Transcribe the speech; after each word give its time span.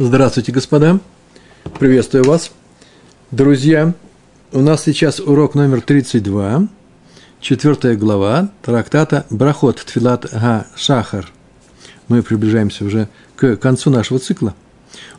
Здравствуйте, 0.00 0.52
господа. 0.52 1.00
Приветствую 1.80 2.22
вас. 2.22 2.52
Друзья, 3.32 3.94
у 4.52 4.60
нас 4.60 4.84
сейчас 4.84 5.18
урок 5.18 5.56
номер 5.56 5.80
32, 5.80 6.68
четвертая 7.40 7.96
глава 7.96 8.48
трактата 8.62 9.26
Брахот 9.28 9.84
Тфилат 9.84 10.30
Га 10.30 10.68
Шахар. 10.76 11.28
Мы 12.06 12.22
приближаемся 12.22 12.84
уже 12.84 13.08
к 13.34 13.56
концу 13.56 13.90
нашего 13.90 14.20
цикла. 14.20 14.54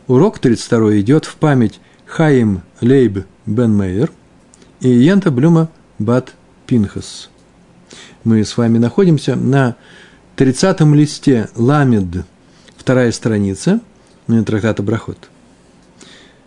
Урок 0.06 0.38
32 0.38 1.00
идет 1.00 1.26
в 1.26 1.34
память 1.36 1.78
Хаим 2.06 2.62
Лейб 2.80 3.26
Бен 3.44 3.76
Мейер 3.76 4.10
и 4.80 4.88
Йента 4.88 5.30
Блюма 5.30 5.68
Бат 5.98 6.32
Пинхас. 6.66 7.28
Мы 8.24 8.42
с 8.42 8.56
вами 8.56 8.78
находимся 8.78 9.36
на 9.36 9.76
30-м 10.38 10.94
листе 10.94 11.50
Ламед, 11.54 12.24
вторая 12.78 13.12
страница– 13.12 13.80
трактата 14.44 14.82
Брахот. 14.82 15.28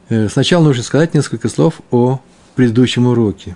Э, 0.09 0.29
сначала 0.29 0.63
нужно 0.63 0.83
сказать 0.83 1.13
несколько 1.13 1.49
слов 1.49 1.81
о 1.91 2.19
предыдущем 2.55 3.07
уроке, 3.07 3.55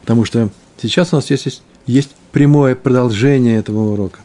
потому 0.00 0.24
что 0.24 0.50
сейчас 0.80 1.12
у 1.12 1.16
нас 1.16 1.30
есть, 1.30 1.62
есть 1.86 2.10
прямое 2.32 2.74
продолжение 2.74 3.58
этого 3.58 3.92
урока. 3.92 4.20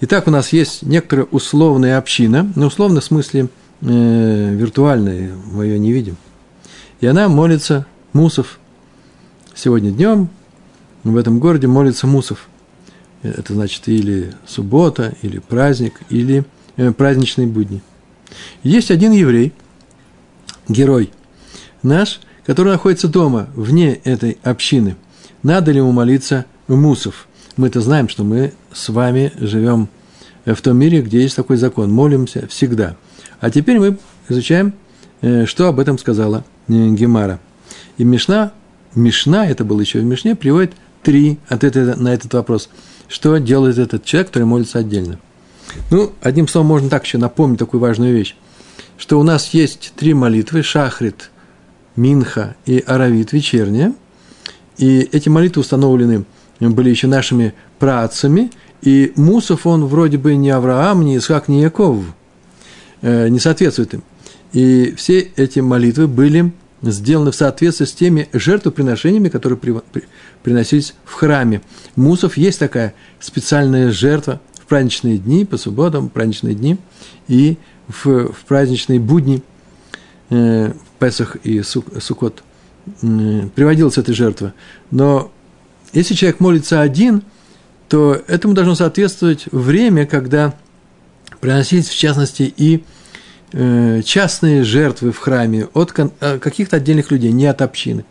Итак, 0.00 0.26
у 0.26 0.30
нас 0.30 0.52
есть 0.52 0.82
некоторая 0.82 1.26
условная 1.30 1.98
община, 1.98 2.52
но 2.56 2.66
условно 2.66 3.00
в 3.00 3.04
смысле 3.04 3.48
э, 3.80 4.54
виртуальная, 4.54 5.32
мы 5.52 5.66
ее 5.66 5.78
не 5.78 5.92
видим. 5.92 6.16
И 7.00 7.06
она 7.06 7.28
молится 7.28 7.86
Мусов. 8.12 8.58
Сегодня 9.54 9.90
днем 9.90 10.28
в 11.04 11.16
этом 11.16 11.38
городе 11.38 11.66
молится 11.66 12.06
Мусов. 12.06 12.48
Это 13.22 13.54
значит 13.54 13.88
или 13.88 14.32
суббота, 14.46 15.14
или 15.22 15.38
праздник, 15.38 16.00
или 16.10 16.44
Э, 16.44 16.53
праздничные 16.96 17.46
будни. 17.46 17.82
Есть 18.62 18.90
один 18.90 19.12
еврей, 19.12 19.52
герой 20.68 21.10
наш, 21.82 22.20
который 22.44 22.72
находится 22.72 23.08
дома, 23.08 23.48
вне 23.54 23.94
этой 24.04 24.38
общины. 24.42 24.96
Надо 25.42 25.72
ли 25.72 25.78
ему 25.78 25.92
молиться 25.92 26.46
мусов? 26.68 27.28
Мы-то 27.56 27.80
знаем, 27.80 28.08
что 28.08 28.24
мы 28.24 28.52
с 28.72 28.88
вами 28.88 29.32
живем 29.36 29.88
в 30.44 30.60
том 30.60 30.76
мире, 30.76 31.02
где 31.02 31.22
есть 31.22 31.36
такой 31.36 31.56
закон. 31.56 31.92
Молимся 31.92 32.46
всегда. 32.48 32.96
А 33.40 33.50
теперь 33.50 33.78
мы 33.78 33.98
изучаем, 34.28 34.72
э, 35.20 35.46
что 35.46 35.68
об 35.68 35.78
этом 35.78 35.98
сказала 35.98 36.44
э, 36.68 36.72
Гемара. 36.72 37.40
И 37.96 38.04
Мишна, 38.04 38.52
Мишна, 38.94 39.46
это 39.46 39.64
было 39.64 39.80
еще 39.80 40.00
в 40.00 40.04
Мишне, 40.04 40.34
приводит 40.34 40.72
три 41.02 41.38
ответа 41.48 41.94
на 41.96 42.12
этот 42.12 42.32
вопрос. 42.34 42.68
Что 43.08 43.36
делает 43.38 43.78
этот 43.78 44.04
человек, 44.04 44.28
который 44.28 44.44
молится 44.44 44.78
отдельно? 44.78 45.18
Ну, 45.90 46.12
одним 46.20 46.48
словом, 46.48 46.68
можно 46.68 46.88
так 46.88 47.04
еще 47.04 47.18
напомнить 47.18 47.58
такую 47.58 47.80
важную 47.80 48.14
вещь, 48.14 48.36
что 48.96 49.18
у 49.18 49.22
нас 49.22 49.48
есть 49.48 49.92
три 49.96 50.14
молитвы– 50.14 50.62
Шахрит, 50.62 51.30
Минха 51.96 52.56
и 52.66 52.82
Аравит, 52.86 53.32
вечерняя. 53.32 53.94
И 54.76 55.08
эти 55.12 55.28
молитвы 55.28 55.60
установлены 55.60 56.24
были 56.60 56.90
еще 56.90 57.06
нашими 57.06 57.54
працами, 57.78 58.50
и 58.82 59.12
Мусов, 59.16 59.66
он 59.66 59.86
вроде 59.86 60.18
бы 60.18 60.34
не 60.36 60.50
Авраам, 60.50 61.04
не 61.04 61.16
Исхак, 61.16 61.48
не 61.48 61.62
Яков, 61.62 62.04
э, 63.02 63.28
не 63.28 63.38
соответствует 63.38 63.94
им. 63.94 64.02
И 64.52 64.94
все 64.96 65.20
эти 65.20 65.60
молитвы 65.60 66.06
были 66.06 66.52
сделаны 66.82 67.30
в 67.30 67.34
соответствии 67.34 67.86
с 67.86 67.92
теми 67.92 68.28
жертвоприношениями, 68.32 69.28
которые 69.28 69.58
при, 69.58 69.72
при, 69.92 70.04
приносились 70.42 70.94
в 71.04 71.14
храме. 71.14 71.62
Мусов 71.96 72.36
есть 72.36 72.58
такая 72.58 72.94
специальная 73.20 73.90
жертва– 73.90 74.40
в 74.64 74.66
праздничные 74.66 75.18
дни, 75.18 75.44
по 75.44 75.58
субботам, 75.58 76.08
праздничные 76.08 76.54
дни, 76.54 76.78
и 77.28 77.58
в, 77.86 78.32
в 78.32 78.44
праздничные 78.48 78.98
будни, 78.98 79.42
э, 80.30 80.72
Песах 80.98 81.36
и 81.42 81.62
Сукот, 81.62 82.42
э, 83.02 83.48
приводилась 83.54 83.98
эта 83.98 84.14
жертва. 84.14 84.54
Но 84.90 85.30
если 85.92 86.14
человек 86.14 86.40
молится 86.40 86.80
один, 86.80 87.22
то 87.90 88.18
этому 88.26 88.54
должно 88.54 88.74
соответствовать 88.74 89.44
время, 89.52 90.06
когда 90.06 90.54
приносились, 91.40 91.88
в 91.88 91.96
частности, 91.96 92.52
и 92.56 92.82
э, 93.52 94.00
частные 94.02 94.64
жертвы 94.64 95.12
в 95.12 95.18
храме 95.18 95.68
от 95.74 95.92
э, 95.98 96.38
каких-то 96.38 96.76
отдельных 96.76 97.10
людей, 97.10 97.32
не 97.32 97.46
от 97.46 97.60
общины. 97.60 98.06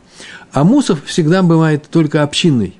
А 0.52 0.64
мусов 0.64 1.04
всегда 1.06 1.42
бывает 1.42 1.86
только 1.90 2.22
общинный. 2.22 2.76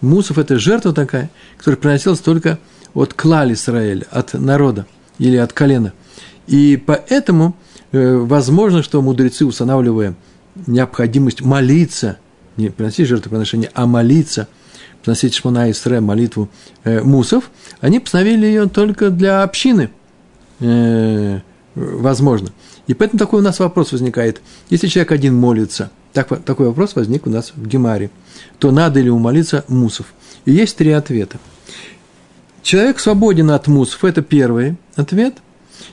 Мусов– 0.00 0.36
это 0.38 0.58
жертва 0.58 0.92
такая, 0.92 1.30
которая 1.56 1.78
приносилась 1.78 2.18
только 2.18 2.58
от 2.94 3.12
клаль 3.14 3.52
Израиль, 3.52 4.06
от 4.10 4.34
народа 4.34 4.86
или 5.18 5.36
от 5.36 5.52
колена. 5.52 5.92
И 6.46 6.76
поэтому 6.76 7.56
э, 7.92 8.16
возможно, 8.16 8.82
что 8.82 9.02
мудрецы, 9.02 9.44
устанавливая 9.44 10.14
необходимость 10.66 11.42
молиться, 11.42 12.18
не 12.56 12.70
приносить 12.70 13.08
жертвоприношение, 13.08 13.70
а 13.74 13.86
молиться, 13.86 14.48
приносить 15.02 15.34
Шмана 15.34 15.70
Исре, 15.70 16.00
молитву 16.00 16.48
э, 16.84 17.02
мусов, 17.02 17.50
они 17.80 17.98
постановили 17.98 18.46
ее 18.46 18.68
только 18.68 19.10
для 19.10 19.42
общины, 19.42 19.90
э, 20.60 21.40
возможно. 21.74 22.50
И 22.86 22.94
поэтому 22.94 23.18
такой 23.18 23.40
у 23.40 23.42
нас 23.42 23.58
вопрос 23.58 23.92
возникает. 23.92 24.40
Если 24.70 24.86
человек 24.86 25.12
один 25.12 25.34
молится, 25.34 25.90
так, 26.12 26.28
такой 26.44 26.68
вопрос 26.68 26.94
возник 26.94 27.26
у 27.26 27.30
нас 27.30 27.52
в 27.56 27.66
Гемаре, 27.66 28.10
то 28.58 28.70
надо 28.70 29.00
ли 29.00 29.10
умолиться 29.10 29.64
мусов? 29.68 30.12
И 30.44 30.52
есть 30.52 30.76
три 30.76 30.90
ответа– 30.92 31.38
Человек 32.64 32.98
свободен 32.98 33.50
от 33.50 33.66
мусов, 33.66 34.06
это 34.06 34.22
первый 34.22 34.78
ответ, 34.96 35.34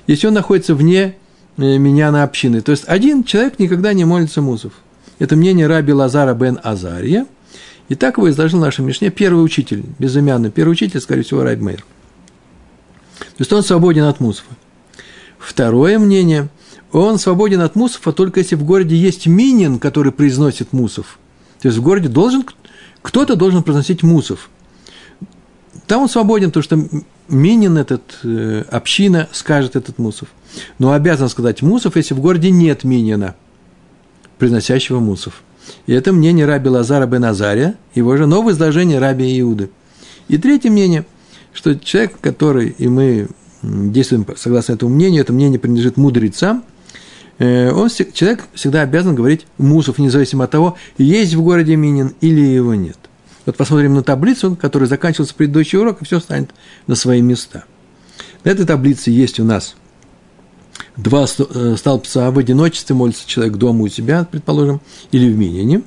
если 0.08 0.28
он 0.28 0.34
находится 0.34 0.74
вне 0.74 1.18
э, 1.58 1.78
меня 1.78 2.12
на 2.12 2.24
общины. 2.24 2.62
То 2.62 2.72
есть 2.72 2.86
один 2.88 3.26
человек 3.26 3.60
никогда 3.60 3.92
не 3.92 4.06
молится 4.06 4.42
мусов. 4.42 4.72
Это 5.20 5.36
мнение 5.36 5.68
раби 5.68 5.92
Лазара 5.92 6.34
бен 6.34 6.62
Азария. 6.64 7.28
И 7.90 7.96
так 7.96 8.18
его 8.18 8.30
изложил 8.30 8.62
наша 8.62 8.84
Мишне 8.84 9.10
первый 9.10 9.44
учитель, 9.44 9.84
безымянный 10.00 10.50
первый 10.50 10.72
учитель, 10.72 11.02
скорее 11.02 11.24
всего, 11.24 11.44
Раби 11.44 11.62
Мейр. 11.62 11.82
То 13.20 13.40
есть 13.40 13.52
он 13.52 13.64
свободен 13.64 14.06
от 14.06 14.22
мусова. 14.22 14.52
Второе 15.40 16.00
мнение, 16.00 16.48
он 16.94 17.20
свободен 17.20 17.60
от 17.60 17.76
мусова 17.76 18.14
только 18.14 18.40
если 18.40 18.56
в 18.56 18.64
городе 18.64 18.96
есть 18.96 19.28
минин, 19.28 19.78
который 19.78 20.14
произносит 20.14 20.72
мусов. 20.72 21.20
То 21.62 21.68
есть 21.68 21.78
в 21.78 21.84
городе 21.84 22.08
должен, 22.08 22.46
кто-то 23.02 23.36
должен 23.36 23.62
произносить 23.62 24.04
мусов– 24.04 24.50
там 25.92 26.04
он 26.04 26.08
свободен, 26.08 26.52
потому 26.52 26.64
что 26.64 27.02
Минин 27.28 27.78
этот, 27.78 28.20
э, 28.24 28.64
община 28.72 29.28
скажет 29.34 29.76
этот 29.76 29.98
Мусов. 29.98 30.30
Но 30.80 30.94
обязан 30.94 31.28
сказать 31.28 31.62
Мусов, 31.62 31.98
если 31.98 32.14
в 32.14 32.22
городе 32.22 32.50
нет 32.50 32.86
Минина, 32.86 33.36
произносящего 34.38 35.02
Мусов. 35.02 35.44
И 35.88 35.92
это 35.92 36.14
мнение 36.14 36.46
раби 36.46 36.70
Лазара 36.70 37.06
бен 37.08 37.26
Азария, 37.26 37.76
его 37.94 38.16
же 38.16 38.26
новое 38.26 38.54
изложение 38.54 39.00
раби 39.00 39.38
Иуды. 39.42 39.70
И 40.30 40.38
третье 40.38 40.70
мнение, 40.70 41.06
что 41.52 41.78
человек, 41.78 42.14
который, 42.22 42.70
и 42.70 42.88
мы 42.88 43.28
действуем 43.62 44.26
согласно 44.38 44.72
этому 44.72 44.96
мнению, 44.96 45.24
это 45.24 45.34
мнение 45.34 45.60
принадлежит 45.60 45.98
мудрецам, 45.98 46.64
э, 47.38 47.70
он, 47.70 47.90
человек 47.90 48.46
всегда 48.54 48.84
обязан 48.84 49.14
говорить 49.14 49.46
Мусов, 49.58 49.98
независимо 49.98 50.46
от 50.46 50.52
того, 50.52 50.78
есть 50.98 51.34
в 51.34 51.42
городе 51.44 51.76
Минин 51.76 52.14
или 52.22 52.40
его 52.40 52.76
нет. 52.76 52.98
Вот 53.46 53.58
посмотрим 53.58 53.96
на 53.96 54.04
таблицу, 54.04 54.56
которая 54.56 54.88
заканчивался 54.88 55.34
предыдущий 55.34 55.80
урок, 55.80 56.02
и 56.02 56.06
все 56.06 56.20
станет 56.20 56.52
на 56.88 56.96
свои 56.96 57.22
места. 57.22 57.66
На 58.44 58.50
этой 58.50 58.66
таблице 58.66 59.10
есть 59.10 59.40
у 59.40 59.44
нас 59.44 59.76
два 60.98 61.26
э, 61.26 61.76
столбца 61.78 62.32
в 62.32 62.38
одиночестве, 62.38 62.96
молится 62.96 63.28
человек 63.28 63.56
дома 63.56 63.84
у 63.84 63.88
себя, 63.88 64.28
предположим, 64.30 64.82
или 65.12 65.32
в 65.32 65.38
Минине, 65.38 65.82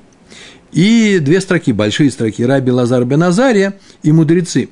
и 0.72 1.20
две 1.20 1.40
строки, 1.40 1.72
большие 1.72 2.10
строки, 2.10 2.42
Раби 2.42 2.72
Лазар 2.72 3.04
бен 3.04 3.22
Азария 3.22 3.78
и 4.02 4.10
мудрецы. 4.10 4.70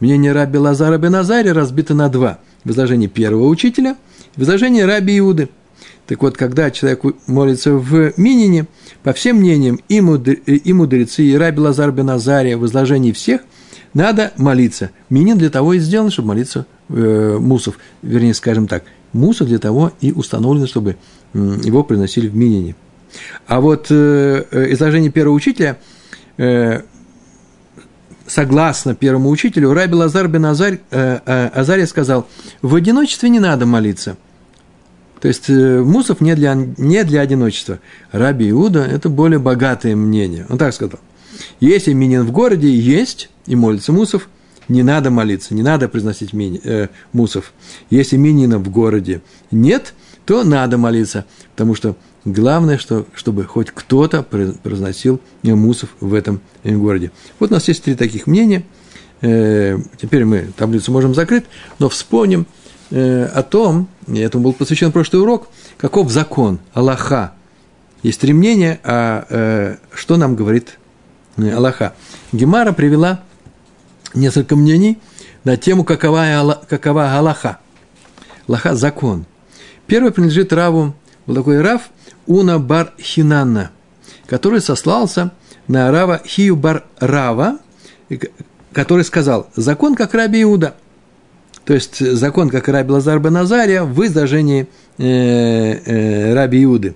Мнение 0.00 0.32
Раби 0.32 0.58
Лазара 0.58 0.96
бен 0.96 1.14
Азария 1.14 1.52
разбито 1.52 1.94
на 1.94 2.08
два. 2.08 2.38
В 2.64 2.70
изложении 2.70 3.08
первого 3.08 3.48
учителя, 3.48 3.96
в 4.36 4.42
изложении 4.42 4.82
Раби 4.82 5.18
Иуды– 5.18 5.50
так 6.06 6.22
вот, 6.22 6.36
когда 6.36 6.70
человек 6.70 7.02
молится 7.26 7.72
в 7.72 8.12
Минине, 8.16 8.66
по 9.02 9.12
всем 9.12 9.36
мнениям, 9.36 9.80
и, 9.88 10.00
мудрецы, 10.00 11.22
и 11.24 11.36
Раби 11.36 11.60
Лазар 11.60 11.92
бен 11.92 12.10
Азария 12.10 12.56
в 12.56 12.66
изложении 12.66 13.12
всех, 13.12 13.42
надо 13.94 14.32
молиться. 14.36 14.90
Минин 15.10 15.38
для 15.38 15.50
того 15.50 15.74
и 15.74 15.78
сделан, 15.78 16.10
чтобы 16.10 16.28
молиться 16.28 16.66
э, 16.88 17.38
мусов. 17.38 17.78
Вернее, 18.02 18.34
скажем 18.34 18.66
так, 18.66 18.84
мусов 19.12 19.48
для 19.48 19.58
того 19.58 19.92
и 20.00 20.12
установлен, 20.12 20.66
чтобы 20.66 20.96
э, 21.34 21.58
его 21.62 21.84
приносили 21.84 22.28
в 22.28 22.34
Минине. 22.34 22.74
А 23.46 23.60
вот 23.60 23.86
э, 23.90 24.44
э, 24.50 24.72
изложение 24.72 25.10
первого 25.10 25.34
учителя, 25.34 25.78
э, 26.38 26.80
согласно 28.26 28.94
первому 28.94 29.28
учителю, 29.28 29.72
Раби 29.72 29.94
Лазар 29.94 30.26
бен 30.26 30.46
Азарь, 30.46 30.80
э, 30.90 31.20
э, 31.24 31.46
Азария 31.54 31.86
сказал, 31.86 32.26
в 32.62 32.74
одиночестве 32.74 33.28
не 33.28 33.40
надо 33.40 33.66
молиться– 33.66 34.16
то 35.22 35.28
есть 35.28 35.48
э, 35.48 35.80
Мусов 35.80 36.20
не 36.20 36.34
для, 36.34 36.52
не 36.54 37.04
для 37.04 37.20
одиночества. 37.20 37.78
Раби 38.10 38.50
Иуда– 38.50 38.80
это 38.92 39.08
более 39.08 39.38
богатое 39.38 39.94
мнение. 39.94 40.46
Он 40.48 40.58
так 40.58 40.74
сказал. 40.74 40.98
Если 41.60 41.92
минин 41.92 42.24
в 42.24 42.32
городе 42.32 42.68
есть, 42.68 43.30
и 43.46 43.54
молится 43.54 43.92
Мусов, 43.92 44.28
не 44.66 44.82
надо 44.82 45.12
молиться, 45.12 45.54
не 45.54 45.62
надо 45.62 45.88
произносить 45.88 46.32
мини, 46.32 46.60
э, 46.64 46.88
мусов. 47.12 47.52
Если 47.88 48.16
минина 48.16 48.58
в 48.58 48.68
городе 48.68 49.22
нет, 49.52 49.94
то 50.24 50.42
надо 50.42 50.76
молиться, 50.76 51.24
потому 51.52 51.76
что 51.76 51.94
главное, 52.24 52.76
что, 52.76 53.06
чтобы 53.14 53.44
хоть 53.44 53.70
кто-то 53.70 54.24
произносил 54.24 55.20
мусов 55.44 55.90
в 56.00 56.14
этом 56.14 56.40
городе. 56.64 57.12
Вот 57.38 57.50
у 57.50 57.54
нас 57.54 57.68
есть 57.68 57.84
три 57.84 57.94
таких 57.94 58.26
мнения. 58.26 58.64
Э, 59.20 59.78
теперь 60.00 60.24
мы 60.24 60.48
таблицу 60.56 60.90
можем 60.90 61.14
закрыть, 61.14 61.44
но 61.78 61.88
вспомним 61.88 62.46
э, 62.92 63.24
о 63.24 63.42
том, 63.42 63.88
и 64.06 64.18
этому 64.20 64.44
был 64.44 64.52
посвящен 64.52 64.92
прошлый 64.92 65.22
урок, 65.22 65.48
каков 65.78 66.10
закон, 66.10 66.60
Аллаха. 66.72 67.32
Есть 68.02 68.20
три 68.20 68.32
мнения, 68.32 68.80
а 68.84 69.26
э, 69.28 69.76
что 69.94 70.16
нам 70.16 70.36
говорит 70.36 70.78
Аллаха. 71.36 71.94
Гемара 72.32 72.72
привела 72.72 73.22
несколько 74.14 74.56
мнений 74.56 74.98
на 75.44 75.56
тему, 75.56 75.84
какова, 75.84 76.62
какова 76.68 77.16
Аллаха. 77.16 77.58
Аллаха– 78.46 78.74
закон. 78.76 79.24
Первый 79.86 80.12
принадлежит 80.12 80.52
Раву, 80.52 80.94
был 81.26 81.34
такой 81.34 81.60
Рав 81.60 81.82
Уна 82.26 82.58
Бар 82.58 82.92
Хинанна, 83.00 83.70
который 84.26 84.60
сослался 84.60 85.32
на 85.68 85.90
Рава 85.90 86.20
Хию 86.24 86.56
Бар 86.56 86.84
Рава, 86.98 87.58
который 88.72 89.04
сказал, 89.04 89.48
закон 89.56 89.94
как 89.94 90.14
Раби 90.14 90.42
Иуда. 90.42 90.74
То 91.64 91.74
есть 91.74 91.98
закон 91.98 92.50
как 92.50 92.68
Раби 92.68 92.90
Лазар 92.90 93.20
бен 93.20 93.34
Назария 93.34 93.84
в 93.84 94.04
изложении 94.04 94.66
э, 94.98 95.04
э, 95.04 96.34
Раби 96.34 96.64
Иуды. 96.64 96.94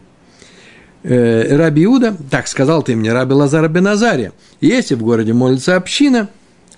Э, 1.02 1.56
Раби 1.56 1.84
Иуда, 1.84 2.16
так 2.30 2.48
сказал 2.48 2.82
ты 2.82 2.96
мне, 2.96 3.12
Раби 3.12 3.32
Лазар 3.32 3.68
бен 3.68 3.84
Назария, 3.84 4.32
если 4.60 4.96
в 4.96 5.02
городе 5.02 5.32
молится 5.32 5.76
община, 5.76 6.28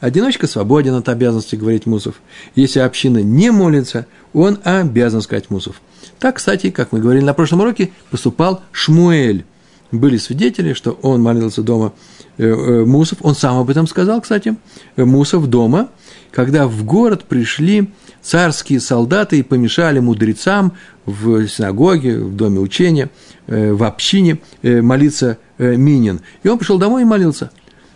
одиночка 0.01 0.47
свободен 0.47 0.95
от 0.95 1.09
обязанности 1.09 1.57
говорить 1.57 1.87
мусов. 1.87 2.17
Если 2.55 2.81
община 2.81 3.23
не 3.23 3.51
молится, 3.51 4.07
он 4.35 4.59
обязан 4.65 5.23
сказать 5.23 5.49
мусов. 5.49 5.81
Так, 6.19 6.37
кстати, 6.37 6.71
как 6.71 6.93
мы 6.93 7.01
говорили 7.01 7.25
на 7.25 7.33
прошлом 7.33 7.61
уроке, 7.61 7.91
поступал 8.11 8.63
Шмуэль. 8.73 9.47
Были 9.91 10.19
свидетели, 10.19 10.75
что 10.75 10.99
он 11.01 11.23
молился 11.23 11.63
дома 11.63 11.95
э, 12.37 12.45
э, 12.45 12.85
Мусов, 12.85 13.19
он 13.23 13.35
сам 13.35 13.57
об 13.57 13.71
этом 13.71 13.87
сказал, 13.87 14.21
кстати, 14.21 14.55
Мусов 14.97 15.47
дома, 15.47 15.89
когда 16.31 16.67
в 16.67 16.85
город 16.85 17.25
пришли 17.25 17.91
царские 18.23 18.81
солдаты 18.81 19.39
и 19.39 19.43
помешали 19.43 19.99
мудрецам 20.01 20.75
в 21.07 21.47
синагоге, 21.47 22.19
в 22.19 22.35
доме 22.37 22.61
учения, 22.61 23.11
в 23.47 23.83
общине 23.83 24.39
молиться 24.63 25.39
Минин. 25.59 26.21
И 26.43 26.49
он 26.49 26.59
пришел 26.59 26.79
домой 26.79 27.03
и 27.03 27.07
молился. 27.07 27.51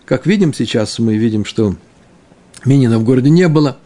Как 0.07 0.27
видим 0.27 0.55
сейчас, 0.55 0.99
мы 0.99 1.17
видим, 1.17 1.45
что 1.45 1.77
Минина 2.65 2.99
в 2.99 3.05
городе 3.05 3.29
не 3.29 3.49
было, 3.49 3.77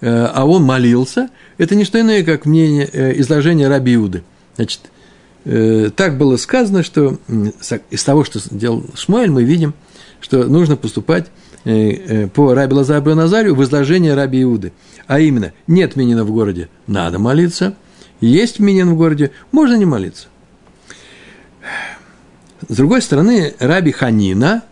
а 0.00 0.44
он 0.46 0.62
молился, 0.62 1.28
это 1.60 1.74
не 1.74 1.84
что 1.84 2.00
иное, 2.00 2.24
как 2.24 2.46
мнение, 2.46 2.88
э, 2.90 3.20
изложение 3.20 3.68
Раби 3.68 3.94
Иуды. 3.94 4.22
Значит, 4.56 4.80
э, 5.44 5.90
так 5.94 6.16
было 6.16 6.38
сказано, 6.38 6.82
что 6.82 7.18
из 7.90 8.02
того, 8.02 8.24
что 8.24 8.40
делал 8.50 8.86
Шмуэль, 8.94 9.30
мы 9.30 9.44
видим, 9.44 9.74
что 10.22 10.44
нужно 10.44 10.76
поступать 10.76 11.26
э, 11.26 11.49
по 11.64 12.54
Раби 12.54 12.74
Лазару 12.74 13.14
Назарию 13.14 13.54
в 13.54 13.62
изложение 13.62 14.14
Раби 14.14 14.42
Иуды. 14.42 14.72
А 15.06 15.20
именно, 15.20 15.52
нет 15.66 15.96
минина 15.96 16.24
в 16.24 16.30
городе, 16.30 16.68
надо 16.86 17.18
молиться. 17.18 17.74
Есть 18.20 18.58
минин 18.58 18.90
в 18.90 18.96
городе, 18.96 19.30
можно 19.52 19.74
не 19.74 19.86
молиться. 19.86 20.28
С 22.68 22.76
другой 22.76 23.02
стороны, 23.02 23.54
Раби 23.58 23.92
Ханина, 23.92 24.62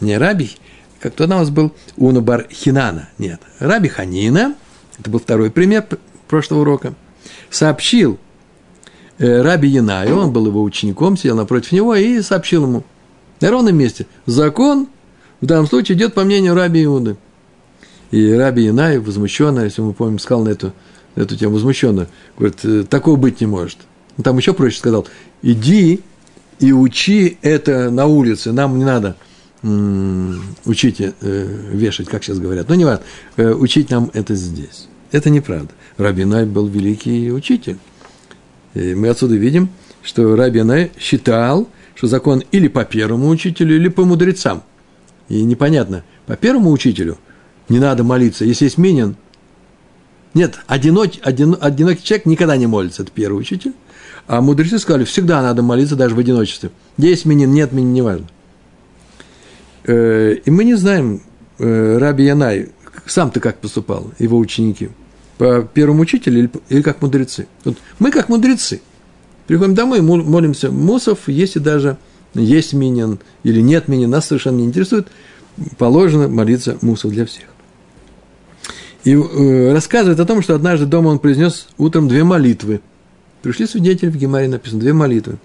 не 0.00 0.16
Раби, 0.16 0.52
как 1.00 1.14
кто 1.14 1.24
у 1.24 1.28
нас 1.28 1.50
был, 1.50 1.72
Унубар 1.96 2.46
Хинана, 2.50 3.08
нет, 3.18 3.40
Раби 3.58 3.88
Ханина– 3.88 4.54
это 4.98 5.10
был 5.10 5.18
второй 5.18 5.50
пример 5.50 5.86
прошлого 6.28 6.60
урока, 6.60 6.94
сообщил 7.50 8.18
э, 9.18 9.42
Раби 9.42 9.68
Янаю, 9.68 10.18
он 10.18 10.32
был 10.32 10.46
его 10.46 10.62
учеником, 10.62 11.16
сидел 11.16 11.36
напротив 11.36 11.72
него 11.72 11.94
и 11.94 12.22
сообщил 12.22 12.64
ему 12.64 12.84
на 13.40 13.50
ровном 13.50 13.76
месте, 13.76 14.06
закон 14.24 14.88
в 15.40 15.46
данном 15.46 15.66
случае 15.66 15.96
идет 15.96 16.14
по 16.14 16.24
мнению 16.24 16.54
Раби 16.54 16.84
Иуды. 16.84 17.16
И 18.10 18.32
Раби 18.32 18.64
Янай 18.64 18.98
возмущенно, 18.98 19.60
если 19.60 19.82
мы 19.82 19.92
помним, 19.92 20.18
сказал 20.18 20.44
на 20.44 20.50
эту, 20.50 20.72
на 21.14 21.22
эту 21.22 21.36
тему 21.36 21.54
возмущенно, 21.54 22.08
говорит, 22.38 22.64
«Э, 22.64 22.84
такого 22.88 23.16
быть 23.16 23.40
не 23.40 23.46
может. 23.46 23.78
Он 24.16 24.24
там 24.24 24.38
еще 24.38 24.54
проще 24.54 24.78
сказал, 24.78 25.06
иди 25.42 26.00
и 26.58 26.72
учи 26.72 27.38
это 27.42 27.90
на 27.90 28.06
улице, 28.06 28.52
нам 28.52 28.78
не 28.78 28.84
надо 28.84 29.16
учить 30.64 31.00
э, 31.00 31.12
вешать, 31.72 32.08
как 32.08 32.22
сейчас 32.22 32.38
говорят. 32.38 32.68
Но 32.68 32.74
не 32.74 32.84
важно, 32.84 33.04
э, 33.36 33.52
учить 33.52 33.90
нам 33.90 34.10
это 34.14 34.34
здесь. 34.34 34.86
Это 35.10 35.28
неправда. 35.30 35.70
Рабинай 35.96 36.44
был 36.44 36.66
великий 36.66 37.32
учитель. 37.32 37.78
И 38.74 38.94
мы 38.94 39.08
отсюда 39.08 39.34
видим, 39.34 39.70
что 40.02 40.36
Рабинай 40.36 40.92
считал, 40.98 41.68
что 41.94 42.06
закон 42.06 42.44
или 42.52 42.68
по 42.68 42.84
первому 42.84 43.28
учителю, 43.28 43.76
или 43.76 43.88
по 43.88 44.04
мудрецам. 44.04 44.62
И 45.28 45.42
непонятно, 45.42 46.04
по 46.26 46.36
первому 46.36 46.70
учителю 46.70 47.18
не 47.68 47.78
надо 47.78 48.04
молиться, 48.04 48.44
если 48.44 48.64
есть 48.64 48.78
минин. 48.78 49.16
Нет, 50.34 50.58
одинок, 50.66 51.12
один, 51.22 51.56
одинокий 51.60 52.02
человек 52.02 52.26
никогда 52.26 52.56
не 52.56 52.66
молится, 52.66 53.02
это 53.02 53.10
первый 53.12 53.40
учитель. 53.40 53.72
А 54.26 54.40
мудрецы 54.40 54.78
сказали, 54.78 55.04
всегда 55.04 55.42
надо 55.42 55.62
молиться 55.62 55.96
даже 55.96 56.14
в 56.14 56.18
одиночестве. 56.18 56.70
Есть 56.98 57.24
минин, 57.24 57.52
нет 57.52 57.72
минин, 57.72 57.92
неважно. 57.92 58.26
Э, 59.84 60.34
и 60.44 60.50
мы 60.50 60.64
не 60.64 60.74
знаем, 60.74 61.22
э, 61.58 61.98
Раби 61.98 62.24
Янай, 62.24 62.70
сам-то 63.06 63.40
как 63.40 63.58
поступал, 63.58 64.12
его 64.18 64.38
ученики, 64.38 64.90
по 65.38 65.62
первому 65.62 66.02
учителю 66.02 66.38
или, 66.40 66.50
или 66.68 66.82
как 66.82 67.02
мудрецы. 67.02 67.46
Вот 67.64 67.78
мы 67.98 68.10
как 68.10 68.28
мудрецы. 68.28 68.80
Приходим 69.46 69.74
домой, 69.74 70.00
молимся 70.00 70.70
мусов, 70.72 71.20
если 71.28 71.60
даже 71.60 71.98
есть 72.42 72.72
минин 72.72 73.18
или 73.42 73.60
нет 73.60 73.88
минин, 73.88 74.10
нас 74.10 74.26
совершенно 74.26 74.56
не 74.56 74.64
интересует, 74.64 75.08
положено 75.78 76.28
молиться 76.28 76.78
мусов 76.82 77.12
для 77.12 77.26
всех. 77.26 77.46
И 79.04 79.12
э, 79.14 79.72
рассказывает 79.72 80.18
о 80.20 80.26
том, 80.26 80.42
что 80.42 80.54
однажды 80.54 80.86
дома 80.86 81.08
он 81.08 81.18
произнес 81.18 81.68
утром 81.78 82.08
две 82.08 82.24
молитвы. 82.24 82.80
Пришли 83.42 83.66
свидетели 83.66 84.10
в 84.10 84.16
Гемаре, 84.16 84.48
написано 84.48 84.80
две 84.80 84.92
молитвы. 84.92 85.38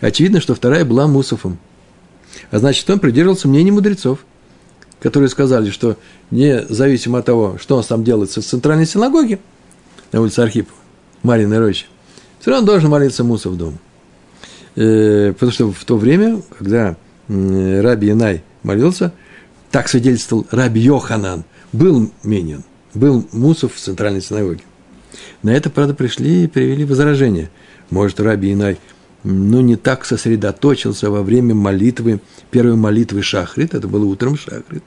Очевидно, 0.00 0.40
что 0.40 0.54
вторая 0.54 0.84
была 0.84 1.06
мусофом– 1.06 1.58
а 2.50 2.58
значит, 2.58 2.88
он 2.90 2.98
придерживался 2.98 3.48
мнений 3.48 3.70
мудрецов, 3.70 4.20
которые 5.00 5.28
сказали, 5.28 5.70
что 5.70 5.96
независимо 6.30 7.18
от 7.18 7.26
того, 7.26 7.56
что 7.58 7.76
нас 7.76 7.86
там 7.86 8.04
делается 8.04 8.40
в 8.40 8.44
центральной 8.44 8.86
синагоге, 8.86 9.38
на 10.12 10.20
улице 10.20 10.40
Архипова, 10.40 10.76
Мариной 11.22 11.58
Роще, 11.58 11.86
все 12.40 12.50
равно 12.50 12.66
должен 12.66 12.90
молиться 12.90 13.24
Муса 13.24 13.50
в 13.50 13.56
дом. 13.56 13.74
Э, 13.74 13.89
потому 14.74 15.52
что 15.52 15.72
в 15.72 15.84
то 15.84 15.96
время, 15.96 16.42
когда 16.58 16.96
Раби 17.28 18.08
Янай 18.08 18.42
молился, 18.62 19.12
так 19.70 19.88
свидетельствовал 19.88 20.46
Раби 20.50 20.80
Йоханан, 20.80 21.44
был 21.72 22.10
Минин, 22.24 22.64
был 22.94 23.26
Мусов 23.32 23.74
в 23.74 23.78
центральной 23.78 24.22
синагоге. 24.22 24.62
На 25.42 25.50
это, 25.50 25.70
правда, 25.70 25.94
пришли 25.94 26.44
и 26.44 26.48
привели 26.48 26.84
возражение. 26.84 27.50
Может, 27.90 28.20
Раби 28.20 28.50
Янай– 28.50 28.78
ну, 29.22 29.60
не 29.60 29.76
так 29.76 30.04
сосредоточился 30.04 31.10
во 31.10 31.22
время 31.22 31.54
молитвы, 31.54 32.20
первой 32.50 32.76
молитвы 32.76 33.22
Шахрит, 33.22 33.74
это 33.74 33.86
было 33.86 34.04
утром 34.04 34.36
Шахрит. 34.36 34.84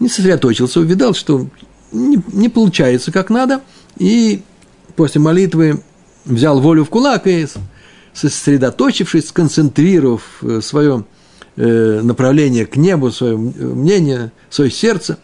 Не 0.00 0.08
сосредоточился, 0.08 0.80
увидал, 0.80 1.14
что 1.14 1.46
не, 1.92 2.20
не 2.32 2.48
получается 2.48 3.12
как 3.12 3.30
надо, 3.30 3.60
и 3.96 4.42
после 4.96 5.20
молитвы 5.20 5.82
взял 6.24 6.60
волю 6.60 6.84
в 6.84 6.90
кулак 6.90 7.26
и, 7.26 7.46
сосредоточившись, 8.14 9.28
сконцентрировав 9.28 10.22
э, 10.42 10.60
свое 10.62 11.04
э, 11.56 12.00
направление 12.02 12.64
к 12.64 12.76
небу, 12.76 13.10
свое 13.10 13.36
мнение, 13.36 14.32
свое 14.48 14.70
сердце, 14.70 15.18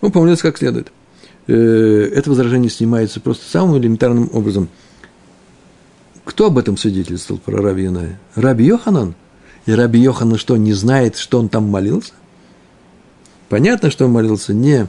он 0.00 0.10
помолился 0.10 0.42
как 0.42 0.58
следует. 0.58 0.90
Э, 1.46 2.10
это 2.14 2.30
возражение 2.30 2.70
снимается 2.70 3.20
просто 3.20 3.48
самым 3.48 3.78
элементарным 3.78 4.30
образом– 4.32 4.68
кто 6.30 6.46
об 6.46 6.58
этом 6.58 6.76
свидетельствовал 6.76 7.40
про 7.40 7.60
Раби 7.60 7.82
Яная? 7.82 8.20
Раби 8.36 8.64
Йоханан? 8.64 9.16
И 9.66 9.72
Раби 9.72 9.98
Йоханан 9.98 10.38
что, 10.38 10.56
не 10.56 10.72
знает, 10.72 11.16
что 11.16 11.40
он 11.40 11.48
там 11.48 11.64
молился? 11.64 12.12
Понятно, 13.48 13.90
что 13.90 14.04
он 14.04 14.12
молился 14.12 14.54
не, 14.54 14.86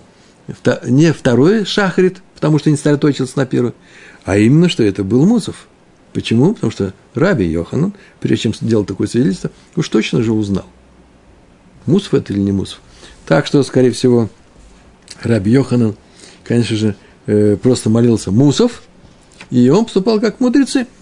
не 0.86 1.12
второй 1.12 1.65
шахрит, 1.65 2.22
потому 2.36 2.60
что 2.60 2.70
не 2.70 2.75
сосредоточился 2.75 3.39
на 3.39 3.48
первый, 3.48 3.74
а 4.24 4.38
именно, 4.38 4.70
что 4.70 4.84
это 4.84 5.03
был 5.03 5.25
Мусов. 5.25 5.67
Почему? 6.13 6.53
Потому 6.53 6.71
что 6.71 6.93
Раби 7.13 7.45
Йоханан, 7.45 7.93
прежде 8.19 8.43
чем 8.43 8.53
сделать 8.53 8.87
такое 8.87 9.07
свидетельство, 9.07 9.51
уж 9.75 9.87
точно 9.89 10.23
же 10.23 10.33
узнал, 10.33 10.65
Мусов 11.85 12.13
это 12.13 12.33
или 12.33 12.39
не 12.39 12.51
Мусов. 12.51 12.81
Так 13.25 13.47
что, 13.47 13.63
скорее 13.63 13.91
всего, 13.91 14.29
Раби 15.23 15.51
Йоханан, 15.51 15.95
конечно 16.43 16.75
же, 16.75 16.95
э, 17.27 17.55
просто 17.55 17.89
молился 17.89 18.31
Мусов, 18.31 18.83
и 19.49 19.69
он 19.69 19.85
поступал 19.85 20.19
как 20.19 20.39
мудрецы– 20.39 20.87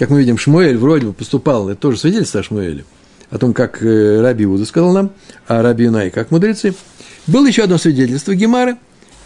как 0.00 0.08
мы 0.08 0.20
видим, 0.20 0.38
Шмуэль 0.38 0.78
вроде 0.78 1.04
бы 1.08 1.12
поступал, 1.12 1.68
это 1.68 1.78
тоже 1.78 1.98
свидетельство 1.98 2.40
о 2.40 2.42
Шмуэле, 2.42 2.86
о 3.28 3.36
том, 3.36 3.52
как 3.52 3.82
э, 3.82 4.22
Раби 4.22 4.46
Уда 4.46 4.64
сказал 4.64 4.94
нам, 4.94 5.10
а 5.46 5.60
Раби 5.60 5.84
Юнай, 5.84 6.08
как 6.10 6.30
мудрецы. 6.30 6.74
Было 7.26 7.46
еще 7.46 7.64
одно 7.64 7.76
свидетельство 7.76 8.34
Гемары 8.34 8.78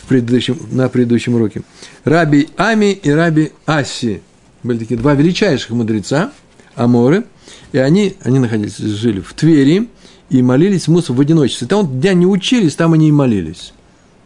в 0.05 0.07
предыдущем, 0.07 0.59
на 0.71 0.89
предыдущем 0.89 1.35
уроке. 1.35 1.63
Раби 2.05 2.49
Ами 2.57 2.93
и 2.93 3.11
Раби 3.11 3.53
Аси 3.65 4.21
были 4.63 4.79
такие 4.79 4.97
два 4.97 5.15
величайших 5.15 5.71
мудреца, 5.71 6.33
Аморы, 6.75 7.25
и 7.73 7.79
они, 7.79 8.17
они 8.23 8.39
находились, 8.39 8.77
жили 8.77 9.21
в 9.21 9.33
Твери 9.33 9.89
и 10.29 10.43
молились 10.43 10.89
Мусов 10.89 11.17
в 11.17 11.21
одиночестве. 11.21 11.67
Там, 11.67 11.99
где 11.99 12.11
они 12.11 12.27
учились, 12.27 12.75
там 12.75 12.93
они 12.93 13.09
и 13.09 13.13
молились. 13.13 13.73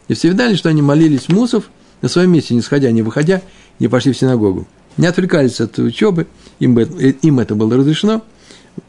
И 0.07 0.13
все 0.13 0.29
видали, 0.29 0.55
что 0.55 0.69
они 0.69 0.81
молились 0.81 1.29
Мусов 1.29 1.69
на 2.01 2.09
своем 2.09 2.31
месте, 2.31 2.55
не 2.55 2.61
сходя, 2.61 2.91
не 2.91 3.01
выходя, 3.01 3.41
не 3.79 3.87
пошли 3.87 4.11
в 4.11 4.17
синагогу. 4.17 4.67
Не 4.97 5.07
отвлекались 5.07 5.61
от 5.61 5.77
учебы, 5.79 6.27
им, 6.59 6.77
им 6.77 7.39
это 7.39 7.55
было 7.55 7.77
разрешено. 7.77 8.23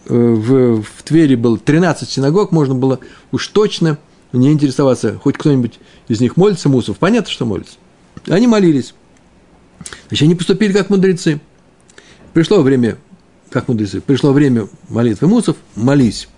Э, 0.06 0.14
в, 0.14 0.82
в 0.82 1.02
Твери 1.04 1.36
было 1.36 1.58
13 1.58 2.08
синагог, 2.08 2.50
можно 2.50 2.74
было 2.74 2.98
уж 3.30 3.46
точно 3.48 3.98
не 4.32 4.52
интересоваться, 4.52 5.18
хоть 5.18 5.36
кто-нибудь 5.36 5.78
из 6.08 6.20
них 6.20 6.36
молится 6.36 6.68
Мусов. 6.68 6.98
Понятно, 6.98 7.30
что 7.30 7.46
молится. 7.46 7.76
Они 8.28 8.46
молились. 8.46 8.94
Значит, 10.08 10.24
они 10.24 10.34
поступили 10.34 10.72
как 10.72 10.90
мудрецы. 10.90 11.40
Пришло 12.32 12.62
время, 12.62 12.96
как 13.50 13.68
мудрецы, 13.68 14.00
пришло 14.00 14.32
время 14.32 14.68
молитвы 14.88 15.26
Мусов, 15.26 15.56
молись. 15.74 16.28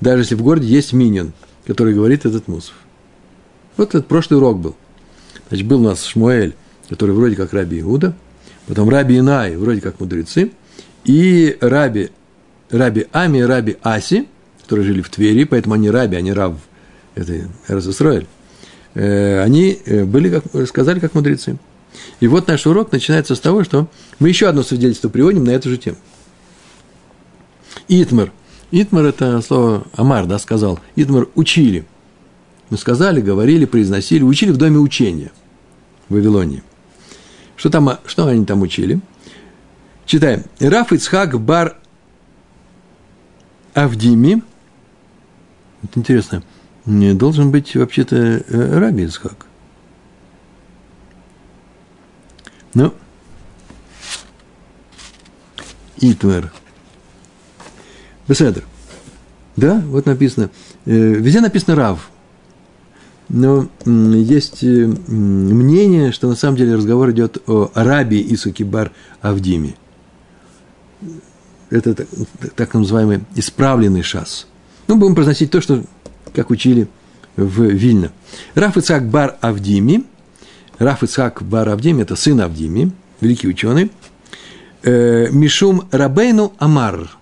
Даже 0.00 0.22
если 0.22 0.34
в 0.34 0.42
городе 0.42 0.66
есть 0.66 0.92
минин, 0.92 1.32
который 1.66 1.94
говорит 1.94 2.26
этот 2.26 2.48
Мусов. 2.48 2.74
Вот 3.76 3.90
этот 3.90 4.06
прошлый 4.06 4.38
урок 4.38 4.58
был. 4.58 4.76
Значит, 5.48 5.66
был 5.66 5.80
у 5.80 5.84
нас 5.84 6.04
Шмуэль, 6.04 6.54
который 6.88 7.14
вроде 7.14 7.36
как 7.36 7.52
Раби 7.52 7.80
Иуда, 7.80 8.16
потом 8.66 8.88
Раби 8.88 9.18
Инай, 9.18 9.56
вроде 9.56 9.80
как 9.80 10.00
мудрецы, 10.00 10.52
и 11.04 11.56
Раби, 11.60 12.10
Раби 12.70 13.06
Ами 13.12 13.40
Раби 13.40 13.76
Аси, 13.82 14.26
которые 14.62 14.86
жили 14.86 15.02
в 15.02 15.08
Твери, 15.10 15.44
поэтому 15.44 15.74
они 15.74 15.88
Раби, 15.90 16.16
они 16.16 16.32
Рав, 16.32 16.54
это 17.16 17.48
Эрзесроэль, 17.66 18.28
э, 18.94 19.42
они 19.42 19.80
э, 19.84 20.04
были, 20.04 20.30
как, 20.30 20.68
сказали, 20.68 21.00
как 21.00 21.14
мудрецы. 21.14 21.56
И 22.20 22.28
вот 22.28 22.46
наш 22.46 22.64
урок 22.66 22.92
начинается 22.92 23.34
с 23.34 23.40
того, 23.40 23.64
что 23.64 23.88
мы 24.20 24.28
еще 24.28 24.46
одно 24.48 24.62
свидетельство 24.62 25.08
приводим 25.08 25.42
на 25.42 25.50
эту 25.50 25.70
же 25.70 25.78
тему. 25.78 25.96
Итмар. 27.88 28.30
Итмар– 28.70 29.04
это 29.06 29.40
слово 29.40 29.84
Амар, 29.96 30.26
да, 30.26 30.38
сказал. 30.38 30.78
Итмар– 30.94 31.26
учили– 31.34 31.84
мы 32.70 32.78
сказали, 32.78 33.20
говорили, 33.20 33.64
произносили, 33.64 34.22
учили 34.22 34.50
в 34.50 34.56
доме 34.56 34.78
учения 34.78 35.30
в 36.08 36.14
Вавилонии. 36.14 36.62
Что, 37.54 37.70
там, 37.70 37.98
что 38.06 38.26
они 38.26 38.44
там 38.44 38.62
учили? 38.62 39.00
Читаем. 40.04 40.44
Раф 40.60 40.92
Ицхак 40.92 41.40
бар 41.40 41.76
Авдими. 43.74 44.42
Это 45.82 45.98
интересно. 45.98 46.42
Должен 46.86 47.50
быть 47.50 47.74
вообще-то 47.74 48.16
э, 48.16 48.78
Раби 48.78 49.04
Ицхак. 49.04 49.46
Ну, 52.74 52.94
Итвер. 55.98 56.52
Беседер. 58.28 58.64
Да, 59.56 59.82
вот 59.86 60.06
написано. 60.06 60.50
Э, 60.84 60.90
везде 60.90 61.40
написано 61.40 61.74
Рав 61.74 62.10
но 63.28 63.68
есть 63.84 64.62
э, 64.62 64.86
мнение, 64.86 66.12
что 66.12 66.28
на 66.28 66.36
самом 66.36 66.56
деле 66.56 66.76
разговор 66.76 67.10
идет 67.10 67.42
о 67.48 67.70
Раби 67.74 68.24
Исуки 68.34 68.62
бар 68.62 68.92
Авдиме. 69.20 69.74
Это 71.70 72.06
так 72.54 72.74
называемый 72.74 73.20
исправленный 73.34 74.02
шас. 74.02 74.46
Ну, 74.86 74.96
будем 74.96 75.16
произносить 75.16 75.50
то, 75.50 75.60
что, 75.60 75.82
как 76.36 76.50
учили 76.50 76.86
в 77.36 77.62
Вильно. 77.62 78.12
Раф 78.54 78.76
Ицхак 78.76 79.08
бар 79.08 79.36
Авдими, 79.40 80.04
Раф 80.78 81.02
Ицхак 81.02 81.42
бар 81.42 81.68
Авдими– 81.68 82.02
это 82.02 82.14
сын 82.14 82.40
Авдими, 82.40 82.92
великий 83.20 83.48
ученый, 83.48 83.90
э, 84.84 85.28
Мишум 85.30 85.88
Рабейну 85.90 86.52
Амар, 86.58 87.16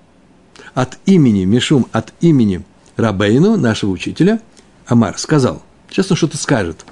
от 0.74 0.98
имени, 1.06 1.44
Мишум 1.44 1.86
от 1.92 2.12
имени 2.20 2.62
Рабейну, 2.96 3.56
нашего 3.56 3.90
учителя, 3.90 4.40
Амар, 4.86 5.16
сказал– 5.18 5.62
Сейчас 5.94 6.10
он 6.10 6.16
что-то 6.16 6.36
скажет. 6.36 6.84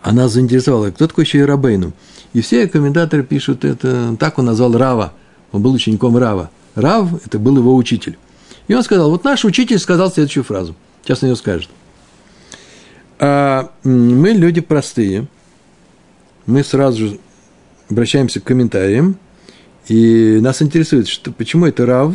Она 0.00 0.28
заинтересовала, 0.28 0.90
кто 0.90 1.06
такой 1.06 1.24
еще 1.24 1.40
и 1.40 1.42
Рабейну. 1.42 1.92
И 2.32 2.40
все 2.40 2.66
комментаторы 2.66 3.22
пишут, 3.22 3.62
это 3.62 4.16
так 4.18 4.38
он 4.38 4.46
назвал 4.46 4.74
Рава. 4.74 5.12
Он 5.52 5.60
был 5.60 5.74
учеником 5.74 6.16
Рава. 6.16 6.48
Рав– 6.74 7.22
это 7.26 7.38
был 7.38 7.58
его 7.58 7.76
учитель. 7.76 8.16
И 8.68 8.74
он 8.74 8.82
сказал, 8.82 9.10
вот 9.10 9.24
наш 9.24 9.44
учитель 9.44 9.78
сказал 9.78 10.10
следующую 10.10 10.44
фразу. 10.44 10.76
Сейчас 11.02 11.22
он 11.22 11.30
ее 11.30 11.36
скажет. 11.36 11.68
А 13.18 13.72
мы 13.82 14.30
люди 14.30 14.60
простые. 14.60 15.26
Мы 16.46 16.62
сразу 16.62 17.08
же 17.08 17.18
обращаемся 17.90 18.40
к 18.40 18.44
комментариям. 18.44 19.16
И 19.88 20.38
нас 20.40 20.62
интересует, 20.62 21.08
что, 21.08 21.32
почему 21.32 21.66
это 21.66 21.86
Рав. 21.86 22.14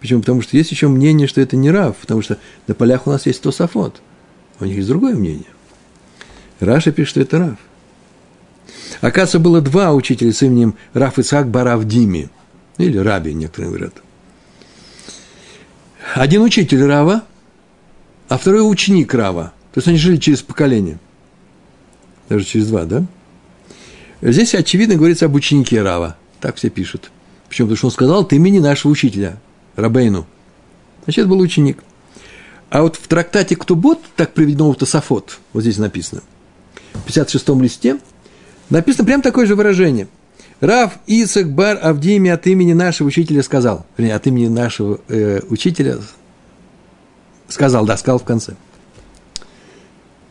Почему? 0.00 0.20
Потому 0.20 0.42
что 0.42 0.56
есть 0.56 0.70
еще 0.70 0.88
мнение, 0.88 1.26
что 1.26 1.40
это 1.40 1.56
не 1.56 1.70
Рав. 1.70 1.96
Потому 1.96 2.22
что 2.22 2.38
на 2.66 2.74
полях 2.74 3.06
у 3.06 3.10
нас 3.10 3.26
есть 3.26 3.42
Тософот– 3.42 4.00
у 4.60 4.64
них 4.64 4.76
есть 4.76 4.88
другое 4.88 5.14
мнение. 5.14 5.44
Раша 6.60 6.92
пишет, 6.92 7.10
что 7.10 7.20
это 7.20 7.38
Раф. 7.38 7.58
Оказывается, 9.00 9.38
было 9.40 9.60
два 9.60 9.92
учителя 9.92 10.32
с 10.32 10.42
именем 10.42 10.76
Раф 10.92 11.18
Ицхак 11.18 11.48
Баравдими. 11.48 12.30
Или 12.78 12.98
Раби, 12.98 13.34
некоторые 13.34 13.70
говорят. 13.70 13.94
Один 16.14 16.42
учитель 16.42 16.84
Рава, 16.84 17.24
а 18.28 18.36
второй 18.36 18.70
ученик 18.70 19.14
Рава. 19.14 19.52
То 19.72 19.78
есть 19.78 19.88
они 19.88 19.96
жили 19.96 20.16
через 20.16 20.42
поколение. 20.42 20.98
Даже 22.28 22.44
через 22.44 22.68
два, 22.68 22.84
да? 22.84 23.04
Здесь, 24.20 24.54
очевидно, 24.54 24.96
говорится 24.96 25.26
об 25.26 25.34
ученике 25.34 25.82
Рава. 25.82 26.16
Так 26.40 26.56
все 26.56 26.70
пишут. 26.70 27.10
Почему? 27.48 27.68
Потому 27.68 27.76
что 27.76 27.86
он 27.86 27.92
сказал 27.92 28.20
от 28.22 28.32
имени 28.32 28.58
нашего 28.58 28.92
учителя, 28.92 29.38
Рабейну. 29.76 30.26
Значит, 31.04 31.20
это 31.20 31.28
был 31.28 31.40
ученик– 31.40 31.78
а 32.74 32.82
вот 32.82 32.96
в 32.96 33.06
трактате 33.06 33.54
«Ктубот», 33.54 34.00
так 34.16 34.32
приведено 34.32 34.72
в 34.72 34.74
Тософот, 34.74 35.38
вот 35.52 35.60
здесь 35.60 35.78
написано, 35.78 36.22
в 36.92 37.06
56-м 37.06 37.62
листе, 37.62 38.00
написано 38.68 39.04
прям 39.04 39.22
такое 39.22 39.46
же 39.46 39.54
выражение. 39.54 40.08
Рав 40.64 40.98
Исак 41.06 41.52
Бар 41.52 41.78
Авдими 41.82 42.30
от 42.30 42.46
имени 42.46 42.72
нашего 42.72 43.08
учителя 43.08 43.42
сказал, 43.42 43.84
вернее, 43.98 44.14
от 44.14 44.26
имени 44.26 44.48
нашего 44.48 44.98
э, 45.08 45.40
учителя 45.50 45.98
сказал, 47.48 47.84
да, 47.84 47.98
сказал 47.98 48.18
в 48.18 48.24
конце. 48.24 48.54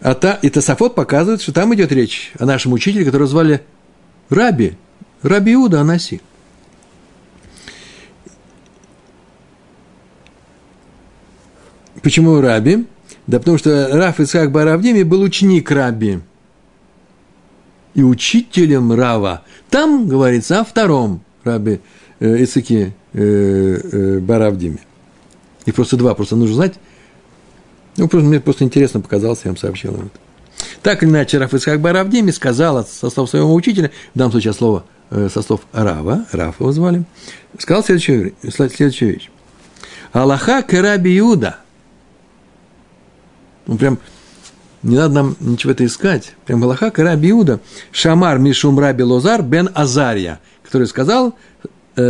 А 0.01 0.15
та, 0.15 0.33
и 0.33 0.49
Тософот 0.49 0.95
показывает, 0.95 1.43
что 1.43 1.53
там 1.53 1.73
идет 1.75 1.91
речь 1.91 2.33
о 2.39 2.45
нашем 2.45 2.73
учителе, 2.73 3.05
которого 3.05 3.27
звали 3.27 3.61
Раби, 4.29 4.75
Раби 5.21 5.53
Иуда 5.53 5.81
Анаси. 5.81 6.19
Почему 12.01 12.41
Раби? 12.41 12.87
Да 13.27 13.37
потому 13.37 13.59
что 13.59 13.89
Раф 13.91 14.19
Исхак 14.19 14.51
Баравдими 14.51 15.03
был 15.03 15.21
ученик 15.21 15.69
Раби. 15.69 16.21
И 17.93 18.01
учителем 18.01 18.91
Рава. 18.93 19.43
Там 19.73 20.07
говорится 20.07 20.59
о 20.59 20.63
втором 20.63 21.23
Раби 21.43 21.79
э, 22.19 22.43
Исаке 22.43 22.93
э, 23.11 23.19
э, 23.19 24.19
Баравдиме. 24.19 24.77
Их 25.65 25.73
просто 25.73 25.97
два, 25.97 26.13
просто 26.13 26.35
нужно 26.35 26.53
знать. 26.53 26.75
Ну, 27.97 28.07
просто, 28.07 28.27
мне 28.27 28.39
просто 28.39 28.65
интересно 28.65 29.01
показалось, 29.01 29.39
я 29.45 29.49
вам 29.49 29.57
сообщил 29.57 29.95
это. 29.95 30.09
Так 30.83 31.01
или 31.01 31.09
иначе, 31.09 31.39
Раф 31.39 31.55
Исхак 31.55 31.81
Баравдими 31.81 32.29
сказал 32.29 32.85
со 32.85 33.09
слов 33.09 33.27
своего 33.27 33.51
учителя, 33.51 33.89
в 34.13 34.17
данном 34.19 34.33
случае 34.33 34.53
слово 34.53 34.85
э, 35.09 35.27
со 35.33 35.41
слов 35.41 35.61
Рава, 35.71 36.27
Рафа 36.31 36.63
его 36.63 36.71
звали, 36.71 37.03
сказал 37.57 37.83
следующую, 37.83 38.35
следующую 38.47 39.13
вещь. 39.15 39.31
Аллаха 40.11 40.61
Караби 40.61 41.17
Иуда– 41.17 41.57
ну, 43.65 43.77
прям 43.77 43.99
не 44.83 44.97
надо 44.97 45.13
нам 45.13 45.37
ничего 45.39 45.71
это 45.71 45.85
искать. 45.85 46.33
Прям 46.45 46.59
Галаха 46.59 46.91
Раби 46.95 47.31
Иуда, 47.31 47.61
Шамар 47.91 48.37
Мишум 48.37 48.77
Раби 48.77 49.03
Лозар 49.03 49.41
бен 49.41 49.69
Азария, 49.73 50.39
который 50.61 50.87
сказал 50.87 51.35
э, 51.95 52.01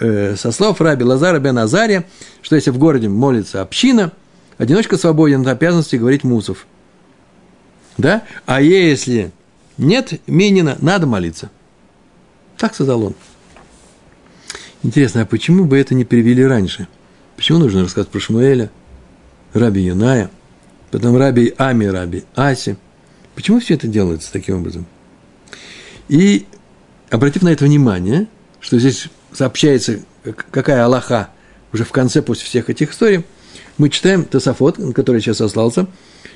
э, 0.00 0.36
со 0.36 0.50
слов 0.50 0.80
Раби 0.80 1.04
Лазара 1.04 1.38
бен 1.38 1.56
Азария, 1.58 2.04
что 2.42 2.56
если 2.56 2.70
в 2.70 2.78
городе 2.78 3.08
молится 3.08 3.62
община, 3.62 4.12
одиночка 4.58 4.96
свободен 4.96 5.42
от 5.42 5.48
обязанности 5.48 5.94
говорить 5.94 6.24
мусов. 6.24 6.66
Да? 7.98 8.24
А 8.46 8.60
если 8.60 9.30
нет 9.78 10.20
минина, 10.26 10.76
надо 10.80 11.06
молиться. 11.06 11.50
Так 12.58 12.74
сказал 12.74 13.04
он. 13.04 13.14
Интересно, 14.82 15.22
а 15.22 15.26
почему 15.26 15.64
бы 15.64 15.78
это 15.78 15.94
не 15.94 16.04
перевели 16.04 16.44
раньше? 16.44 16.88
Почему 17.36 17.58
нужно 17.58 17.84
рассказать 17.84 18.08
про 18.08 18.18
Шмуэля, 18.18 18.70
Раби 19.52 19.82
Юная– 19.82 20.30
потом 20.90 21.16
раби 21.16 21.54
Ами, 21.58 21.86
раби 21.86 22.24
Аси. 22.34 22.76
Почему 23.34 23.60
все 23.60 23.74
это 23.74 23.86
делается 23.86 24.32
таким 24.32 24.58
образом? 24.58 24.86
И 26.08 26.46
обратив 27.10 27.42
на 27.42 27.50
это 27.50 27.64
внимание, 27.64 28.28
что 28.60 28.78
здесь 28.78 29.08
сообщается, 29.32 30.00
какая 30.50 30.84
Аллаха 30.84 31.30
уже 31.72 31.84
в 31.84 31.92
конце, 31.92 32.22
после 32.22 32.44
всех 32.44 32.70
этих 32.70 32.92
историй, 32.92 33.24
Мы 33.78 33.90
читаем 33.90 34.24
Тософот, 34.24 34.78
на 34.78 34.92
который 34.92 35.20
сейчас 35.20 35.38
сослался, 35.38 35.86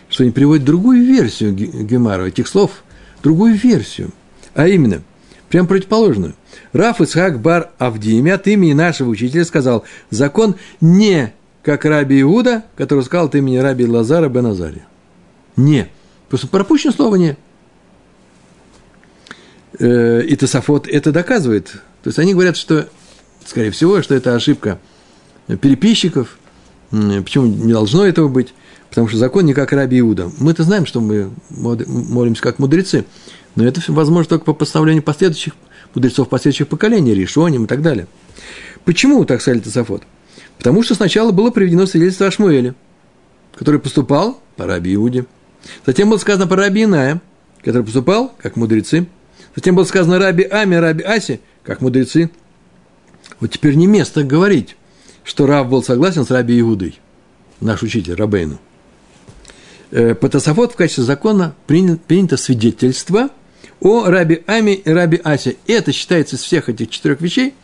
что 0.08 0.22
они 0.24 0.32
приводят 0.32 0.64
другую 0.64 1.04
версию 1.04 1.54
Гемара, 1.54 2.26
этих 2.26 2.48
слов, 2.48 2.82
другую 3.22 3.54
версию, 3.54 4.10
а 4.54 4.68
именно, 4.68 5.02
прям 5.48 5.66
противоположную. 5.66 6.34
Раф 6.72 7.00
Исхак 7.00 7.40
Бар 7.40 7.70
Авдиме 7.78 8.34
от 8.34 8.46
имени 8.46 8.74
нашего 8.74 9.08
учителя 9.08 9.44
сказал, 9.44 9.84
закон 10.10 10.56
не 10.80 11.32
как 11.70 11.84
Раби 11.84 12.20
Иуда, 12.22 12.64
который 12.76 13.04
сказал 13.04 13.26
от 13.26 13.36
имени 13.36 13.58
Раби 13.58 13.86
Лазара 13.86 14.28
бен 14.28 14.46
Азария. 14.46 14.88
Не. 15.54 15.88
Просто 16.28 16.48
пропущено 16.48 16.92
слово 16.92 17.14
«не». 17.14 17.36
Э, 19.78 20.20
и 20.20 20.34
Тософот 20.34 20.88
это 20.88 21.12
доказывает. 21.12 21.68
То 22.02 22.08
есть 22.08 22.18
они 22.18 22.32
говорят, 22.32 22.56
что, 22.56 22.88
скорее 23.46 23.70
всего, 23.70 24.02
что 24.02 24.16
это 24.16 24.34
ошибка 24.34 24.80
переписчиков. 25.46 26.38
Почему 26.90 27.46
не 27.46 27.72
должно 27.72 28.04
этого 28.04 28.26
быть? 28.26 28.52
Потому 28.88 29.06
что 29.06 29.18
закон 29.18 29.46
не 29.46 29.54
как 29.54 29.72
Раби 29.72 30.00
Иуда. 30.00 30.28
Мы-то 30.40 30.64
знаем, 30.64 30.86
что 30.86 31.00
мы 31.00 31.30
молимся 31.50 32.42
как 32.42 32.58
мудрецы, 32.58 33.04
но 33.54 33.64
это 33.64 33.80
возможно 33.86 34.28
только 34.28 34.44
по 34.44 34.54
поставлению 34.54 35.04
последующих 35.04 35.54
мудрецов 35.94 36.28
последующих 36.28 36.66
поколений, 36.66 37.14
решением 37.14 37.66
и 37.66 37.68
так 37.68 37.80
далее. 37.80 38.08
Почему 38.84 39.24
так 39.24 39.40
сказали 39.40 39.60
Тософот? 39.60 40.02
Потому 40.60 40.82
что 40.82 40.94
сначала 40.94 41.32
было 41.32 41.50
приведено 41.50 41.86
свидетельство 41.86 42.26
о 42.26 42.30
Шмуэле, 42.30 42.74
который 43.54 43.80
поступал 43.80 44.42
по 44.56 44.66
Раби 44.66 44.94
Иуде. 44.94 45.24
Затем 45.86 46.10
было 46.10 46.18
сказано 46.18 46.46
по 46.46 46.54
Раби 46.54 46.84
Иная, 46.84 47.22
который 47.62 47.82
поступал 47.82 48.34
как 48.36 48.56
мудрецы. 48.56 49.06
Затем 49.56 49.74
было 49.74 49.84
сказано 49.84 50.18
Раби 50.18 50.44
Ами, 50.44 50.74
Раби 50.74 51.02
Аси, 51.02 51.40
как 51.62 51.80
мудрецы. 51.80 52.30
Вот 53.40 53.50
теперь 53.50 53.74
не 53.74 53.86
место 53.86 54.22
говорить, 54.22 54.76
что 55.24 55.46
Рав 55.46 55.70
был 55.70 55.82
согласен 55.82 56.26
с 56.26 56.30
Раби 56.30 56.60
Иудой, 56.60 56.98
наш 57.62 57.82
учитель 57.82 58.14
Рабейну. 58.14 58.58
Э, 59.92 60.14
по 60.14 60.28
Тософот 60.28 60.72
в 60.72 60.76
качестве 60.76 61.04
закона 61.04 61.54
принято 61.66 62.36
свидетельство 62.36 63.30
о 63.80 64.10
Раби 64.10 64.42
Ами 64.46 64.72
и 64.72 64.90
Раби 64.90 65.18
Асе. 65.24 65.56
Это 65.66 65.90
считается 65.92 66.36
из 66.36 66.42
всех 66.42 66.68
этих 66.68 66.90
четырех 66.90 67.22
вещей– 67.22 67.54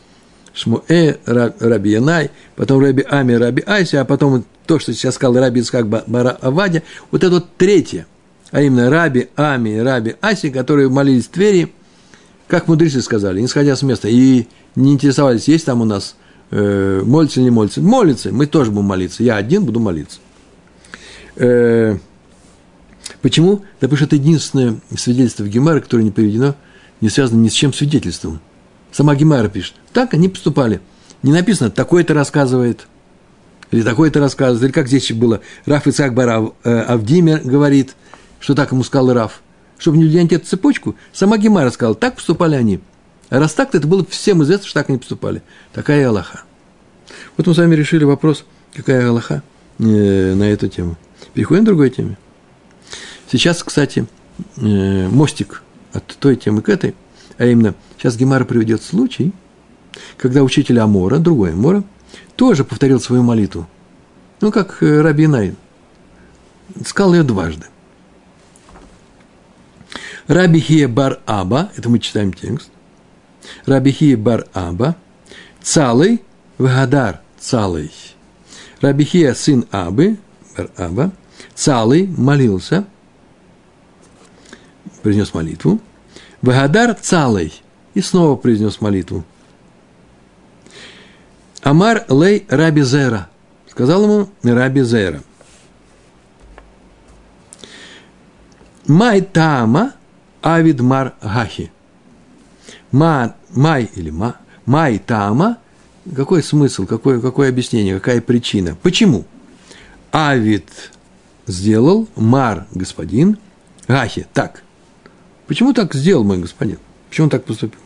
Шмуэ, 0.57 1.17
Раби 1.25 1.91
Янай, 1.91 2.31
потом 2.55 2.81
Раби 2.81 3.05
Ами, 3.07 3.33
Раби 3.33 3.61
Аси, 3.61 3.95
а 3.95 4.05
потом 4.05 4.43
то, 4.65 4.79
что 4.79 4.91
сейчас 4.91 5.13
сказал 5.13 5.37
Раби 5.37 5.61
Ицхак 5.61 5.87
Бара 5.87 6.31
Авадя, 6.41 6.81
вот 7.11 7.23
это 7.23 7.35
вот 7.35 7.45
третье, 7.57 8.07
а 8.49 8.63
именно 8.63 8.89
Раби 8.89 9.29
Ами 9.35 9.77
Раби 9.77 10.15
Аси, 10.19 10.49
которые 10.49 10.89
молились 10.89 11.25
в 11.25 11.29
Твери, 11.29 11.71
как 12.47 12.67
мудрецы 12.67 13.03
сказали, 13.03 13.39
не 13.39 13.47
сходя 13.47 13.75
с 13.75 13.83
места, 13.83 14.07
и 14.07 14.47
не 14.75 14.93
интересовались, 14.93 15.47
есть 15.47 15.65
там 15.65 15.81
у 15.81 15.85
нас 15.85 16.15
э, 16.49 17.03
молится 17.05 17.39
или 17.39 17.45
не 17.45 17.51
молится. 17.51 17.81
Молится, 17.81 18.31
мы 18.31 18.47
тоже 18.47 18.71
будем 18.71 18.85
молиться. 18.85 19.21
Я 19.21 19.35
один 19.35 19.63
буду 19.63 19.79
молиться. 19.79 20.19
Э, 21.35 21.97
почему? 23.21 23.57
Да 23.79 23.87
потому 23.87 23.97
что 23.97 24.05
это 24.05 24.15
единственное 24.15 24.79
свидетельство 24.97 25.43
в 25.43 25.49
Гемаре, 25.49 25.81
которое 25.81 26.03
не 26.03 26.11
переведено, 26.11 26.55
не 26.99 27.09
связано 27.09 27.41
ни 27.41 27.49
с 27.49 27.53
чем 27.53 27.73
свидетельством. 27.73 28.39
Сама 28.91 29.15
Гемара 29.15 29.47
пишет. 29.49 29.75
Так 29.93 30.13
они 30.13 30.29
поступали. 30.29 30.81
Не 31.23 31.31
написано, 31.31 31.69
такой-то 31.69 32.13
рассказывает, 32.13 32.87
или 33.71 33.81
такой-то 33.81 34.19
рассказывает, 34.19 34.63
или 34.63 34.71
как 34.71 34.87
здесь 34.87 35.11
было. 35.11 35.41
Раф 35.65 35.87
Ицак 35.87 36.13
Барав 36.13 36.53
э, 36.63 36.79
Авдимер 36.81 37.41
говорит, 37.41 37.95
что 38.39 38.55
так 38.55 38.71
ему 38.71 38.83
сказал 38.83 39.13
Раф. 39.13 39.41
Чтобы 39.77 39.97
не 39.97 40.05
удивить 40.05 40.31
эту 40.31 40.45
цепочку, 40.45 40.95
сама 41.13 41.37
Гемара 41.37 41.69
сказала, 41.69 41.95
так 41.95 42.15
поступали 42.15 42.55
они. 42.55 42.79
А 43.29 43.39
раз 43.39 43.53
так, 43.53 43.71
то 43.71 43.77
это 43.77 43.87
было 43.87 44.05
всем 44.05 44.41
известно, 44.43 44.65
что 44.65 44.79
так 44.79 44.89
они 44.89 44.97
поступали. 44.97 45.41
Такая 45.73 46.07
Аллаха. 46.07 46.41
Вот 47.35 47.45
мы 47.45 47.53
с 47.53 47.57
вами 47.57 47.75
решили 47.75 48.03
вопрос, 48.03 48.45
какая 48.73 49.09
Аллаха 49.09 49.43
э, 49.79 49.83
на 50.33 50.43
эту 50.43 50.67
тему. 50.69 50.97
Переходим 51.33 51.63
к 51.63 51.65
другой 51.65 51.89
теме. 51.89 52.17
Сейчас, 53.29 53.61
кстати, 53.63 54.07
э, 54.55 55.07
мостик 55.09 55.61
от 55.93 56.05
той 56.05 56.37
темы 56.37 56.61
к 56.61 56.69
этой, 56.69 56.95
а 57.37 57.45
именно– 57.45 57.73
Сейчас 57.97 58.15
Гемара 58.15 58.45
приведет 58.45 58.83
случай, 58.83 59.33
когда 60.17 60.43
учитель 60.43 60.79
Амора, 60.79 61.17
другой 61.17 61.53
Амора, 61.53 61.83
тоже 62.35 62.63
повторил 62.63 62.99
свою 62.99 63.23
молитву. 63.23 63.67
Ну, 64.39 64.51
как 64.51 64.83
э, 64.83 65.01
Раби 65.01 65.25
Най. 65.25 65.55
Сказал 66.85 67.15
ее 67.15 67.23
дважды. 67.23 67.65
Раби 70.27 70.59
Хия 70.59 70.87
бар 70.87 71.19
Аба, 71.25 71.71
это 71.75 71.89
мы 71.89 71.99
читаем 71.99 72.33
текст. 72.33 72.69
Раби 73.65 73.91
Хия 73.91 74.15
бар 74.15 74.45
Аба, 74.53 74.95
Цалый, 75.61 76.21
Вагадар, 76.59 77.21
Цалый. 77.39 77.91
Раби 78.81 79.05
Хия, 79.05 79.33
сын 79.33 79.65
Абы, 79.71 80.17
бар 80.55 80.69
Аба, 80.77 81.11
Цалый, 81.55 82.05
молился, 82.05 82.85
произнес 85.01 85.33
молитву. 85.33 85.81
Вагадар, 86.41 86.93
Цалый– 86.93 87.53
и 87.97 88.01
снова 88.01 88.35
произнес 88.35 88.79
молитву. 88.79 89.23
Амар 91.63 92.05
лей 92.09 92.45
раби 92.47 92.83
Зера. 92.83 93.27
Сказал 93.67 94.03
ему 94.03 94.29
раби 94.43 94.83
Зера. 94.83 95.23
Май 98.85 99.21
тама 99.21 99.93
авид 100.43 100.79
мар 100.79 101.15
гахи. 101.23 101.71
Ма, 102.91 103.35
май 103.49 103.89
или 103.95 104.11
ма, 104.11 104.35
май 104.67 104.99
тама, 104.99 105.57
какой 106.15 106.43
смысл, 106.43 106.85
какое, 106.85 107.19
какое 107.19 107.49
объяснение, 107.49 107.95
какая 107.95 108.21
причина? 108.21 108.77
Почему? 108.83 109.25
Авид 110.11 110.69
сделал, 111.47 112.07
мар 112.15 112.67
господин, 112.71 113.39
гахи, 113.87 114.27
так. 114.35 114.63
Почему 115.47 115.73
так 115.73 115.93
сделал 115.93 116.23
мой 116.23 116.37
господин? 116.37 116.77
Почему 117.09 117.25
он 117.25 117.29
так 117.29 117.45
поступил? 117.45 117.79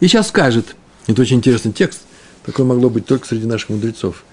И 0.00 0.06
сейчас 0.06 0.28
скажет, 0.28 0.76
это 1.06 1.22
очень 1.22 1.38
интересный 1.38 1.72
текст, 1.72 2.02
такой 2.44 2.64
могло 2.66 2.90
быть 2.90 3.06
только 3.06 3.26
среди 3.26 3.46
наших 3.46 3.70
мудрецов. 3.70 4.24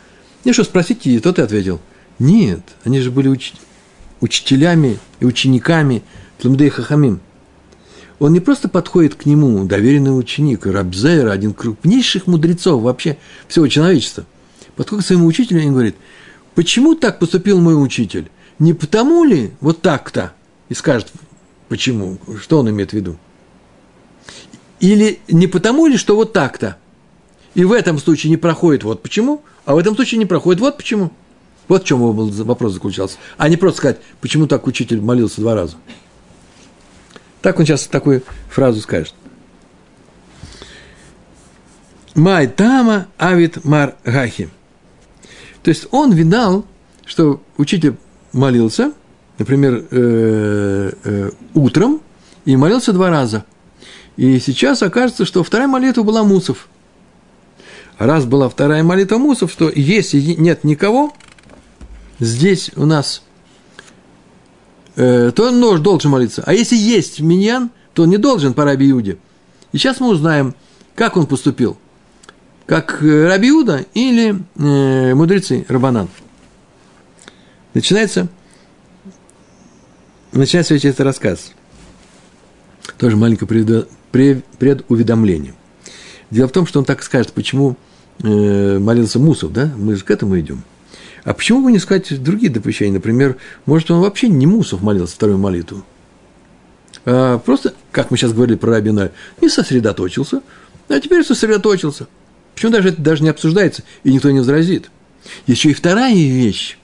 Мне 0.43 0.53
что, 0.53 0.63
спросите, 0.63 1.11
и 1.11 1.19
тот 1.19 1.39
и 1.39 1.41
ответил. 1.41 1.79
Нет, 2.19 2.61
они 2.83 2.99
же 2.99 3.11
были 3.11 3.29
уч... 3.29 3.53
учителями 4.19 4.99
и 5.19 5.25
учениками 5.25 6.03
Тлумдей 6.39 6.69
Хахамим. 6.69 7.21
Он 8.19 8.33
не 8.33 8.39
просто 8.39 8.69
подходит 8.69 9.15
к 9.15 9.25
нему, 9.25 9.63
доверенный 9.65 10.17
ученик, 10.17 10.65
Рабзейр, 10.65 11.29
один 11.29 11.53
крупнейших 11.53 12.27
мудрецов 12.27 12.81
вообще 12.81 13.17
всего 13.47 13.67
человечества. 13.67 14.25
Подходит 14.75 15.05
к 15.05 15.07
своему 15.07 15.25
учителю 15.25 15.61
и 15.61 15.69
говорит, 15.69 15.95
почему 16.53 16.95
так 16.95 17.19
поступил 17.19 17.59
мой 17.59 17.81
учитель? 17.81 18.29
Не 18.59 18.73
потому 18.73 19.23
ли 19.23 19.51
вот 19.59 19.81
так-то? 19.81 20.33
И 20.71 20.73
скажет, 20.73 21.11
почему, 21.67 22.17
что 22.39 22.59
он 22.59 22.69
имеет 22.69 22.91
в 22.91 22.93
виду. 22.93 23.17
Или 24.79 25.19
не 25.27 25.47
потому 25.47 25.85
ли, 25.85 25.97
что 25.97 26.15
вот 26.15 26.31
так-то? 26.31 26.77
И 27.55 27.65
в 27.65 27.73
этом 27.73 27.99
случае 27.99 28.29
не 28.29 28.37
проходит 28.37 28.85
вот 28.85 29.03
почему, 29.03 29.43
а 29.65 29.75
в 29.75 29.77
этом 29.77 29.95
случае 29.95 30.19
не 30.19 30.25
проходит 30.25 30.61
вот 30.61 30.77
почему. 30.77 31.11
Вот 31.67 31.83
в 31.83 31.85
чем 31.85 31.99
вопрос 31.99 32.71
заключался. 32.71 33.17
А 33.37 33.49
не 33.49 33.57
просто 33.57 33.79
сказать, 33.79 33.99
почему 34.21 34.47
так 34.47 34.65
учитель 34.65 35.01
молился 35.01 35.41
два 35.41 35.55
раза. 35.55 35.75
Так 37.41 37.59
он 37.59 37.65
сейчас 37.65 37.85
такую 37.87 38.23
фразу 38.49 38.79
скажет. 38.79 39.13
Май 42.15 42.47
тама 42.47 43.07
авит 43.17 43.65
мар 43.65 43.97
гахи. 44.05 44.49
То 45.63 45.69
есть 45.69 45.87
он 45.91 46.13
видал, 46.13 46.65
что 47.05 47.43
учитель 47.57 47.97
молился, 48.31 48.93
например, 49.41 49.85
э, 49.89 50.91
э, 51.03 51.31
утром, 51.55 52.01
и 52.45 52.55
молился 52.55 52.93
два 52.93 53.09
раза. 53.09 53.43
И 54.15 54.39
сейчас 54.39 54.83
окажется, 54.83 55.25
что 55.25 55.43
вторая 55.43 55.67
молитва 55.67 56.03
была 56.03 56.23
Мусов. 56.23 56.69
Раз 57.97 58.25
была 58.25 58.49
вторая 58.49 58.83
молитва 58.83 59.17
Мусов, 59.17 59.51
что 59.51 59.71
если 59.73 60.19
нет 60.19 60.63
никого, 60.63 61.11
здесь 62.19 62.69
у 62.75 62.85
нас, 62.85 63.23
э, 64.95 65.31
то 65.35 65.47
он 65.47 65.81
должен 65.81 66.11
молиться. 66.11 66.43
А 66.45 66.53
если 66.53 66.75
есть 66.75 67.19
миньян, 67.19 67.71
то 67.95 68.03
он 68.03 68.09
не 68.09 68.17
должен 68.17 68.53
по 68.53 68.63
Раби 68.63 68.91
Иуде. 68.91 69.17
И 69.71 69.79
сейчас 69.79 69.99
мы 69.99 70.09
узнаем, 70.09 70.53
как 70.93 71.17
он 71.17 71.25
поступил. 71.25 71.77
Как 72.67 73.01
э, 73.01 73.27
Раби 73.27 73.49
Иуда 73.49 73.85
или 73.95 74.35
э, 74.55 75.15
мудрецы 75.15 75.65
Рабанан. 75.67 76.09
Начинается, 77.73 78.27
начинается 80.31 80.73
весь 80.73 80.85
этот 80.85 81.01
рассказ. 81.01 81.51
Тоже 82.97 83.15
маленькое 83.15 83.85
предуведомлением. 84.11 85.55
Дело 86.29 86.47
в 86.47 86.51
том, 86.51 86.65
что 86.65 86.79
он 86.79 86.85
так 86.85 87.03
скажет, 87.03 87.33
почему 87.33 87.75
э, 88.23 88.79
молился 88.79 89.19
Мусов, 89.19 89.51
да? 89.51 89.71
Мы 89.75 89.95
же 89.95 90.03
к 90.03 90.11
этому 90.11 90.39
идем. 90.39 90.63
А 91.23 91.33
почему 91.33 91.63
бы 91.63 91.71
не 91.71 91.79
сказать 91.79 92.21
другие 92.23 92.51
допущения? 92.51 92.93
Например, 92.93 93.37
может, 93.65 93.91
он 93.91 94.01
вообще 94.01 94.27
не 94.27 94.47
Мусов 94.47 94.81
молился 94.81 95.15
вторую 95.15 95.37
молитву? 95.37 95.83
А 97.05 97.37
просто, 97.39 97.73
как 97.91 98.11
мы 98.11 98.17
сейчас 98.17 98.33
говорили 98.33 98.57
про 98.57 98.71
Рабина, 98.71 99.11
не 99.41 99.49
сосредоточился, 99.49 100.41
а 100.87 100.99
теперь 100.99 101.23
сосредоточился. 101.23 102.07
Почему 102.55 102.71
даже 102.71 102.89
это 102.89 103.01
даже 103.01 103.23
не 103.23 103.29
обсуждается, 103.29 103.83
и 104.03 104.13
никто 104.13 104.29
не 104.31 104.39
возразит? 104.39 104.91
Еще 105.47 105.71
и 105.71 105.73
вторая 105.73 106.13
вещь. 106.13 106.77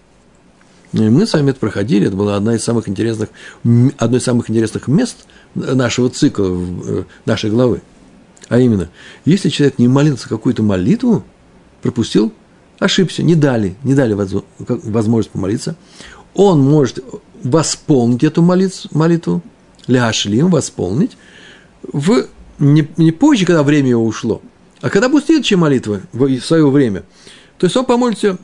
Мы 0.98 1.26
с 1.26 1.34
вами 1.34 1.52
это 1.52 1.60
проходили, 1.60 2.08
это 2.08 2.16
была 2.16 2.36
одна 2.36 2.56
из 2.56 2.64
самых 2.64 2.90
интересных, 2.90 3.30
одно 3.98 4.18
из 4.18 4.24
самых 4.24 4.50
интересных 4.50 4.88
мест 4.88 5.26
нашего 5.56 6.10
цикла, 6.10 6.48
э, 6.48 7.04
нашей 7.26 7.50
главы. 7.50 7.82
А 8.50 8.60
именно, 8.60 8.90
если 9.26 9.50
человек 9.50 9.78
не 9.78 9.88
молился 9.88 10.28
какую-то 10.28 10.64
молитву, 10.64 11.24
пропустил, 11.82 12.34
ошибся, 12.80 13.24
не 13.24 13.36
дали, 13.36 13.76
не 13.84 13.94
дали 13.94 14.14
возможность 14.14 15.32
помолиться, 15.32 15.76
он 16.34 16.62
может 16.62 17.04
восполнить 17.44 18.24
эту 18.24 18.42
молитву, 18.42 19.42
ляшлим, 19.88 20.50
восполнить, 20.50 21.18
в, 21.84 22.28
не, 22.60 22.88
не 22.98 23.12
позже, 23.12 23.46
когда 23.46 23.64
время 23.64 23.90
его 23.90 24.06
ушло, 24.06 24.42
а 24.82 24.90
когда 24.90 25.10
будет 25.10 25.26
следующая 25.26 25.58
молитва 25.58 26.02
в 26.14 26.40
свое 26.40 26.70
время. 26.70 27.04
То 27.58 27.66
есть 27.66 27.76
он 27.76 27.86
помолится 27.86 28.38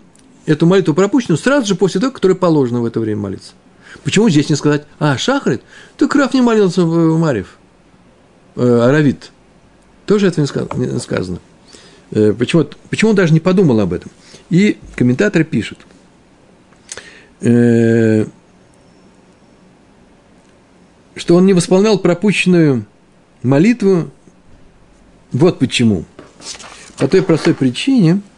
эту 0.45 0.65
молитву 0.65 0.93
пропущенную 0.93 1.37
сразу 1.37 1.67
же 1.67 1.75
после 1.75 2.01
того, 2.01 2.11
которой 2.11 2.35
положено 2.35 2.81
в 2.81 2.85
это 2.85 2.99
время 2.99 3.21
молиться. 3.21 3.53
Почему 4.03 4.29
здесь 4.29 4.49
не 4.49 4.55
сказать, 4.55 4.85
а, 4.99 5.17
Шахрит, 5.17 5.61
ты 5.97 6.07
Краф 6.07 6.33
не 6.33 6.41
молился 6.41 6.83
в 6.83 7.17
Марьев, 7.17 7.57
э, 8.55 8.61
Аравит. 8.61 9.31
Тоже 10.05 10.27
это 10.27 10.41
не 10.41 10.99
сказано. 10.99 11.39
Э, 12.11 12.33
почему, 12.33 12.65
почему 12.89 13.11
он 13.11 13.15
даже 13.15 13.33
не 13.33 13.39
подумал 13.39 13.79
об 13.79 13.93
этом? 13.93 14.11
И 14.49 14.77
комментатор 14.95 15.43
пишет, 15.43 15.77
э, 17.41 18.25
что 21.15 21.35
он 21.35 21.45
не 21.45 21.53
восполнял 21.53 21.97
пропущенную 21.99 22.85
молитву. 23.43 24.09
Вот 25.31 25.59
почему. 25.59 26.03
По 26.97 27.07
той 27.07 27.21
простой 27.21 27.53
причине– 27.53 28.21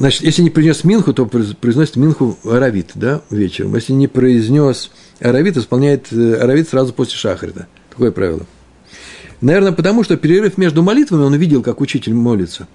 Значит, 0.00 0.22
если 0.22 0.40
не 0.40 0.48
произнес 0.48 0.82
Минху, 0.82 1.12
то 1.12 1.26
произносит 1.26 1.96
Минху 1.96 2.38
Аравит, 2.44 2.92
да, 2.94 3.20
вечером. 3.28 3.74
Если 3.74 3.92
не 3.92 4.08
произнес 4.08 4.90
Аравит, 5.20 5.58
исполняет 5.58 6.10
э, 6.10 6.36
Аравит 6.36 6.70
сразу 6.70 6.94
после 6.94 7.18
Шахрита. 7.18 7.66
Такое 7.90 8.10
правило. 8.10 8.46
Наверное, 9.42 9.72
потому 9.72 10.02
что 10.02 10.16
перерыв 10.16 10.56
между 10.56 10.82
молитвами 10.82 11.24
он 11.24 11.34
видел, 11.34 11.62
как 11.62 11.82
учитель 11.82 12.14
молится. 12.14 12.66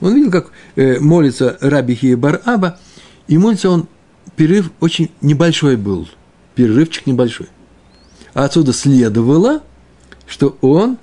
Он 0.00 0.16
видел, 0.16 0.32
как 0.32 0.50
э, 0.74 0.98
молится 0.98 1.56
Раби 1.60 1.94
Хиебар 1.94 2.42
Аба, 2.44 2.80
и 3.28 3.38
молится 3.38 3.70
он, 3.70 3.86
перерыв 4.34 4.72
очень 4.80 5.12
небольшой 5.20 5.76
был, 5.76 6.08
перерывчик 6.56 7.06
небольшой. 7.06 7.46
А 8.32 8.46
отсюда 8.46 8.72
следовало, 8.72 9.62
что 10.26 10.58
он 10.60 10.98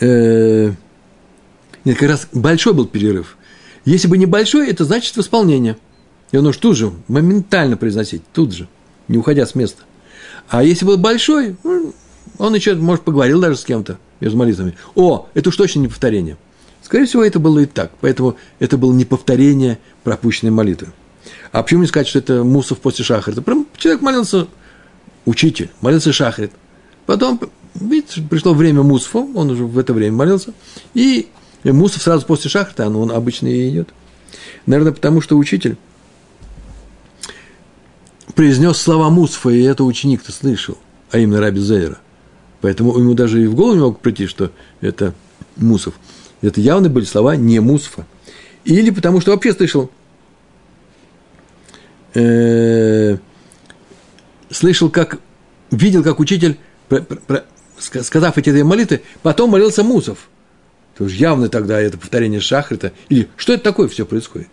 э, 0.00 0.72
нет, 1.84 1.98
как 1.98 2.08
раз 2.08 2.28
большой 2.32 2.74
был 2.74 2.86
перерыв. 2.86 3.36
Если 3.84 4.08
бы 4.08 4.16
небольшой, 4.16 4.68
это 4.68 4.84
значит 4.84 5.16
восполнение. 5.16 5.76
И 6.30 6.36
он 6.36 6.46
уж 6.46 6.56
тут 6.56 6.76
же, 6.76 6.92
моментально 7.08 7.76
произносить, 7.76 8.22
тут 8.32 8.52
же, 8.52 8.68
не 9.08 9.18
уходя 9.18 9.44
с 9.44 9.54
места. 9.54 9.82
А 10.48 10.62
если 10.62 10.84
был 10.84 10.96
большой, 10.96 11.56
ну, 11.64 11.92
он 12.38 12.54
еще, 12.54 12.74
может, 12.74 13.04
поговорил 13.04 13.40
даже 13.40 13.56
с 13.56 13.64
кем-то 13.64 13.98
между 14.20 14.38
молитвами. 14.38 14.76
О, 14.94 15.28
это 15.34 15.48
уж 15.48 15.56
точно 15.56 15.80
не 15.80 15.88
повторение. 15.88 16.36
Скорее 16.82 17.06
всего, 17.06 17.24
это 17.24 17.38
было 17.38 17.60
и 17.60 17.66
так. 17.66 17.92
Поэтому 18.00 18.36
это 18.58 18.78
было 18.78 18.92
не 18.92 19.04
повторение 19.04 19.78
пропущенной 20.04 20.50
молитвы. 20.50 20.88
А 21.50 21.62
почему 21.62 21.82
не 21.82 21.86
сказать, 21.86 22.08
что 22.08 22.18
это 22.18 22.44
Мусов 22.44 22.78
после 22.78 23.04
Шахрита? 23.04 23.42
Прям 23.42 23.66
человек 23.76 24.02
молился, 24.02 24.46
учитель, 25.26 25.70
молился 25.80 26.12
Шахрит. 26.12 26.52
Потом, 27.06 27.40
видите, 27.74 28.22
пришло 28.22 28.54
время 28.54 28.82
Мусфа, 28.82 29.18
он 29.18 29.50
уже 29.50 29.64
в 29.64 29.78
это 29.78 29.92
время 29.92 30.16
молился, 30.16 30.54
и 30.94 31.28
Мусов 31.64 32.02
сразу 32.02 32.26
после 32.26 32.50
шахта, 32.50 32.88
но 32.88 33.00
он 33.00 33.12
обычно 33.12 33.46
и 33.46 33.68
идет. 33.68 33.90
Наверное, 34.66 34.92
потому 34.92 35.20
что 35.20 35.38
учитель 35.38 35.76
произнес 38.34 38.78
слова 38.78 39.10
Мусфа, 39.10 39.50
и 39.50 39.62
это 39.62 39.84
ученик-то 39.84 40.32
слышал, 40.32 40.78
а 41.10 41.18
именно 41.18 41.40
Раби 41.40 41.60
Зейра. 41.60 41.98
Поэтому 42.60 42.96
ему 42.98 43.14
даже 43.14 43.42
и 43.42 43.46
в 43.46 43.54
голову 43.54 43.74
не 43.74 43.80
мог 43.80 44.00
прийти, 44.00 44.26
что 44.26 44.50
это 44.80 45.14
Мусов. 45.56 45.94
Это 46.40 46.60
явно 46.60 46.88
были 46.88 47.04
слова 47.04 47.36
не 47.36 47.60
Мусфа. 47.60 48.06
Или 48.64 48.90
потому 48.90 49.20
что 49.20 49.32
вообще 49.32 49.52
слышал, 49.52 49.90
э, 52.14 53.18
слышал, 54.50 54.90
как, 54.90 55.18
видел, 55.70 56.02
как 56.02 56.20
учитель, 56.20 56.58
сказав 57.78 58.38
эти 58.38 58.50
две 58.50 58.64
молитвы, 58.64 59.02
потом 59.22 59.50
молился 59.50 59.84
Мусов– 59.84 60.28
то 60.96 61.04
уж 61.04 61.12
явно 61.14 61.48
тогда 61.48 61.80
это 61.80 61.98
повторение 61.98 62.40
шахрита. 62.40 62.92
Или 63.08 63.28
что 63.36 63.54
это 63.54 63.64
такое 63.64 63.88
все 63.88 64.04
происходит? 64.04 64.48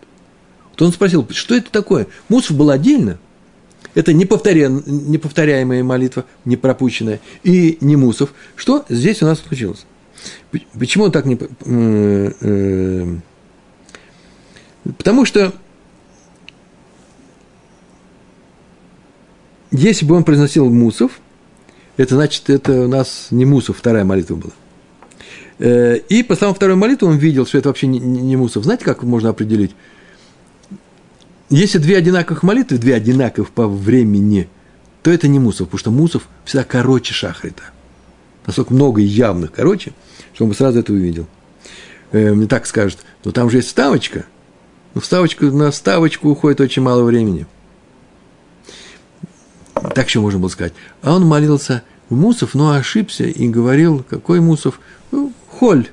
То 0.75 0.86
он 0.86 0.93
спросил, 0.93 1.28
что 1.32 1.56
это 1.56 1.71
такое? 1.71 2.08
Мусов 2.30 2.56
был 2.56 2.69
отдельно. 2.69 3.19
Это 3.95 4.13
неповторяемая 4.13 5.84
молитва, 5.84 6.25
не 6.45 6.58
пропущенная, 6.58 7.19
и 7.43 7.78
не 7.82 7.95
мусов. 7.95 8.34
Что 8.56 8.86
здесь 8.88 9.21
у 9.21 9.25
нас 9.25 9.39
случилось? 9.39 9.86
Почему 10.78 11.06
он 11.06 11.12
так 11.12 11.25
не... 11.25 11.36
Э, 11.36 12.32
э, 12.39 13.15
потому 14.97 15.25
что 15.25 15.54
если 19.71 20.06
бы 20.06 20.15
он 20.15 20.23
произносил 20.23 20.69
мусов, 20.69 21.19
это 21.97 22.15
значит, 22.15 22.49
это 22.49 22.84
у 22.84 22.88
нас 22.88 23.28
не 23.32 23.45
мусов, 23.45 23.78
вторая 23.78 24.06
молитва 24.06 24.36
была. 24.36 24.54
Э, 25.60 25.98
и 25.98 26.24
по 26.24 26.36
самому 26.36 26.56
второй 26.56 26.76
молитве 26.76 27.08
он 27.08 27.17
видел, 27.17 27.45
что 27.45 27.58
это 27.58 27.69
вообще 27.69 27.88
не, 27.88 28.38
мусов. 28.38 28.63
Знаете, 28.63 28.86
как 28.86 29.04
можно 29.04 29.30
определить? 29.30 29.76
Если 31.50 31.80
две 31.80 31.98
одинаковых 31.98 32.43
молитвы, 32.43 32.78
две 32.78 32.95
одинаковых 32.95 33.50
по 33.52 33.67
времени, 33.67 34.48
то 35.04 35.12
это 35.12 35.28
не 35.28 35.39
мусов, 35.39 35.67
потому 35.67 35.80
что 35.80 35.91
мусов 35.91 36.30
всегда 36.45 36.63
короче 36.63 37.13
шахрита. 37.13 37.63
Настолько 38.45 38.74
много 38.74 39.02
и 39.02 39.06
явных 39.06 39.52
короче, 39.52 39.91
что 40.34 40.45
он 40.45 40.50
бы 40.50 40.56
сразу 40.56 40.80
это 40.80 40.93
увидел. 40.93 41.28
Э, 42.12 42.34
мне 42.34 42.48
так 42.48 42.65
скажут, 42.65 43.00
но 43.26 43.32
там 43.32 43.50
же 43.50 43.58
есть 43.58 43.67
вставочка. 43.67 44.26
Но 44.93 45.02
вставочку, 45.02 45.45
на 45.45 45.72
вставочку 45.72 46.30
уходит 46.30 46.62
очень 46.62 46.82
мало 46.82 47.04
времени. 47.04 47.45
Так 49.74 50.08
еще 50.08 50.19
можно 50.19 50.39
было 50.39 50.50
сказать. 50.50 50.74
А 51.02 51.15
он 51.15 51.26
молился 51.26 51.84
в 52.10 52.15
Мусов, 52.15 52.54
но 52.54 52.72
ошибся 52.72 53.24
и 53.24 53.48
говорил, 53.48 54.04
какой 54.10 54.39
Мусов? 54.39 54.80
Холь, 55.60 55.89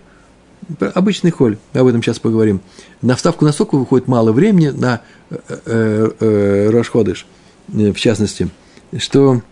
обычный 0.94 1.32
холь, 1.32 1.58
об 1.72 1.88
этом 1.88 2.00
сейчас 2.00 2.20
поговорим. 2.20 2.60
На 3.02 3.16
вставку 3.16 3.44
на 3.44 3.50
соку 3.50 3.78
выходит 3.78 4.06
мало 4.06 4.30
времени, 4.30 4.68
на 4.68 5.00
э, 5.28 5.38
э, 5.48 6.10
э, 6.20 6.70
Рошходыш, 6.70 7.26
э, 7.74 7.90
в 7.90 7.98
частности, 7.98 8.48
что 8.96 9.42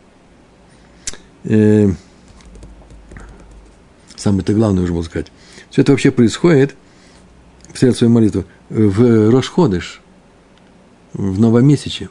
э, 1.42 1.90
самое-то 4.14 4.54
главное 4.54 4.84
уже 4.84 4.92
можно 4.92 5.10
сказать. 5.10 5.32
Все 5.68 5.82
это 5.82 5.90
вообще 5.90 6.12
происходит, 6.12 6.76
повторяю 7.66 7.96
свою 7.96 8.12
молитву, 8.12 8.44
в 8.70 9.30
Рошходыш, 9.32 10.00
в 11.12 11.40
новомесяче. 11.40 12.08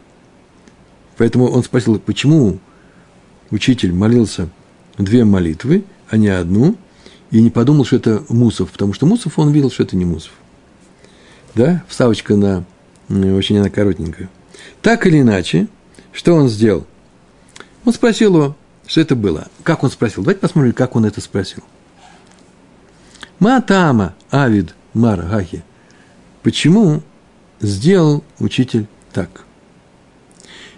Поэтому 1.16 1.50
он 1.50 1.64
спросил, 1.64 1.98
почему 2.00 2.60
учитель 3.50 3.94
молился 3.94 4.50
две 4.98 5.24
молитвы, 5.24 5.86
а 6.10 6.18
не 6.18 6.28
одну– 6.28 6.76
и 7.34 7.42
не 7.42 7.50
подумал, 7.50 7.84
что 7.84 7.96
это 7.96 8.24
Мусов, 8.30 8.72
потому 8.72 8.94
что 8.94 9.08
Мусов, 9.08 9.40
он 9.40 9.52
видел, 9.52 9.72
что 9.72 9.82
это 9.82 9.96
не 9.96 10.06
Мусов. 10.06 10.32
Да, 11.56 11.84
вставочка 11.88 12.36
на, 12.36 12.64
очень 13.10 13.58
она 13.58 13.72
коротенькая. 13.72 14.30
Так 14.84 15.08
или 15.08 15.20
иначе, 15.20 15.68
что 16.12 16.36
он 16.36 16.48
сделал? 16.48 16.86
Он 17.86 17.94
спросил 17.94 18.36
его, 18.36 18.56
что 18.86 19.02
это 19.02 19.16
было. 19.16 19.48
Как 19.64 19.84
он 19.84 19.90
спросил? 19.90 20.22
Давайте 20.22 20.42
посмотрим, 20.42 20.74
как 20.74 20.96
он 20.96 21.06
это 21.06 21.22
спросил. 21.22 21.64
Матама 23.40 24.14
Авид 24.30 24.76
Мар 24.94 25.24
Гахи. 25.24 25.64
Почему 26.44 27.02
сделал 27.60 28.24
учитель 28.38 28.86
так? 29.12 29.44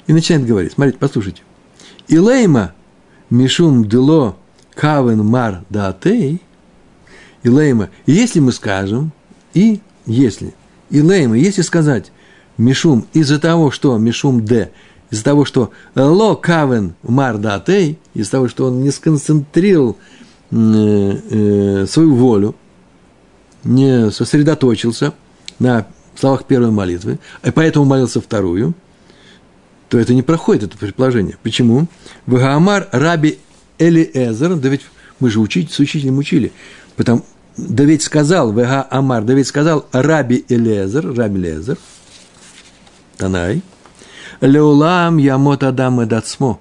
И 0.08 0.14
начинает 0.14 0.48
говорить. 0.48 0.72
Смотрите, 0.72 1.00
послушайте. 1.00 1.42
Илейма 2.08 2.74
Мишум 3.30 3.90
Дело 3.90 4.38
Кавен 4.76 5.26
Мар 5.26 5.64
Даатей 5.70 6.42
и 7.44 7.50
Лейма. 7.50 7.90
И 8.06 8.12
если 8.12 8.40
мы 8.40 8.52
скажем, 8.52 9.12
и 9.54 9.80
если, 10.06 10.54
и 10.90 11.02
Лейма, 11.02 11.38
если 11.38 11.62
сказать 11.62 12.12
Мишум 12.58 13.06
из-за 13.14 13.40
того, 13.40 13.72
что 13.72 13.98
Мишум 13.98 14.46
Д, 14.46 14.72
из-за 15.10 15.24
того, 15.24 15.46
что 15.46 15.72
Ло 15.96 16.36
Кавен 16.36 16.96
Мар 17.04 17.38
Даатей, 17.38 17.98
из-за 18.14 18.32
того, 18.32 18.48
что 18.48 18.68
он 18.68 18.82
не 18.82 18.92
сконцентрировал 18.92 19.98
э, 20.52 20.56
э, 20.56 21.86
свою 21.88 22.16
волю, 22.16 22.56
не 23.64 24.12
сосредоточился 24.12 25.14
на 25.60 25.88
словах 26.16 26.46
первой 26.46 26.72
молитвы, 26.72 27.20
а 27.42 27.52
поэтому 27.52 27.86
молился 27.86 28.22
вторую, 28.22 28.74
то 29.90 30.00
это 30.00 30.14
не 30.14 30.22
проходит, 30.22 30.64
это 30.64 30.78
предположение. 30.78 31.38
Почему? 31.44 31.88
Вагаамар 32.26 32.88
Раби 32.92 33.40
Элиэзер, 33.78 34.56
да 34.56 34.70
ведь 34.70 34.82
мы 35.20 35.30
же 35.30 35.40
учить, 35.40 35.72
с 35.72 35.80
учителем 35.80 36.18
учили, 36.18 36.52
потому, 36.96 37.24
да 37.58 37.84
ведь 37.84 38.04
сказал, 38.04 38.52
Вега 38.52 38.88
Амар, 38.90 39.24
да 39.24 39.34
ведь 39.34 39.48
сказал 39.48 39.86
Раби 39.92 40.46
Элиэзер, 40.48 41.16
Раби 41.16 41.40
Элиэзер, 41.40 41.78
Танай, 43.18 43.62
Леулам 44.42 45.18
Ямот 45.18 45.64
Адам 45.64 46.02
Эдацмо. 46.02 46.60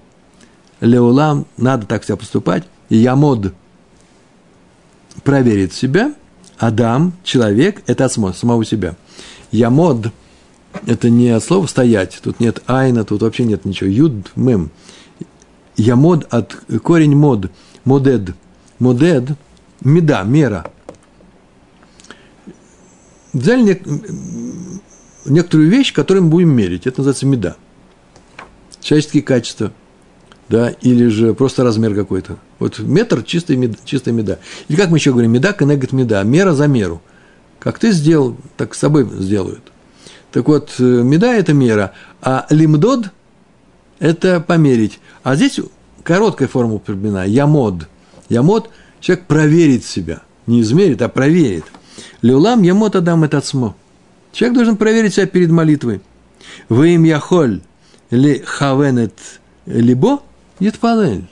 Леулам, 0.80 1.46
надо 1.56 1.86
так 1.86 2.04
себя 2.04 2.16
поступать, 2.16 2.64
Ямод 2.88 3.54
проверит 5.22 5.72
себя, 5.72 6.14
Адам, 6.58 7.14
человек, 7.24 7.82
это 7.86 8.04
от 8.04 8.12
самого 8.12 8.64
себя. 8.64 8.96
Ямод– 9.50 10.12
это 10.86 11.10
не 11.10 11.30
от 11.30 11.44
слова 11.44 11.66
стоять, 11.66 12.20
тут 12.22 12.40
нет 12.40 12.62
айна, 12.66 13.04
тут 13.04 13.22
вообще 13.22 13.44
нет 13.44 13.64
ничего. 13.64 13.88
Юд, 13.88 14.32
мем. 14.36 14.70
Ямод 15.76 16.26
от 16.30 16.56
корень 16.82 17.16
мод, 17.16 17.50
модед. 17.84 18.34
Модед, 18.78 19.30
меда, 19.82 20.22
мера. 20.22 20.66
Взяли 23.32 23.62
нек, 23.62 23.82
некоторую 25.24 25.68
вещь, 25.68 25.92
которую 25.92 26.24
мы 26.24 26.30
будем 26.30 26.50
мерить. 26.50 26.86
Это 26.86 27.00
называется 27.00 27.26
меда. 27.26 27.56
Человеческие 28.80 29.22
качества, 29.22 29.72
да, 30.48 30.68
или 30.68 31.08
же 31.08 31.34
просто 31.34 31.64
размер 31.64 31.94
какой-то. 31.94 32.38
Вот 32.58 32.78
метр 32.78 33.22
чистая 33.22 33.56
меда, 33.56 33.76
чистая 33.84 34.14
меда. 34.14 34.38
Или 34.68 34.76
как 34.76 34.90
мы 34.90 34.98
еще 34.98 35.12
говорим, 35.12 35.32
меда, 35.32 35.52
коннегат 35.52 35.92
меда, 35.92 36.22
мера 36.22 36.52
за 36.52 36.66
меру. 36.66 37.02
Как 37.58 37.78
ты 37.78 37.92
сделал, 37.92 38.36
так 38.56 38.74
с 38.74 38.78
собой 38.78 39.08
сделают. 39.18 39.72
Так 40.30 40.48
вот, 40.48 40.74
э, 40.78 40.82
меда– 40.82 41.32
это 41.34 41.54
мера, 41.54 41.92
а 42.20 42.46
лимдод– 42.50 43.06
это 44.00 44.40
померить. 44.40 45.00
А 45.24 45.34
здесь 45.34 45.58
короткая 46.04 46.46
форма 46.46 46.74
употреблена– 46.74 47.24
ямод. 47.26 47.88
Ямод– 48.28 48.70
человек 49.00 49.26
проверит 49.26 49.84
себя. 49.84 50.22
Не 50.46 50.60
измерит, 50.60 51.02
а 51.02 51.08
проверит. 51.08 51.64
Леулам 52.22 52.62
ямод 52.62 52.94
адам 52.94 53.24
это 53.24 53.38
отсмо. 53.38 53.74
Человек 54.32 54.54
должен 54.54 54.76
проверить 54.76 55.14
себя 55.14 55.26
перед 55.26 55.50
молитвой. 55.50 56.00
Вы 56.68 56.94
им 56.94 57.02
яхоль 57.02 57.60
ли 58.10 58.38
хавенет 58.38 59.18
либо 59.66 60.22
етпалель. 60.60 61.26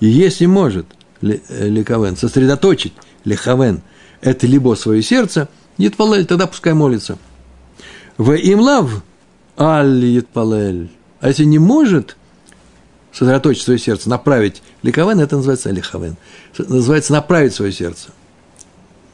И 0.00 0.06
если 0.06 0.46
может 0.46 0.86
ли, 1.20 1.40
ли 1.48 1.84
кавен 1.84 2.16
сосредоточить 2.16 2.94
ли 3.24 3.36
хавен 3.36 3.82
это 4.20 4.46
либо 4.46 4.74
свое 4.74 5.02
сердце, 5.02 5.48
етпалель, 5.76 6.26
тогда 6.26 6.48
пускай 6.48 6.74
молится– 6.74 7.18
в 8.18 8.34
имлав 8.34 9.02
аль 9.56 10.22
палель. 10.32 10.90
А 11.20 11.28
если 11.28 11.44
не 11.44 11.58
может 11.58 12.16
сосредоточить 13.18 13.64
свое 13.64 13.78
сердце, 13.78 14.08
направить 14.08 14.62
ликовен, 14.82 15.18
это 15.18 15.36
называется 15.36 15.70
лиховен. 15.70 16.16
Называется 16.56 17.12
направить 17.12 17.52
свое 17.52 17.72
сердце, 17.72 18.10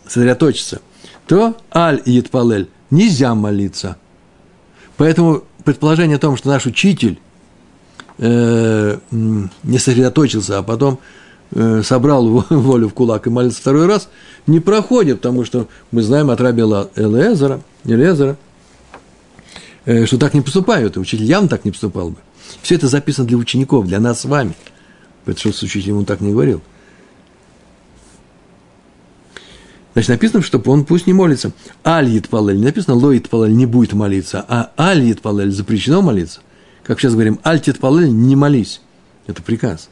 сосредоточиться. 0.06 0.80
То 1.26 1.56
аль 1.74 2.02
палель 2.30 2.68
нельзя 2.90 3.34
молиться. 3.34 3.96
Поэтому 4.98 5.44
предположение 5.64 6.16
о 6.16 6.20
том, 6.20 6.36
что 6.36 6.48
наш 6.48 6.66
учитель 6.66 7.18
э, 8.18 8.98
не 9.10 9.78
сосредоточился, 9.78 10.58
а 10.58 10.62
потом 10.62 10.98
э, 11.52 11.82
собрал 11.82 12.26
волю 12.50 12.88
в 12.88 12.94
кулак 12.94 13.26
и 13.26 13.30
молился 13.30 13.60
второй 13.60 13.86
раз, 13.86 14.08
не 14.46 14.60
проходит, 14.60 15.22
потому 15.22 15.46
что 15.46 15.66
мы 15.90 16.02
знаем 16.02 16.30
от 16.30 16.40
раби 16.42 16.60
Элезера, 16.60 17.62
Элезера, 17.84 18.36
Э, 19.86 20.06
что 20.06 20.18
так 20.18 20.32
не 20.34 20.40
поступают, 20.40 20.96
и 20.96 21.00
учитель 21.00 21.24
явно 21.24 21.48
так 21.48 21.64
не 21.64 21.70
поступал 21.70 22.10
бы. 22.10 22.16
Все 22.62 22.76
это 22.76 22.88
записано 22.88 23.26
для 23.26 23.37
учеников, 23.37 23.87
для 23.87 24.00
нас 24.00 24.20
с 24.20 24.24
вами. 24.24 24.54
Потому 25.24 25.38
что 25.38 25.52
с 25.52 25.62
учителем 25.62 25.98
он 25.98 26.04
так 26.04 26.20
не 26.20 26.33
говорил. 26.33 26.62
Значит, 29.92 30.11
написано, 30.11 30.42
что 30.42 30.59
он 30.66 30.85
пусть 30.85 31.07
не 31.07 31.12
молится. 31.12 31.52
Аль 31.85 32.20
палель, 32.22 32.59
не 32.59 32.64
написано 32.64 32.96
лоит 32.96 33.28
палель 33.28 33.54
не 33.54 33.64
будет 33.64 33.92
молиться, 33.92 34.44
а 34.48 34.72
аль 34.76 35.14
палель 35.14 35.52
запрещено 35.52 36.02
молиться. 36.02 36.40
Как 36.83 37.00
сейчас 37.00 37.12
говорим, 37.12 37.38
аль 37.44 37.61
палель 37.61 38.11
не 38.11 38.35
молись. 38.35 38.80
Это 39.26 39.40
приказ. 39.42 39.88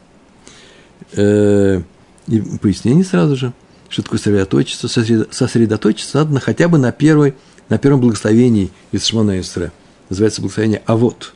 Э, 1.13 1.81
и 2.27 2.41
пояснение 2.61 3.05
сразу 3.05 3.35
же, 3.35 3.53
что 3.89 4.03
такое 4.03 4.19
сосредоточиться. 4.19 4.87
Сосредоточиться 4.87 6.23
надо 6.23 6.39
хотя 6.39 6.67
бы 6.67 6.77
на, 6.77 6.91
первой, 6.91 7.33
на 7.69 7.77
первом 7.77 8.01
благословении 8.01 8.71
из 8.91 9.05
Шмона 9.05 9.39
Исре– 9.39 9.71
называется 10.13 10.41
благословение 10.41 10.81
«А 10.85 10.95
вот». 10.95 11.33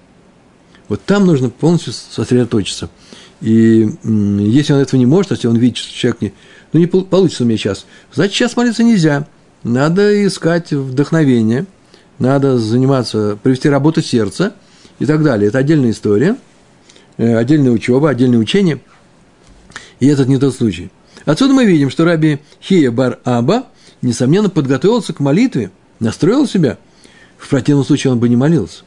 Вот 0.88 1.04
там 1.04 1.26
нужно 1.26 1.50
полностью 1.50 1.94
сосредоточиться. 1.94 2.90
И 3.42 3.90
если 4.04 4.74
он 4.74 4.80
этого 4.80 5.00
не 5.00 5.06
может, 5.06 5.32
если 5.32 5.48
он 5.48 5.58
видит, 5.58 5.78
что 5.78 5.94
человек 5.94 6.22
не, 6.22 6.34
ну, 6.74 6.80
не 6.80 6.88
получится 6.88 7.44
у 7.44 7.46
меня 7.46 7.58
сейчас, 7.58 7.86
значит, 8.14 8.34
сейчас 8.34 8.56
молиться 8.56 8.84
нельзя. 8.84 9.28
Надо 9.64 10.26
искать 10.26 10.72
вдохновение, 10.72 11.66
надо 12.20 12.58
заниматься, 12.58 13.38
провести 13.42 13.70
работу 13.70 14.02
сердца 14.02 14.54
и 15.00 15.06
так 15.06 15.24
далее. 15.24 15.50
Это 15.50 15.60
отдельная 15.60 15.92
история, 15.92 16.36
э, 17.18 17.36
отдельная 17.36 17.72
учеба, 17.72 18.10
отдельное 18.10 18.40
учение. 18.40 18.80
И 20.00 20.08
этот 20.08 20.28
не 20.28 20.38
тот 20.38 20.56
случай. 20.56 20.90
Отсюда 21.26 21.54
мы 21.54 21.66
видим, 21.66 21.90
что 21.90 22.06
раби 22.06 22.40
Хия 22.62 22.92
бар 22.92 23.20
Аба, 23.24 23.68
несомненно, 24.02 24.50
подготовился 24.50 25.14
к 25.14 25.20
молитве, 25.20 25.72
настроил 26.00 26.48
себя– 26.48 26.78
в 27.38 27.50
противном 27.50 27.86
случае 27.86 28.12
он 28.12 28.20
бы 28.20 28.30
не 28.30 28.36
молился. 28.36 28.84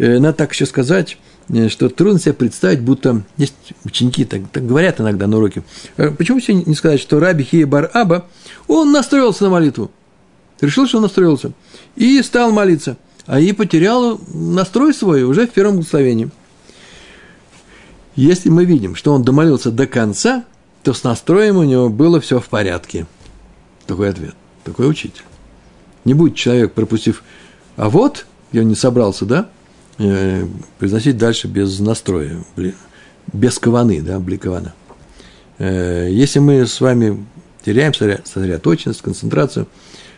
Э, 0.00 0.18
надо 0.18 0.32
так 0.32 0.52
еще 0.52 0.64
сказать, 0.64 1.18
э, 1.50 1.68
что 1.68 1.90
трудно 1.90 2.18
себе 2.18 2.32
представить, 2.32 2.80
будто 2.80 3.22
есть 3.36 3.54
ученики, 3.84 4.24
так, 4.24 4.48
так 4.50 4.66
говорят 4.66 4.98
иногда 4.98 5.26
на 5.26 5.36
уроке. 5.36 5.62
Э, 5.98 6.10
почему 6.10 6.40
все 6.40 6.54
не 6.54 6.74
сказать, 6.74 7.00
что 7.00 7.20
Раби 7.20 7.44
Хия 7.44 7.66
Бар 7.66 7.90
Аба, 7.92 8.26
он 8.66 8.92
настроился 8.92 9.44
на 9.44 9.50
молитву. 9.50 9.90
Решил, 10.62 10.86
что 10.86 10.96
он 10.96 11.02
настроился. 11.02 11.52
И 11.96 12.22
стал 12.22 12.50
молиться. 12.50 12.96
А 13.26 13.40
и 13.40 13.52
потерял 13.52 14.18
настрой 14.32 14.94
свой 14.94 15.22
уже 15.24 15.46
в 15.46 15.50
первом 15.50 15.74
благословении. 15.74 16.30
Если 18.16 18.48
мы 18.48 18.64
видим, 18.64 18.94
что 18.96 19.12
он 19.12 19.22
домолился 19.22 19.70
до 19.70 19.86
конца, 19.86 20.44
то 20.82 20.94
с 20.94 21.04
настроем 21.04 21.58
у 21.58 21.62
него 21.62 21.90
было 21.90 22.22
все 22.22 22.40
в 22.40 22.48
порядке. 22.48 23.06
Такой 23.86 24.08
ответ, 24.08 24.34
такой 24.64 24.88
учитель. 24.88 25.24
Не 26.06 26.14
будет 26.14 26.36
человек, 26.36 26.72
пропустив 26.72 27.22
а 27.76 27.90
вот, 27.90 28.26
я 28.52 28.64
не 28.64 28.74
собрался, 28.74 29.26
да, 29.26 29.48
э, 30.00 30.46
произносить 30.78 31.16
дальше 31.16 31.46
без 31.46 31.78
настроя, 31.78 32.38
без 33.32 33.58
каваны, 33.58 34.00
да, 34.00 34.18
бликована. 34.18 34.74
Э, 35.58 36.08
если 36.10 36.38
мы 36.38 36.66
с 36.66 36.80
вами 36.80 37.24
теряем 37.64 37.92
сосредоточенность, 37.94 39.02
концентрацию, 39.02 39.66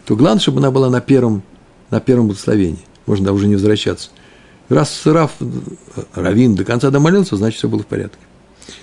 то 0.05 0.17
главное, 0.17 0.41
чтобы 0.41 0.59
она 0.59 0.71
была 0.71 0.89
на 0.89 1.01
первом, 1.01 1.43
на 1.91 2.01
первом 2.01 2.29
благословении. 2.29 2.85
Можно 3.07 3.27
да, 3.27 3.33
уже 3.33 3.49
не 3.49 3.55
возвращаться. 3.55 4.11
Раз 4.69 5.05
Раф, 5.05 5.33
Равин 6.15 6.55
до 6.55 6.65
конца 6.65 6.91
домолился, 6.91 7.37
значит, 7.37 7.59
все 7.59 7.69
было 7.69 7.83
в 7.83 7.87
порядке. 7.87 8.19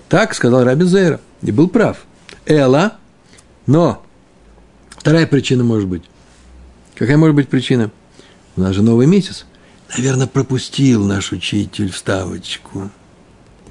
Так 0.10 0.34
сказал 0.34 0.64
Раби 0.64 0.86
Зейра, 0.86 1.22
и 1.42 1.52
был 1.52 1.70
прав. 1.70 2.06
Эла, 2.46 2.98
но 3.66 4.04
вторая 4.90 5.26
причина 5.26 5.64
может 5.64 5.88
быть. 5.88 6.04
Какая 6.96 7.18
может 7.18 7.36
быть 7.36 7.48
причина? 7.48 7.92
У 8.58 8.62
нас 8.62 8.76
же 8.76 8.84
новый 8.84 9.08
месяц. 9.08 9.46
Наверное, 9.98 10.28
пропустил 10.28 11.06
наш 11.06 11.32
учитель 11.32 11.92
вставочку. 11.92 12.90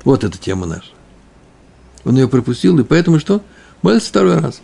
Вот 0.05 0.25
эта 0.25 0.39
тема 0.39 0.67
наша. 0.67 0.91
Он 2.05 2.17
ее 2.17 2.29
пропустил, 2.29 2.79
и 2.79 2.85
поэтому 2.85 3.19
что? 3.21 3.43
Молится 3.83 4.09
второй 4.09 4.39
раз. 4.39 4.61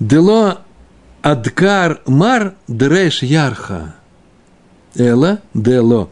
Дело 0.00 0.62
адкар 1.22 2.00
мар 2.06 2.54
дреш 2.66 3.22
ярха. 3.22 3.94
Эла 4.94 5.40
дело. 5.54 6.10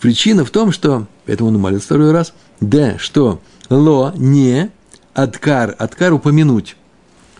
Причина 0.00 0.44
в 0.44 0.50
том, 0.50 0.70
что, 0.70 1.06
поэтому 1.26 1.48
он 1.48 1.58
молится 1.58 1.86
второй 1.86 2.12
раз, 2.12 2.32
д, 2.60 2.96
что 2.98 3.40
ло, 3.68 4.12
не, 4.16 4.70
адкар, 5.14 5.74
адкар 5.78 6.12
упомянуть. 6.12 6.76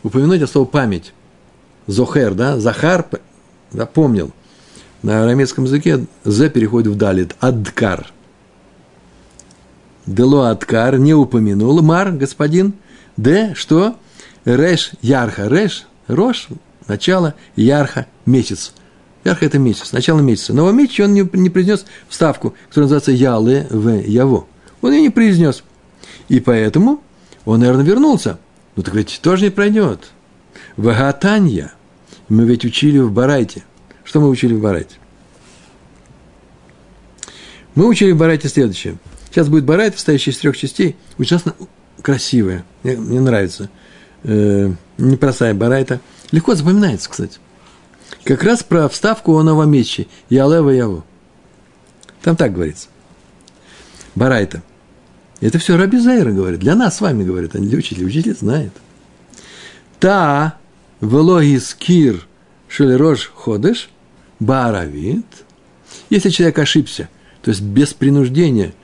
Упомянуть 0.02 0.42
от 0.42 0.50
слова 0.50 0.66
память. 0.66 1.12
Зохер, 1.86 2.34
да, 2.34 2.58
Захар, 2.58 3.06
запомнил. 3.70 4.32
На 5.02 5.22
арамейском 5.22 5.64
языке 5.64 6.06
«з» 6.24 6.48
переходит 6.48 6.92
в 6.92 6.96
«далит», 6.96 7.36
«адкар». 7.40 8.10
Дело 10.06 10.50
«адкар» 10.50 10.98
не 10.98 11.14
упомянул, 11.14 11.80
«мар»– 11.82 12.10
господин, 12.12 12.74
«д»– 13.16 13.52
что? 13.56 13.96
«Реш»– 14.44 14.92
«ярха», 15.02 15.48
«реш»– 15.48 15.86
«рош»– 16.08 16.48
начало, 16.88 17.34
«ярха»– 17.54 18.06
«месяц». 18.26 18.72
Ярха– 19.24 19.44
это 19.46 19.58
месяц, 19.58 19.92
начало 19.92 20.20
месяца. 20.20 20.52
Но 20.54 20.70
месяце 20.72 21.04
он 21.04 21.12
не, 21.12 21.28
не 21.32 21.50
произнес 21.50 21.84
вставку, 22.08 22.54
которая 22.68 22.86
называется 22.86 23.12
«яле 23.12 23.66
в 23.70 24.00
яво». 24.00 24.46
Он 24.80 24.92
ее 24.92 25.02
не 25.02 25.10
произнес. 25.10 25.64
И 26.28 26.40
поэтому 26.40 27.02
он, 27.44 27.60
наверное, 27.60 27.84
вернулся. 27.84 28.38
Ну, 28.74 28.82
так 28.82 28.94
ведь 28.94 29.20
тоже 29.22 29.46
не 29.46 29.50
пройдет. 29.50 30.10
Вагатанья– 30.76 31.72
мы 32.28 32.44
ведь 32.44 32.64
учили 32.64 32.98
в 32.98 33.10
Барайте. 33.10 33.64
Что 34.08 34.20
мы 34.20 34.30
учили 34.30 34.54
в 34.54 34.60
Барайте? 34.62 34.96
Мы 37.74 37.86
учили 37.86 38.12
в 38.12 38.16
Барайте 38.16 38.48
следующее. 38.48 38.96
Сейчас 39.26 39.50
будет 39.50 39.64
барайт, 39.64 39.96
состоящий 39.96 40.30
из 40.30 40.38
трех 40.38 40.56
частей, 40.56 40.96
ужасно 41.18 41.54
красивая, 42.00 42.64
мне, 42.82 42.96
мне 42.96 43.20
нравится. 43.20 43.68
Э, 44.24 44.72
непростая 44.96 45.52
барайта. 45.52 46.00
Легко 46.30 46.54
запоминается, 46.54 47.10
кстати. 47.10 47.38
Как 48.24 48.42
раз 48.44 48.62
про 48.62 48.88
вставку 48.88 49.36
о 49.36 49.42
новомече. 49.42 50.06
Ялева 50.30 50.70
Яву. 50.70 51.04
Там 52.22 52.34
так 52.34 52.54
говорится. 52.54 52.88
Барайта. 54.14 54.62
Это 55.42 55.58
все 55.58 55.76
Раби 55.76 55.98
Зайра 55.98 56.32
говорит. 56.32 56.60
Для 56.60 56.74
нас 56.74 56.96
с 56.96 57.00
вами 57.02 57.24
говорит, 57.24 57.54
а 57.54 57.58
не 57.58 57.68
для 57.68 57.76
учителя. 57.76 58.06
Учитель 58.06 58.34
знает. 58.34 58.72
Та 60.00 60.56
велогис 61.02 61.74
кир 61.74 62.26
шелерош 62.68 63.30
ходыш 63.34 63.90
баравит. 64.40 65.26
Если 66.10 66.30
человек 66.30 66.58
ошибся, 66.58 67.08
то 67.42 67.50
есть 67.50 67.62
без 67.62 67.94
принуждения, 67.94 68.74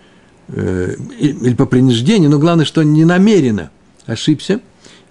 э, 0.49 0.97
или 1.19 1.55
по 1.55 1.67
принуждению, 1.67 2.31
но 2.31 2.39
главное, 2.39 2.65
что 2.65 2.83
не 2.83 3.05
намеренно 3.05 3.71
ошибся 4.07 4.61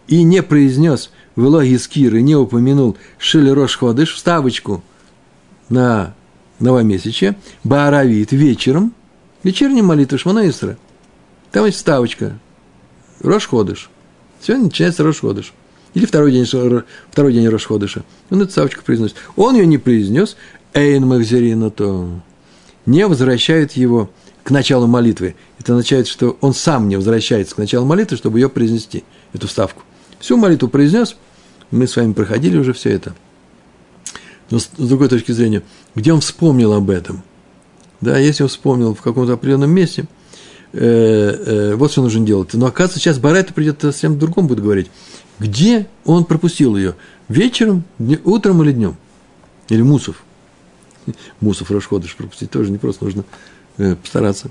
и 0.07 0.23
не 0.23 0.43
произнес 0.43 1.11
кир 1.35 2.15
и 2.15 2.21
не 2.21 2.35
упомянул 2.35 2.97
шелерош 3.17 3.77
ходыш, 3.77 4.13
вставочку 4.13 4.83
на 5.69 6.13
новомесяче, 6.59 7.35
баравит 7.63 8.31
вечером, 8.31 8.93
вечерняя 9.43 9.83
молитва 9.83 10.17
Шмана 10.17 10.47
Исра– 10.47 10.77
там 11.53 11.67
есть 11.67 11.79
ставочка. 11.79 12.39
Рошходыш. 13.21 13.91
Сегодня 14.41 14.65
начинается 14.65 15.03
Рошходыш. 15.03 15.53
Или 15.93 16.05
второй 16.05 16.31
день, 16.31 16.45
второй 16.45 17.33
день 17.33 17.47
Рошходыша. 17.47 18.03
Он 18.29 18.41
эту 18.41 18.51
ставочку 18.51 18.83
произносит. 18.83 19.15
Он 19.35 19.55
ее 19.55 19.65
не 19.65 19.77
произнес. 19.77 20.35
Эйн 20.73 21.05
Махзерина 21.05 21.69
то 21.69 22.09
не 22.85 23.05
возвращает 23.07 23.73
его 23.73 24.09
к 24.43 24.51
началу 24.51 24.87
молитвы. 24.87 25.35
Это 25.59 25.73
означает, 25.73 26.07
что 26.07 26.37
он 26.41 26.53
сам 26.53 26.89
не 26.89 26.95
возвращается 26.95 27.55
к 27.55 27.57
началу 27.59 27.85
молитвы, 27.85 28.17
чтобы 28.17 28.39
ее 28.39 28.49
произнести, 28.49 29.03
эту 29.33 29.47
ставку. 29.47 29.83
Всю 30.19 30.35
молитву 30.35 30.67
произнес, 30.67 31.15
мы 31.69 31.87
с 31.87 31.95
вами 31.95 32.13
проходили 32.13 32.57
уже 32.57 32.73
все 32.73 32.89
это. 32.89 33.13
Но 34.49 34.59
с 34.59 34.67
другой 34.77 35.09
точки 35.09 35.31
зрения, 35.31 35.61
где 35.95 36.11
он 36.11 36.21
вспомнил 36.21 36.73
об 36.73 36.89
этом? 36.89 37.23
Да, 38.01 38.17
если 38.17 38.43
он 38.43 38.49
вспомнил 38.49 38.95
в 38.95 39.01
каком-то 39.01 39.33
определенном 39.33 39.69
месте– 39.69 40.05
э, 40.73 40.79
э, 40.81 41.75
вот 41.75 41.91
что 41.91 42.01
нужно 42.01 42.25
делать. 42.25 42.53
Но 42.53 42.65
оказывается, 42.65 42.99
сейчас 42.99 43.19
Барайта 43.19 43.53
придет 43.53 43.81
совсем 43.81 44.19
другом 44.19 44.47
будет 44.47 44.61
говорить. 44.61 44.89
Где 45.39 45.87
он 46.05 46.25
пропустил 46.25 46.77
ее? 46.77 46.95
Вечером, 47.27 47.83
утром 48.23 48.61
или 48.63 48.71
днем? 48.71 48.95
Или 49.69 49.81
Мусов? 49.81 50.23
Мусов 51.39 51.71
Рошходыш 51.71 52.15
пропустить 52.15 52.51
тоже 52.51 52.71
не 52.71 52.77
просто, 52.77 53.05
нужно 53.05 53.23
э, 53.77 53.95
постараться. 53.95 54.49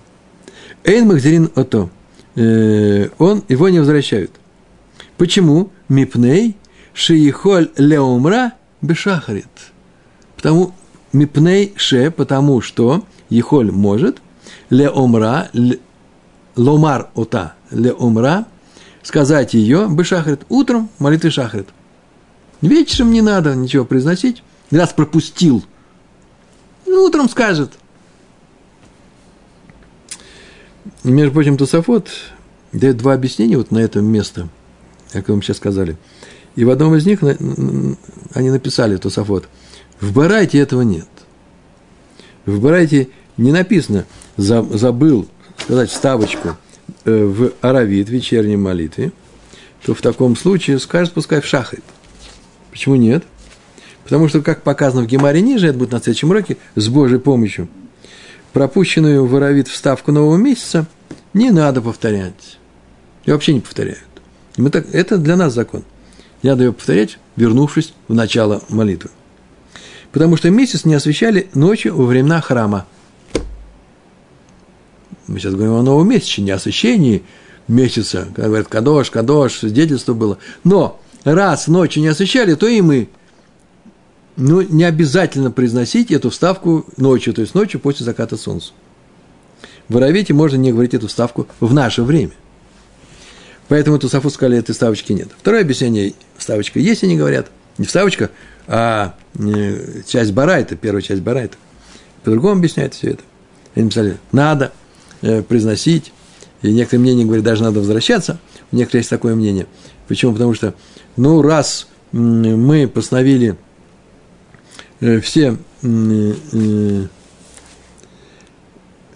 Эйн 0.85 1.07
Махзерин 1.07 1.51
Ото. 1.55 1.90
Э, 2.35 3.09
он, 3.18 3.45
его 3.49 3.68
не 3.68 3.79
возвращают. 3.79 4.33
Почему? 5.16 5.71
Мипней 5.88 6.57
Шиихоль 6.95 7.71
Леумра 7.77 8.53
Бешахарит. 8.81 9.47
Потому, 10.37 10.75
Мипней 11.12 11.73
Ше, 11.77 12.11
потому 12.11 12.61
что 12.61 13.05
Ехоль 13.29 13.71
может, 13.71 14.21
Леомра, 14.68 15.51
ломар 16.57 17.11
ота 17.14 17.55
ле 17.71 17.92
умра, 17.92 18.47
сказать 19.03 19.55
ее 19.55 19.88
бы 19.88 20.05
шахрит 20.05 20.43
утром 20.49 20.88
молитвы 20.99 21.31
шахрит. 21.31 21.69
Вечером 22.61 23.11
не 23.11 23.21
надо 23.21 23.55
ничего 23.55 23.85
произносить, 23.85 24.43
раз 24.71 24.93
пропустил. 24.93 25.65
Ну, 26.87 27.05
утром 27.05 27.29
скажет. 27.29 27.73
Между 31.03 31.33
прочим, 31.33 31.57
Тософот 31.57 32.09
дает 32.73 32.97
два 32.97 33.15
объяснения 33.15 33.57
вот 33.57 33.73
на 33.73 33.79
это 33.79 34.01
место, 34.01 34.49
как 35.12 35.29
мы 35.29 35.43
сейчас 35.43 35.57
сказали. 35.57 35.97
И 36.55 36.65
в 36.65 36.71
одном 36.71 36.95
из 36.95 37.07
них 37.07 37.21
они 37.23 38.51
написали 38.51 38.97
Тософот. 38.97 39.49
В 40.01 40.12
Барайте 40.12 40.59
этого 40.59 40.83
нет. 40.83 41.09
В 42.47 42.61
Барайте 42.61 43.09
не 43.37 43.53
написано 43.53 44.05
«забыл 44.37 45.29
сказать 45.59 45.91
вставочку 45.91 46.57
в 47.05 47.53
аравит, 47.61 48.09
вечерней 48.09 48.57
молитве, 48.57 49.12
то 49.85 49.95
в 49.95 50.01
таком 50.01 50.37
случае 50.37 50.79
скажет, 50.79 51.15
пускай 51.15 51.41
в 51.41 51.47
шахрит. 51.47 51.85
Почему 52.71 52.95
нет? 52.95 53.25
Потому 54.05 54.29
что, 54.29 54.41
как 54.43 54.62
показано 54.62 55.03
в 55.03 55.07
Гемаре 55.07 55.41
ниже, 55.41 55.69
это 55.69 55.79
будет 55.79 55.93
на 55.93 56.01
следующем 56.01 56.31
уроке, 56.31 56.57
с 56.75 56.88
Божьей 56.88 57.19
помощью, 57.19 57.69
пропущенную 58.53 59.27
в 59.27 59.37
аравит 59.37 59.69
вставку 59.69 60.12
нового 60.12 60.37
месяца 60.37 60.87
не 61.35 61.51
надо 61.51 61.81
повторять. 61.81 62.59
И 63.25 63.31
вообще 63.31 63.55
не 63.55 63.61
повторяют. 63.61 64.01
Мы 64.57 64.71
так, 64.71 64.87
это 64.93 65.19
для 65.19 65.37
нас 65.37 65.55
закон. 65.55 65.85
Не 66.43 66.51
надо 66.51 66.65
ее 66.65 66.73
повторять, 66.73 67.19
вернувшись 67.37 67.95
в 68.09 68.15
начало 68.15 68.62
молитвы. 68.69 69.11
Потому 70.11 70.37
что 70.37 70.51
месяц 70.51 70.85
не 70.85 70.95
освещали 70.95 71.49
ночью 71.55 71.97
во 71.97 72.05
времена 72.05 72.41
храма– 72.41 72.87
мы 75.27 75.39
сейчас 75.39 75.55
говорим 75.55 75.75
о 75.75 75.83
новом 75.83 76.09
месяце, 76.09 76.41
не 76.41 76.51
о 76.51 76.57
освящении 76.57 77.23
месяца, 77.69 78.27
когда 78.35 78.49
говорят 78.49 78.69
«кадош», 78.69 79.11
«кадош», 79.11 79.59
свидетельство 79.59 80.15
было. 80.15 80.39
Но 80.65 81.01
раз 81.25 81.69
ночью 81.69 82.03
не 82.03 82.09
освещали, 82.09 82.55
то 82.55 82.67
и 82.67 82.81
мы. 82.81 83.09
Ну, 84.37 84.63
не 84.63 84.85
обязательно 84.85 85.51
произносить 85.51 86.11
эту 86.11 86.31
вставку 86.31 86.87
ночью, 86.97 87.35
то 87.35 87.43
есть 87.43 87.55
ночью 87.55 87.81
после 87.81 88.05
заката 88.05 88.37
солнца. 88.37 88.73
В 89.89 89.97
Аравите 89.99 90.33
можно 90.33 90.57
не 90.57 90.73
говорить 90.73 90.95
эту 90.95 91.09
вставку 91.09 91.47
в 91.61 91.75
наше 91.75 92.03
время. 92.03 92.33
Поэтому 93.69 93.99
Тусафу 93.99 94.31
сказали, 94.31 94.59
этой 94.59 94.75
ставочки 94.75 95.13
нет. 95.13 95.29
Второе 95.39 95.63
объяснение, 95.63 96.15
вставочка 96.37 96.79
есть, 96.79 97.05
они 97.05 97.17
говорят. 97.17 97.51
Не 97.79 97.87
вставочка, 97.87 98.31
а 98.67 99.15
э, 99.39 100.03
часть 100.07 100.33
барайта, 100.33 100.77
первая 100.77 101.03
часть 101.03 101.23
барайта. 101.23 101.57
По-другому 102.25 102.59
объясняют 102.59 102.95
все 102.95 103.11
это. 103.11 103.23
Они 103.75 103.85
написали, 103.85 104.19
надо– 104.33 104.73
произносить. 105.49 106.13
И 106.63 106.73
некоторые 106.73 107.03
мнения 107.03 107.25
говорят, 107.25 107.45
даже 107.45 107.63
надо 107.63 107.81
возвращаться. 107.81 108.39
У 108.71 108.77
некоторых 108.77 109.01
есть 109.01 109.11
такое 109.11 109.35
мнение. 109.35 109.67
Почему? 110.09 110.33
Потому 110.33 110.55
что, 110.55 110.75
ну, 111.17 111.43
раз 111.43 111.89
мы 112.13 112.87
постановили 112.89 113.57
э, 115.01 115.21
все, 115.21 115.57
э, 115.83 117.07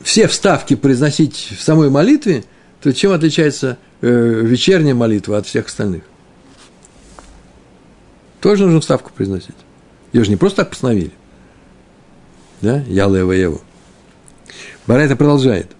все 0.00 0.26
вставки 0.26 0.74
произносить 0.74 1.54
в 1.56 1.62
самой 1.62 1.90
молитве, 1.90 2.44
то 2.80 2.92
чем 2.92 3.12
отличается 3.12 3.78
вечерняя 4.00 4.94
молитва 4.94 5.38
от 5.38 5.46
всех 5.46 5.66
остальных? 5.66 6.02
Тоже 8.40 8.64
нужно 8.64 8.80
вставку 8.80 9.10
произносить. 9.12 9.56
Ее 10.12 10.24
же 10.24 10.30
не 10.30 10.36
просто 10.36 10.58
так 10.58 10.70
постановили. 10.70 11.12
Да? 12.60 12.84
Я 12.86 13.06
Лева 13.08 13.32
Еву. 13.32 13.60
Барайта 14.86 15.16
продолжает. 15.16 15.72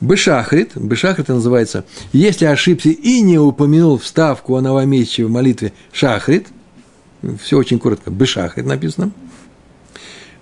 Бешахрит, 0.00 0.76
Бешахрит 0.76 1.28
называется, 1.28 1.84
если 2.12 2.46
ошибся 2.46 2.88
и 2.88 3.20
не 3.20 3.38
упомянул 3.38 3.98
вставку 3.98 4.56
о 4.56 4.62
новомесяче 4.62 5.26
в 5.26 5.30
молитве 5.30 5.72
Шахрит, 5.92 6.48
все 7.42 7.58
очень 7.58 7.78
коротко, 7.78 8.10
Бешахрит 8.10 8.64
написано, 8.64 9.12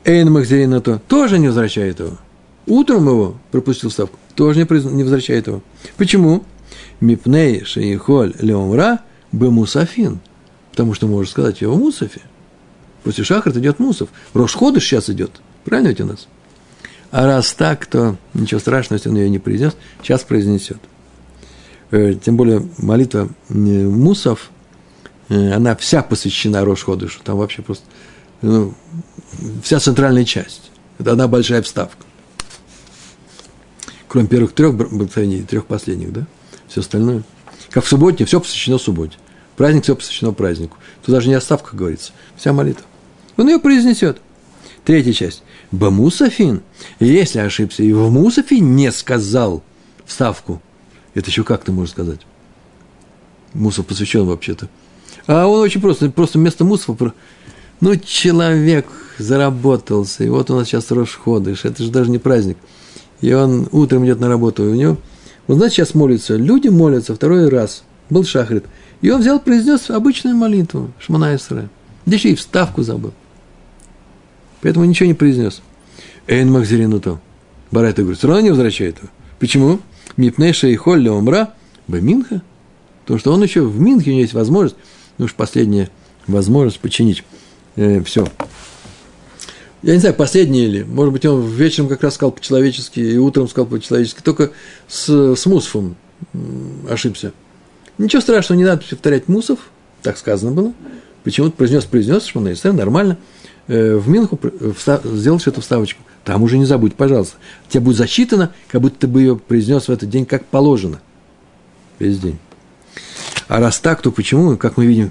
Эйн 0.04 0.32
Махзерина 0.32 0.80
то 0.80 1.00
тоже 1.08 1.38
не 1.38 1.48
возвращает 1.48 1.98
его. 1.98 2.18
Утром 2.66 3.08
его 3.08 3.36
пропустил 3.50 3.90
вставку, 3.90 4.18
тоже 4.34 4.60
не 4.60 5.02
возвращает 5.02 5.48
его. 5.48 5.62
Почему? 5.96 6.44
Мипней 7.00 7.64
шеихоль 7.64 8.34
леомра 8.40 9.00
бемусафин. 9.32 10.20
Потому 10.70 10.94
что 10.94 11.08
можно 11.08 11.30
сказать 11.30 11.60
его 11.60 11.76
мусафе. 11.76 12.20
После 13.02 13.24
шахрит 13.24 13.56
идет 13.56 13.80
мусов. 13.80 14.10
Рошходыш 14.34 14.84
сейчас 14.84 15.10
идет. 15.10 15.40
Правильно 15.64 15.88
ведь 15.88 16.00
у 16.00 16.06
нас? 16.06 16.28
А 17.10 17.26
раз 17.26 17.52
так, 17.54 17.86
то 17.86 18.16
ничего 18.34 18.60
страшного, 18.60 18.98
если 18.98 19.08
он 19.08 19.16
ее 19.16 19.30
не 19.30 19.38
произнес, 19.38 19.74
сейчас 20.02 20.22
произнесет. 20.24 20.78
Э, 21.90 22.14
тем 22.14 22.36
более 22.36 22.68
молитва 22.76 23.28
э, 23.48 23.52
Мусов, 23.54 24.50
э, 25.28 25.52
она 25.52 25.74
вся 25.76 26.02
посвящена 26.02 26.64
Рошходышу. 26.64 27.20
Там 27.24 27.38
вообще 27.38 27.62
просто 27.62 27.84
ну, 28.42 28.74
вся 29.62 29.80
центральная 29.80 30.24
часть. 30.24 30.70
Это 30.98 31.12
одна 31.12 31.28
большая 31.28 31.62
вставка. 31.62 32.04
Кроме 34.06 34.26
первых 34.26 34.52
трех 34.52 34.74
благословений, 34.74 35.42
трех 35.42 35.66
последних, 35.66 36.12
да? 36.12 36.26
Все 36.66 36.80
остальное. 36.80 37.22
Как 37.70 37.84
в 37.84 37.88
субботе, 37.88 38.24
все 38.24 38.40
посвящено 38.40 38.78
субботе. 38.78 39.16
Праздник, 39.56 39.84
все 39.84 39.96
посвящено 39.96 40.32
празднику. 40.32 40.76
Тут 41.04 41.14
даже 41.14 41.28
не 41.28 41.34
оставка, 41.34 41.76
говорится. 41.76 42.12
Вся 42.36 42.52
молитва. 42.52 42.84
Он 43.36 43.48
ее 43.48 43.58
произнесет. 43.58 44.20
Третья 44.84 45.12
часть. 45.12 45.42
Бамусафин. 45.70 46.62
Если 47.00 47.38
ошибся 47.38 47.82
и 47.82 47.92
в 47.92 48.10
Мусафе 48.10 48.58
не 48.58 48.90
сказал 48.90 49.62
вставку, 50.06 50.62
это 51.14 51.28
еще 51.30 51.44
как 51.44 51.64
ты 51.64 51.72
можешь 51.72 51.92
сказать? 51.92 52.20
Мусов 53.54 53.86
посвящен 53.86 54.24
вообще-то. 54.24 54.68
А 55.26 55.46
он 55.46 55.60
очень 55.60 55.80
просто, 55.80 56.10
просто 56.10 56.38
вместо 56.38 56.64
Мусова, 56.64 57.12
ну, 57.80 57.96
человек 57.96 58.86
заработался, 59.18 60.24
и 60.24 60.28
вот 60.28 60.50
у 60.50 60.56
нас 60.56 60.68
сейчас 60.68 60.90
Рошходыш, 60.90 61.64
это 61.64 61.82
же 61.82 61.90
даже 61.90 62.10
не 62.10 62.18
праздник. 62.18 62.56
и 63.20 63.32
он 63.32 63.68
утром 63.72 64.04
идет 64.04 64.20
на 64.20 64.28
работу, 64.28 64.64
и 64.64 64.68
у 64.68 64.74
него, 64.74 64.96
он, 65.46 65.56
знаете, 65.56 65.76
сейчас 65.76 65.94
молится, 65.94 66.36
люди 66.36 66.68
молятся 66.68 67.14
второй 67.14 67.48
раз, 67.48 67.82
был 68.10 68.24
шахрит, 68.24 68.64
и 69.00 69.10
он 69.10 69.20
взял, 69.20 69.40
произнес 69.40 69.90
обычную 69.90 70.36
молитву, 70.36 70.92
Шмана 70.98 71.34
Исра, 71.34 71.68
да 72.06 72.14
еще 72.14 72.30
и 72.30 72.34
вставку 72.34 72.82
забыл. 72.82 73.12
Поэтому 74.62 74.84
ничего 74.84 75.06
не 75.06 75.14
произнес. 75.14 75.62
Эйн 76.26 76.50
Махзеринуту. 76.50 77.20
Барайта 77.70 78.02
говорит, 78.02 78.18
все 78.18 78.28
равно 78.28 78.42
не 78.42 78.50
возвращает 78.50 78.98
его. 78.98 79.08
Почему? 79.38 79.80
Мипнеша 80.16 80.68
и 80.68 80.76
Холля 80.76 81.12
умра, 81.12 81.54
Баминха. 81.86 82.42
Потому 83.02 83.20
что 83.20 83.32
он 83.32 83.42
еще 83.42 83.62
в 83.62 83.80
Минхе, 83.80 84.10
у 84.10 84.12
него 84.14 84.22
есть 84.22 84.34
возможность, 84.34 84.76
ну 85.16 85.24
уж 85.24 85.34
последняя 85.34 85.88
возможность 86.26 86.80
починить 86.80 87.24
э, 87.76 88.02
все. 88.02 88.26
Я 89.82 89.94
не 89.94 90.00
знаю, 90.00 90.14
последний 90.14 90.64
или, 90.64 90.82
может 90.82 91.12
быть, 91.12 91.24
он 91.24 91.46
вечером 91.46 91.88
как 91.88 92.02
раз 92.02 92.14
сказал 92.14 92.32
по-человечески, 92.32 92.98
и 92.98 93.16
утром 93.16 93.48
сказал 93.48 93.66
по-человечески, 93.66 94.20
только 94.22 94.50
с, 94.88 95.36
с 95.36 95.46
Мусфом 95.46 95.96
ошибся. 96.90 97.32
Ничего 97.96 98.20
страшного, 98.20 98.58
не 98.58 98.64
надо 98.64 98.82
повторять 98.88 99.28
Мусов, 99.28 99.70
так 100.02 100.18
сказано 100.18 100.52
было. 100.52 100.72
Почему-то 101.22 101.56
произнес, 101.56 101.84
произнес, 101.84 102.26
что 102.26 102.40
он 102.40 102.76
нормально. 102.76 103.18
Э, 103.68 103.96
в 103.96 104.08
Минху 104.08 104.38
встав, 104.76 105.04
сделаешь 105.04 105.46
эту 105.46 105.60
вставочку. 105.60 106.02
Там 106.24 106.42
уже 106.42 106.58
не 106.58 106.64
забудь, 106.64 106.94
пожалуйста. 106.94 107.36
Тебе 107.68 107.80
будет 107.80 107.96
засчитано, 107.96 108.52
как 108.68 108.80
будто 108.80 109.00
ты 109.00 109.06
бы 109.06 109.20
ее 109.20 109.36
произнес 109.36 109.88
в 109.88 109.90
этот 109.90 110.08
день, 110.08 110.24
как 110.24 110.44
положено. 110.46 111.00
Весь 111.98 112.18
день. 112.18 112.38
А 113.46 113.60
раз 113.60 113.78
так, 113.78 114.00
то 114.00 114.10
почему, 114.10 114.56
как 114.56 114.76
мы 114.78 114.86
видим, 114.86 115.10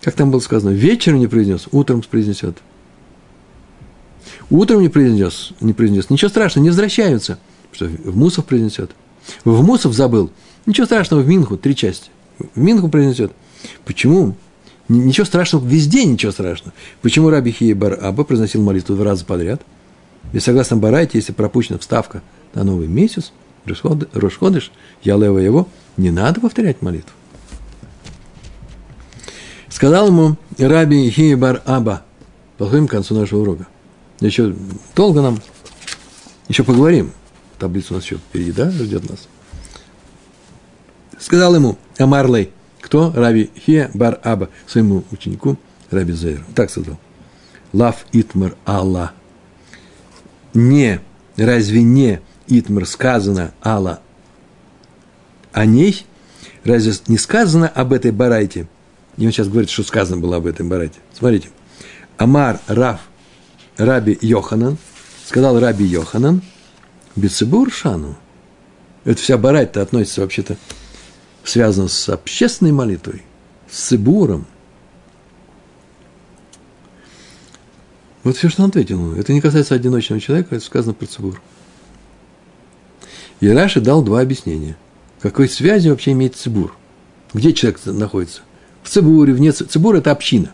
как 0.00 0.14
там 0.14 0.30
было 0.30 0.40
сказано, 0.40 0.70
вечером 0.70 1.20
не 1.20 1.28
произнес, 1.28 1.68
утром 1.70 2.02
произнесет. 2.02 2.58
Утром 4.50 4.82
не 4.82 4.88
произнес, 4.88 5.52
не 5.60 5.72
произнес. 5.72 6.10
Ничего 6.10 6.28
страшного, 6.28 6.64
не 6.64 6.70
возвращаются. 6.70 7.38
Что 7.72 7.86
в 7.86 8.16
Мусов 8.16 8.44
произнесет. 8.44 8.90
В 9.44 9.62
Мусов 9.62 9.94
забыл. 9.94 10.30
Ничего 10.66 10.86
страшного, 10.86 11.22
в 11.22 11.28
Минху 11.28 11.56
три 11.56 11.74
части. 11.74 12.10
В 12.38 12.60
Минху 12.60 12.88
произнесет. 12.88 13.32
Почему? 13.84 14.36
Ничего 14.88 15.24
страшного, 15.24 15.66
везде 15.66 16.04
ничего 16.04 16.30
страшного. 16.30 16.74
Почему 17.00 17.30
Раби 17.30 17.52
Хия 17.52 17.74
Бар 17.74 17.98
Аба 18.02 18.24
произносил 18.24 18.62
молитву 18.62 18.94
два 18.94 19.06
раза 19.06 19.24
подряд? 19.24 19.62
Ведь 20.32 20.42
согласно 20.42 20.76
Барайте, 20.76 21.18
если 21.18 21.32
пропущена 21.32 21.78
вставка 21.78 22.22
на 22.52 22.64
новый 22.64 22.86
месяц, 22.86 23.32
Рошходыш, 23.64 24.70
Ялева 25.02 25.38
его, 25.38 25.68
не 25.96 26.10
надо 26.10 26.40
повторять 26.40 26.82
молитву. 26.82 27.12
Сказал 29.68 30.08
ему 30.08 30.36
Раби 30.58 31.08
Хия 31.10 31.36
Бар 31.36 31.62
Аба, 31.64 32.02
подходим 32.58 32.86
к 32.86 32.90
концу 32.90 33.14
нашего 33.14 33.40
урока. 33.40 33.66
Еще 34.20 34.54
долго 34.94 35.22
нам, 35.22 35.40
еще 36.48 36.62
поговорим. 36.62 37.12
Таблица 37.58 37.94
у 37.94 37.96
нас 37.96 38.04
еще 38.04 38.16
впереди, 38.16 38.52
да, 38.52 38.70
ждет 38.70 39.08
нас. 39.08 39.28
Сказал 41.18 41.54
ему 41.54 41.78
Амарлей– 41.96 42.50
кто? 42.84 43.12
Раби 43.14 43.50
Хе 43.56 43.90
Бар 43.94 44.20
Аба, 44.22 44.50
своему 44.66 45.04
ученику 45.10 45.56
Раби 45.90 46.12
Зейру. 46.12 46.44
Так 46.54 46.70
сказал. 46.70 46.98
Лав 47.72 48.04
Итмар 48.12 48.56
Алла. 48.66 49.12
Не, 50.52 51.00
разве 51.36 51.82
не 51.82 52.20
Итмар 52.46 52.86
сказано 52.86 53.54
Алла 53.64 54.00
о 55.52 55.64
ней? 55.64 56.04
Разве 56.64 56.92
не 57.08 57.16
сказано 57.16 57.68
об 57.68 57.92
этой 57.92 58.10
барайте? 58.10 58.68
И 59.16 59.24
он 59.24 59.32
сейчас 59.32 59.48
говорит, 59.48 59.70
что 59.70 59.82
сказано 59.82 60.20
было 60.20 60.36
об 60.36 60.46
этой 60.46 60.66
барайте. 60.66 60.98
Смотрите. 61.16 61.48
Амар 62.18 62.60
Рав 62.66 63.00
Раби 63.78 64.18
Йоханан, 64.20 64.76
сказал 65.26 65.58
Раби 65.58 65.84
Йоханан, 65.84 66.42
Бецебур 67.16 67.72
Шану. 67.72 68.16
Это 69.04 69.20
вся 69.20 69.38
барайта 69.38 69.82
относится 69.82 70.20
вообще-то 70.20 70.56
связано 71.44 71.88
с 71.88 72.08
общественной 72.08 72.72
молитвой, 72.72 73.22
с 73.70 73.88
Цибуром. 73.88 74.46
Вот 78.22 78.36
все, 78.36 78.48
что 78.48 78.62
он 78.62 78.70
ответил. 78.70 79.14
Это 79.14 79.32
не 79.34 79.42
касается 79.42 79.74
одиночного 79.74 80.20
человека, 80.20 80.56
это 80.56 80.64
сказано 80.64 80.94
про 80.94 81.06
Цибур. 81.06 81.40
И 83.40 83.48
Раши 83.48 83.80
дал 83.80 84.02
два 84.02 84.20
объяснения. 84.20 84.76
Какой 85.20 85.48
связи 85.48 85.90
вообще 85.90 86.12
имеет 86.12 86.34
Цибур? 86.34 86.74
Где 87.34 87.52
человек 87.52 87.80
находится? 87.84 88.40
В 88.82 88.88
Цибуре, 88.88 89.34
вне 89.34 89.52
Цибур– 89.52 89.94
это 89.96 90.10
община. 90.10 90.52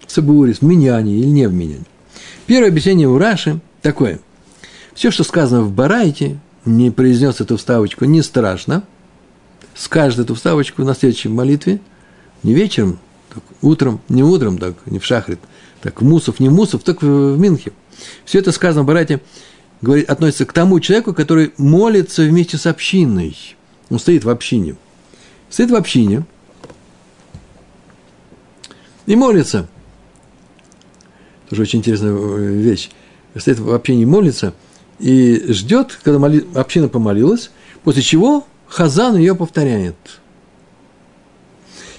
В 0.00 0.06
Цибуре, 0.10 0.52
в 0.52 0.62
Миньяне 0.62 1.16
или 1.16 1.26
не 1.26 1.48
в 1.48 1.54
Миньяне. 1.54 1.84
Первое 2.46 2.68
объяснение 2.68 3.08
у 3.08 3.16
Раши 3.16 3.60
такое. 3.80 4.20
Все, 4.94 5.10
что 5.10 5.24
сказано 5.24 5.62
в 5.62 5.72
Барайте, 5.72 6.38
не 6.66 6.90
произнес 6.90 7.40
эту 7.40 7.56
вставочку, 7.56 8.04
не 8.04 8.20
страшно– 8.20 8.84
скажет 9.74 10.20
эту 10.20 10.34
вставочку 10.34 10.82
на 10.84 10.94
следующей 10.94 11.28
молитве, 11.28 11.80
не 12.42 12.54
вечером, 12.54 12.98
так 13.32 13.42
утром, 13.60 14.00
не 14.08 14.22
утром, 14.22 14.58
так 14.58 14.74
не 14.86 14.98
в 14.98 15.04
шахрит, 15.04 15.40
так 15.80 16.00
в 16.00 16.04
Мусов, 16.04 16.40
не 16.40 16.48
Мусов, 16.48 16.82
так 16.82 17.02
в, 17.02 17.34
в 17.34 17.38
Минхе. 17.38 17.72
Все 18.24 18.38
это 18.38 18.52
сказано, 18.52 18.84
братья, 18.84 19.20
говорит, 19.80 20.08
относится 20.10 20.46
к 20.46 20.52
тому 20.52 20.80
человеку, 20.80 21.14
который 21.14 21.52
молится 21.56 22.22
вместе 22.22 22.56
с 22.58 22.66
общиной. 22.66 23.36
Он 23.90 23.98
стоит 23.98 24.24
в 24.24 24.30
общине. 24.30 24.76
Стоит 25.50 25.70
в 25.70 25.74
общине 25.74 26.24
и 29.06 29.16
молится. 29.16 29.68
Тоже 31.48 31.62
очень 31.62 31.80
интересная 31.80 32.12
э, 32.12 32.54
вещь. 32.54 32.90
Стоит 33.36 33.58
в 33.58 33.72
общине 33.72 34.02
и 34.02 34.06
молится, 34.06 34.54
и 34.98 35.52
ждет, 35.52 35.98
когда 36.02 36.18
моли... 36.18 36.46
община 36.54 36.88
помолилась, 36.88 37.50
после 37.82 38.02
чего 38.02 38.46
Хазан 38.72 39.16
ее 39.18 39.34
повторяет. 39.34 39.96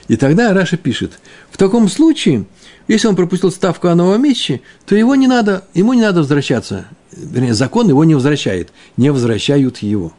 И 0.07 0.15
тогда 0.15 0.53
Раша 0.53 0.75
пишет, 0.75 1.19
в 1.51 1.57
таком 1.57 1.87
случае, 1.87 2.45
если 2.87 3.07
он 3.07 3.15
пропустил 3.15 3.51
ставку 3.51 3.89
о 3.89 3.95
новом 3.95 4.23
месте, 4.23 4.61
то 4.87 4.95
его 4.95 5.13
не 5.13 5.27
надо, 5.27 5.65
ему 5.75 5.93
не 5.93 6.01
надо 6.01 6.21
возвращаться. 6.21 6.85
Вернее, 7.11 7.53
закон 7.53 7.89
его 7.89 8.03
не 8.05 8.15
возвращает, 8.15 8.69
не 8.97 9.11
возвращают 9.11 9.77
его. 9.77 10.13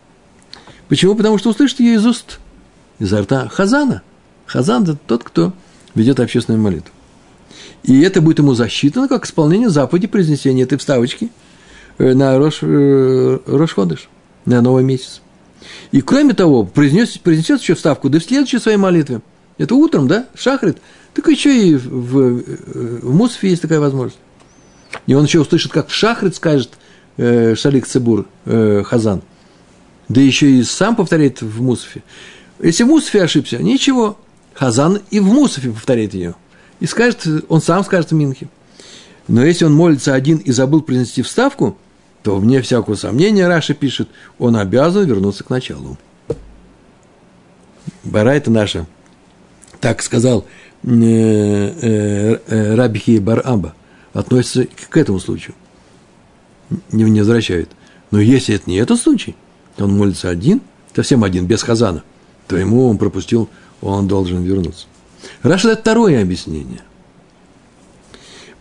Почему? 0.88 1.16
Потому 1.16 1.38
что 1.38 1.50
услышит 1.50 1.80
ее 1.80 1.94
из 1.94 2.06
уст, 2.06 2.38
изо 3.00 3.22
рта 3.22 3.48
Хазана. 3.48 4.02
Хазан– 4.46 4.82
это 4.84 4.96
тот, 5.08 5.24
кто 5.24 5.52
ведет 5.96 6.20
общественную 6.20 6.62
молитву. 6.62 6.90
И 7.82 8.00
это 8.00 8.20
будет 8.20 8.38
ему 8.38 8.54
засчитано 8.54 9.08
как 9.08 9.26
исполнение 9.26 9.70
заповеди 9.70 10.06
произнесения 10.06 10.62
этой 10.62 10.78
вставочки 10.78 11.30
э, 11.98 12.14
на 12.14 12.38
Рош, 12.38 12.60
э, 12.62 13.40
Рошходыш, 13.44 14.08
на 14.44 14.62
новый 14.62 14.84
месяц. 14.84 15.20
И 15.92 16.00
кроме 16.00 16.34
того, 16.34 16.64
произнес, 16.64 17.18
произнесет 17.18 17.60
еще 17.60 17.74
вставку, 17.74 18.08
да 18.08 18.18
в 18.18 18.24
следующей 18.24 18.58
своей 18.58 18.76
молитве. 18.76 19.20
Это 19.58 19.74
утром, 19.74 20.08
да, 20.08 20.26
шахрит. 20.34 20.78
Так 21.14 21.28
еще 21.28 21.68
и 21.68 21.74
в, 21.76 21.88
в, 21.88 23.00
в 23.02 23.14
Мусфе 23.14 23.50
есть 23.50 23.62
такая 23.62 23.80
возможность. 23.80 24.18
И 25.06 25.14
он 25.14 25.24
еще 25.24 25.40
услышит, 25.40 25.72
как 25.72 25.90
шахрит 25.90 26.34
скажет 26.36 26.70
э, 27.16 27.54
Шалик 27.54 27.86
Цибур 27.86 28.26
э, 28.46 28.82
Хазан. 28.84 29.22
Да 30.08 30.20
еще 30.20 30.50
и 30.50 30.62
сам 30.62 30.96
повторяет 30.96 31.40
в 31.40 31.62
Мусфе. 31.62 32.02
Если 32.60 32.84
в 32.84 32.88
Мусфе 32.88 33.22
ошибся, 33.22 33.58
ничего. 33.58 34.18
Хазан 34.54 35.00
и 35.10 35.20
в 35.20 35.24
Мусфе 35.24 35.70
повторяет 35.70 36.14
ее. 36.14 36.34
И 36.80 36.86
скажет, 36.86 37.26
он 37.48 37.62
сам 37.62 37.84
скажет 37.84 38.10
в 38.10 38.14
Минхе. 38.14 38.48
Но 39.26 39.44
если 39.44 39.64
он 39.64 39.74
молится 39.74 40.14
один 40.14 40.38
и 40.38 40.52
забыл 40.52 40.82
произнести 40.82 41.22
вставку, 41.22 41.78
то, 42.24 42.38
вне 42.38 42.62
всякого 42.62 42.94
сомнения, 42.94 43.46
Раша 43.46 43.74
пишет, 43.74 44.08
он 44.38 44.56
обязан 44.56 45.04
вернуться 45.04 45.44
к 45.44 45.50
началу. 45.50 45.98
Барайта 48.02 48.50
наша, 48.50 48.86
так 49.78 50.00
сказал 50.00 50.46
э, 50.84 50.88
э, 50.88 52.38
э, 52.46 52.74
Рабихи 52.76 53.18
Бараба, 53.18 53.74
относится 54.14 54.66
к 54.88 54.96
этому 54.96 55.20
случаю. 55.20 55.54
Не, 56.92 57.04
не 57.04 57.20
возвращает. 57.20 57.68
Но 58.10 58.18
если 58.20 58.54
это 58.54 58.70
не 58.70 58.76
этот 58.76 58.98
случай, 58.98 59.36
он 59.76 59.94
молится 59.94 60.30
один, 60.30 60.62
совсем 60.96 61.24
один, 61.24 61.44
без 61.44 61.62
хазана, 61.62 62.02
то 62.48 62.56
ему 62.56 62.88
он 62.88 62.96
пропустил, 62.96 63.50
он 63.82 64.08
должен 64.08 64.42
вернуться. 64.42 64.86
Раша 65.42 65.66
дает 65.66 65.80
второе 65.80 66.22
объяснение. 66.22 66.80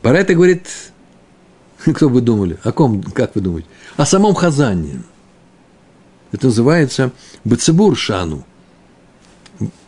Барайта 0.01 0.33
говорит, 0.33 0.67
Кто 1.93 2.09
бы 2.09 2.21
думали? 2.21 2.57
О 2.63 2.71
ком, 2.71 3.03
как 3.03 3.35
вы 3.35 3.41
думаете? 3.41 3.67
О 3.97 4.05
самом 4.05 4.33
Хазане. 4.33 5.01
Это 6.31 6.47
называется 6.47 7.11
Бацебур 7.43 7.97
Шану. 7.97 8.45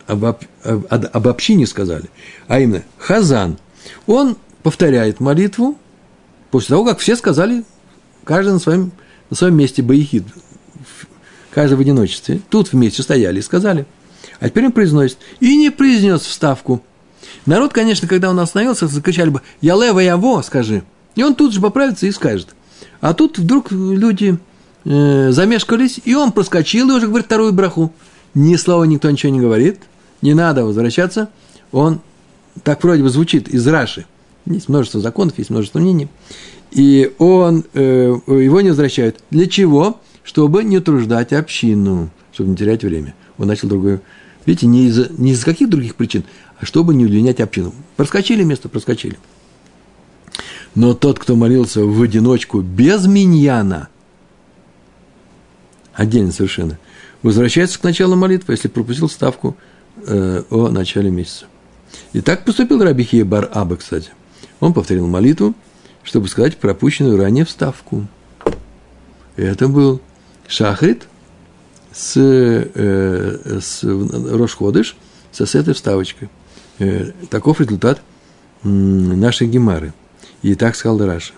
Об, 0.06 0.24
об, 0.24 0.36
об 0.88 1.28
общине 1.28 1.66
сказали. 1.66 2.08
А 2.46 2.60
именно, 2.60 2.82
Хазан. 2.98 3.58
Он 4.06 4.36
повторяет 4.62 5.20
молитву 5.20 5.76
после 6.50 6.68
того, 6.68 6.84
как 6.84 6.98
все 6.98 7.16
сказали, 7.16 7.64
каждый 8.24 8.52
на 8.52 8.58
своем, 8.58 8.92
на 9.30 9.36
своем 9.36 9.56
месте 9.56 9.82
Баихид, 9.82 10.24
каждый 11.50 11.74
в 11.74 11.80
одиночестве. 11.80 12.40
Тут 12.48 12.72
вместе 12.72 13.02
стояли 13.02 13.40
и 13.40 13.42
сказали. 13.42 13.86
А 14.38 14.48
теперь 14.48 14.66
он 14.66 14.72
произносит. 14.72 15.18
И 15.40 15.56
не 15.56 15.70
произнес 15.70 16.20
вставку. 16.20 16.82
Народ, 17.46 17.72
конечно, 17.72 18.06
когда 18.06 18.30
он 18.30 18.38
остановился, 18.38 18.86
закричали 18.86 19.30
бы 19.30 19.42
«Я 19.60 19.74
лево, 19.74 19.98
я 19.98 20.16
во», 20.16 20.42
скажи– 20.42 20.84
и 21.16 21.22
он 21.22 21.34
тут 21.34 21.52
же 21.52 21.60
поправится 21.60 22.06
и 22.06 22.12
скажет. 22.12 22.54
А 23.00 23.14
тут 23.14 23.38
вдруг 23.38 23.72
люди 23.72 24.38
э, 24.84 25.32
замешкались, 25.32 26.00
и 26.04 26.14
он 26.14 26.30
проскочил 26.30 26.90
и 26.90 26.92
уже 26.92 27.08
говорит 27.08 27.26
вторую 27.26 27.52
браху. 27.52 27.92
Ни 28.34 28.54
слова 28.56 28.84
никто 28.84 29.10
ничего 29.10 29.32
не 29.32 29.40
говорит, 29.40 29.80
не 30.22 30.34
надо 30.34 30.64
возвращаться. 30.64 31.30
Он 31.72 32.00
так 32.62 32.84
вроде 32.84 33.02
бы 33.02 33.08
звучит 33.08 33.48
из 33.48 33.66
Раши. 33.66 34.06
Есть 34.44 34.68
множество 34.68 35.00
законов, 35.00 35.38
есть 35.38 35.50
множество 35.50 35.78
мнений. 35.78 36.08
И 36.70 37.12
он, 37.18 37.64
э, 37.72 38.14
его 38.26 38.60
не 38.60 38.68
возвращают. 38.68 39.20
Для 39.30 39.46
чего? 39.46 40.00
Чтобы 40.22 40.64
не 40.64 40.78
утруждать 40.78 41.32
общину, 41.32 42.10
чтобы 42.32 42.50
не 42.50 42.56
терять 42.56 42.84
время. 42.84 43.14
Он 43.38 43.48
начал 43.48 43.68
другое. 43.68 44.02
Видите, 44.44 44.66
не 44.66 44.86
из-за 44.86 45.10
не 45.16 45.32
из 45.32 45.44
каких 45.44 45.68
других 45.68 45.94
причин, 45.94 46.24
а 46.58 46.66
чтобы 46.66 46.94
не 46.94 47.06
удлинять 47.06 47.40
общину. 47.40 47.72
Проскочили 47.96 48.44
место, 48.44 48.68
проскочили. 48.68 49.18
Но 50.76 50.92
тот, 50.92 51.18
кто 51.18 51.36
молился 51.36 51.84
в 51.84 52.02
одиночку 52.02 52.60
без 52.60 53.06
миньяна, 53.06 53.88
отдельно 55.94 56.32
совершенно, 56.32 56.78
возвращается 57.22 57.80
к 57.80 57.82
началу 57.82 58.14
молитвы, 58.14 58.52
если 58.52 58.68
пропустил 58.68 59.08
ставку 59.08 59.56
э, 60.06 60.42
о 60.50 60.68
начале 60.68 61.10
месяца. 61.10 61.46
И 62.12 62.20
так 62.20 62.44
поступил 62.44 62.82
Рабихия 62.82 63.24
Бар 63.24 63.50
Аба, 63.54 63.76
кстати. 63.76 64.10
Он 64.60 64.74
повторил 64.74 65.06
молитву, 65.06 65.54
чтобы 66.02 66.28
сказать 66.28 66.58
пропущенную 66.58 67.16
ранее 67.16 67.46
вставку. 67.46 68.06
Это 69.36 69.68
был 69.68 70.02
Шахрит 70.46 71.08
с, 71.90 72.12
э, 72.18 73.60
с 73.62 73.82
Рошходыш, 73.82 74.94
со 75.32 75.46
с 75.46 75.54
этой 75.54 75.72
вставочкой. 75.72 76.28
Э, 76.80 77.12
таков 77.30 77.62
результат 77.62 78.02
нашей 78.62 79.46
Гемары. 79.46 79.94
И 80.46 80.54
так 80.54 80.76
сказал 80.76 81.04
Раша. 81.04 81.32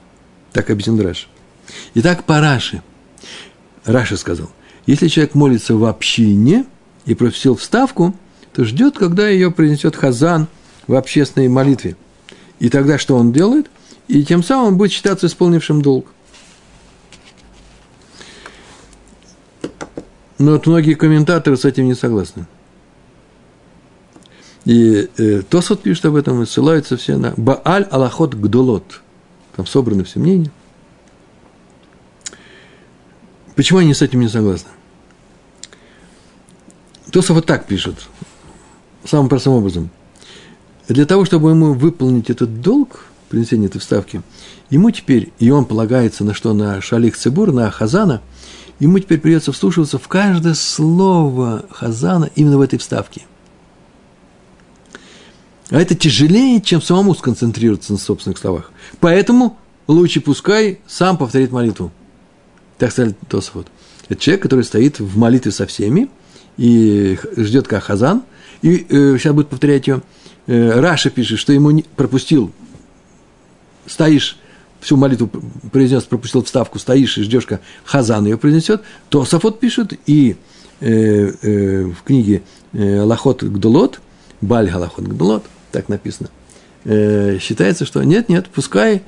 Так 0.52 0.68
объяснил 0.68 1.02
Раша. 1.02 1.28
Итак, 1.94 2.24
по 2.24 2.40
Раше. 2.40 2.82
Раша 3.86 4.18
сказал, 4.18 4.50
если 4.84 5.08
человек 5.08 5.34
молится 5.34 5.76
в 5.76 5.86
общине 5.86 6.66
и 7.06 7.14
пропустил 7.14 7.56
вставку, 7.56 8.14
то 8.52 8.64
ждет, 8.64 8.98
когда 8.98 9.26
ее 9.26 9.50
принесет 9.50 9.96
Хазан 9.96 10.46
в 10.86 10.94
общественной 10.94 11.48
молитве. 11.48 11.96
И 12.58 12.68
тогда 12.68 12.98
что 12.98 13.16
он 13.16 13.32
делает? 13.32 13.70
и 14.08 14.24
тем 14.24 14.42
самым 14.42 14.76
будет 14.76 14.92
считаться 14.92 15.26
исполнившим 15.26 15.80
долг. 15.80 16.06
Но 20.38 20.52
вот 20.52 20.66
многие 20.66 20.94
комментаторы 20.94 21.56
с 21.56 21.64
этим 21.64 21.86
не 21.86 21.94
согласны. 21.94 22.46
И 24.68 25.08
э, 25.16 25.42
Тосот 25.48 25.80
пишет 25.80 26.04
об 26.04 26.14
этом, 26.14 26.42
и 26.42 26.46
ссылаются 26.46 26.98
все 26.98 27.16
на 27.16 27.32
Бааль 27.38 27.84
Аллахот 27.84 28.34
Гдолот. 28.34 29.00
Там 29.56 29.66
собраны 29.66 30.04
все 30.04 30.18
мнения. 30.20 30.50
Почему 33.56 33.78
они 33.78 33.94
с 33.94 34.02
этим 34.02 34.20
не 34.20 34.28
согласны? 34.28 34.68
Тосов 37.10 37.36
вот 37.36 37.46
так 37.46 37.66
пишет, 37.66 37.94
самым 39.06 39.30
простым 39.30 39.54
образом. 39.54 39.88
Для 40.86 41.06
того, 41.06 41.24
чтобы 41.24 41.48
ему 41.48 41.72
выполнить 41.72 42.28
этот 42.28 42.60
долг, 42.60 43.06
принесения 43.30 43.68
этой 43.68 43.78
вставки, 43.78 44.20
ему 44.68 44.90
теперь, 44.90 45.32
и 45.38 45.48
он 45.48 45.64
полагается 45.64 46.24
на 46.24 46.34
что? 46.34 46.52
На 46.52 46.82
Шалих 46.82 47.16
Цибур, 47.16 47.52
на 47.52 47.70
Хазана, 47.70 48.20
ему 48.80 48.98
теперь 48.98 49.18
придется 49.18 49.50
вслушиваться 49.50 49.98
в 49.98 50.08
каждое 50.08 50.52
слово 50.52 51.64
Хазана 51.70 52.28
именно 52.34 52.58
в 52.58 52.60
этой 52.60 52.78
вставке. 52.78 53.22
А 55.70 55.80
это 55.80 55.94
тяжелее, 55.94 56.60
чем 56.60 56.80
самому 56.80 57.14
сконцентрироваться 57.14 57.92
на 57.92 57.98
собственных 57.98 58.38
словах. 58.38 58.72
Поэтому 59.00 59.58
лучше 59.86 60.20
пускай 60.20 60.80
сам 60.86 61.18
повторит 61.18 61.52
молитву. 61.52 61.92
Так 62.78 62.92
сказал 62.92 63.14
Тосфот. 63.28 63.66
Это 64.08 64.20
человек, 64.20 64.42
который 64.42 64.64
стоит 64.64 65.00
в 65.00 65.18
молитве 65.18 65.52
со 65.52 65.66
всеми 65.66 66.08
и 66.56 67.18
ждет 67.36 67.68
как 67.68 67.84
Хазан, 67.84 68.22
и 68.62 68.86
э, 68.88 69.16
сейчас 69.18 69.34
будет 69.34 69.48
повторять 69.48 69.86
ее. 69.86 70.02
Э, 70.46 70.80
Раша 70.80 71.10
пишет, 71.10 71.38
что 71.38 71.52
ему 71.52 71.70
не, 71.70 71.82
пропустил 71.82 72.52
стоишь, 73.90 74.38
всю 74.80 74.96
молитву 74.96 75.30
произнес, 75.72 76.04
пропустил 76.04 76.44
вставку, 76.44 76.78
стоишь 76.78 77.18
и 77.18 77.22
ждешь, 77.22 77.46
как 77.46 77.60
Хазан 77.84 78.26
ее 78.26 78.38
произнесет, 78.38 78.82
то 79.08 79.24
Сафот 79.24 79.58
пишет, 79.60 79.92
и 80.06 80.36
э, 80.80 81.32
э, 81.42 81.84
в 81.84 82.02
книге 82.04 82.42
э, 82.72 83.00
Лахот 83.00 83.42
Гдулот, 83.42 84.00
Баль 84.40 84.70
Галахот 84.70 85.06
Гдулот, 85.06 85.44
так 85.72 85.88
написано, 85.88 86.30
э, 86.84 87.38
считается, 87.40 87.84
что 87.84 88.02
нет-нет, 88.02 88.46
пускай 88.52 89.02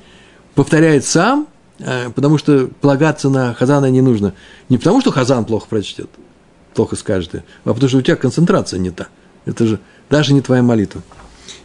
повторяет 0.55 1.05
сам, 1.05 1.47
э, 1.79 2.09
потому 2.09 2.37
что 2.37 2.69
полагаться 2.81 3.29
на 3.29 3.53
Хазана 3.53 3.89
не 3.89 4.01
нужно. 4.01 4.33
Не 4.69 4.77
потому, 4.77 5.01
что 5.01 5.11
Хазан 5.11 5.45
плохо 5.45 5.67
прочтет, 5.69 6.09
плохо 6.73 6.95
скажет, 6.95 7.35
а 7.35 7.73
потому 7.73 7.89
что 7.89 7.97
у 7.97 8.01
тебя 8.01 8.15
концентрация 8.15 8.79
не 8.79 8.91
та. 8.91 9.07
Это 9.45 9.65
же 9.65 9.79
даже 10.09 10.33
не 10.33 10.41
твоя 10.41 10.61
молитва. 10.61 11.01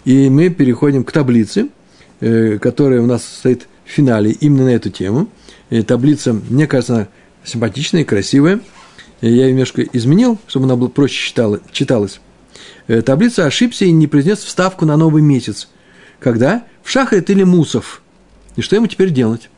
И 0.05 0.30
мы 0.30 0.51
переходим 0.51 1.05
к 1.05 1.12
таблице, 1.12 1.68
Э, 2.20 2.59
которая 2.59 3.03
у 3.03 3.07
нас 3.07 3.26
стоит 3.26 3.68
в 3.84 3.90
финале 3.90 4.30
именно 4.30 4.64
на 4.64 4.70
эту 4.70 4.88
тему. 4.88 5.28
И 5.68 5.82
таблица, 5.82 6.32
мне 6.32 6.66
кажется, 6.66 7.09
симпатичная 7.44 8.03
и 8.03 8.05
красивая. 8.05 8.61
Я 9.20 9.28
ее 9.28 9.51
немножко 9.51 9.82
изменил, 9.82 10.38
чтобы 10.47 10.64
она 10.64 10.76
была 10.76 10.88
проще 10.88 11.28
читала, 11.28 11.61
читалась. 11.72 12.20
Э, 12.89 13.03
таблица 13.03 13.47
ошибся 13.47 13.84
и 13.84 13.91
не 13.91 14.07
произнес 14.07 14.39
вставку 14.39 14.84
на 14.84 14.97
новый 14.97 15.22
месяц. 15.22 15.68
Когда? 16.18 16.64
В 16.82 16.91
шахрит 16.91 17.30
или 17.30 17.43
мусов. 17.43 18.03
И 18.57 18.62
что 18.62 18.76
ему 18.76 18.87
теперь 18.87 19.11
делать? 19.11 19.51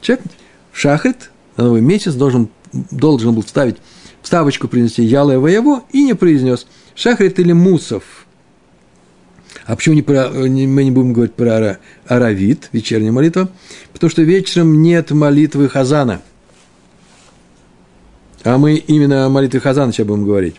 Человек 0.00 0.24
в 0.72 0.78
шахрит 0.78 1.30
на 1.56 1.64
новый 1.64 1.80
месяц 1.80 2.14
должен, 2.14 2.48
должен 2.72 3.34
был 3.34 3.42
вставить 3.42 3.76
вставочку 4.20 4.68
принести 4.68 5.02
ялое 5.02 5.38
воево 5.38 5.84
и 5.90 6.02
не 6.02 6.14
произнес 6.14 6.66
шахрит 6.94 7.38
или 7.38 7.52
мусов– 7.52 8.04
а 9.66 9.76
почему 9.76 9.94
не 9.94 10.02
про, 10.02 10.28
мы 10.28 10.84
не 10.84 10.90
будем 10.90 11.12
говорить 11.12 11.34
про 11.34 11.78
аравит, 12.06 12.68
вечерняя 12.72 13.12
молитва? 13.12 13.48
Потому 13.92 14.10
что 14.10 14.22
вечером 14.22 14.82
нет 14.82 15.10
молитвы 15.10 15.68
Хазана. 15.68 16.20
А 18.42 18.58
мы 18.58 18.74
именно 18.74 19.24
о 19.24 19.30
молитве 19.30 19.60
Хазана 19.60 19.92
сейчас 19.92 20.06
будем 20.06 20.26
говорить. 20.26 20.56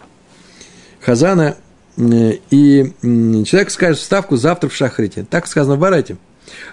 Хазана, 1.02 1.56
и 1.98 2.94
человек 3.46 3.70
скажет 3.70 4.02
ставку 4.02 4.36
завтра 4.36 4.70
в 4.70 4.76
Шахрите. 4.76 5.26
Так 5.30 5.48
сказано 5.48 5.76
в 5.76 5.80
Барате. 5.80 6.18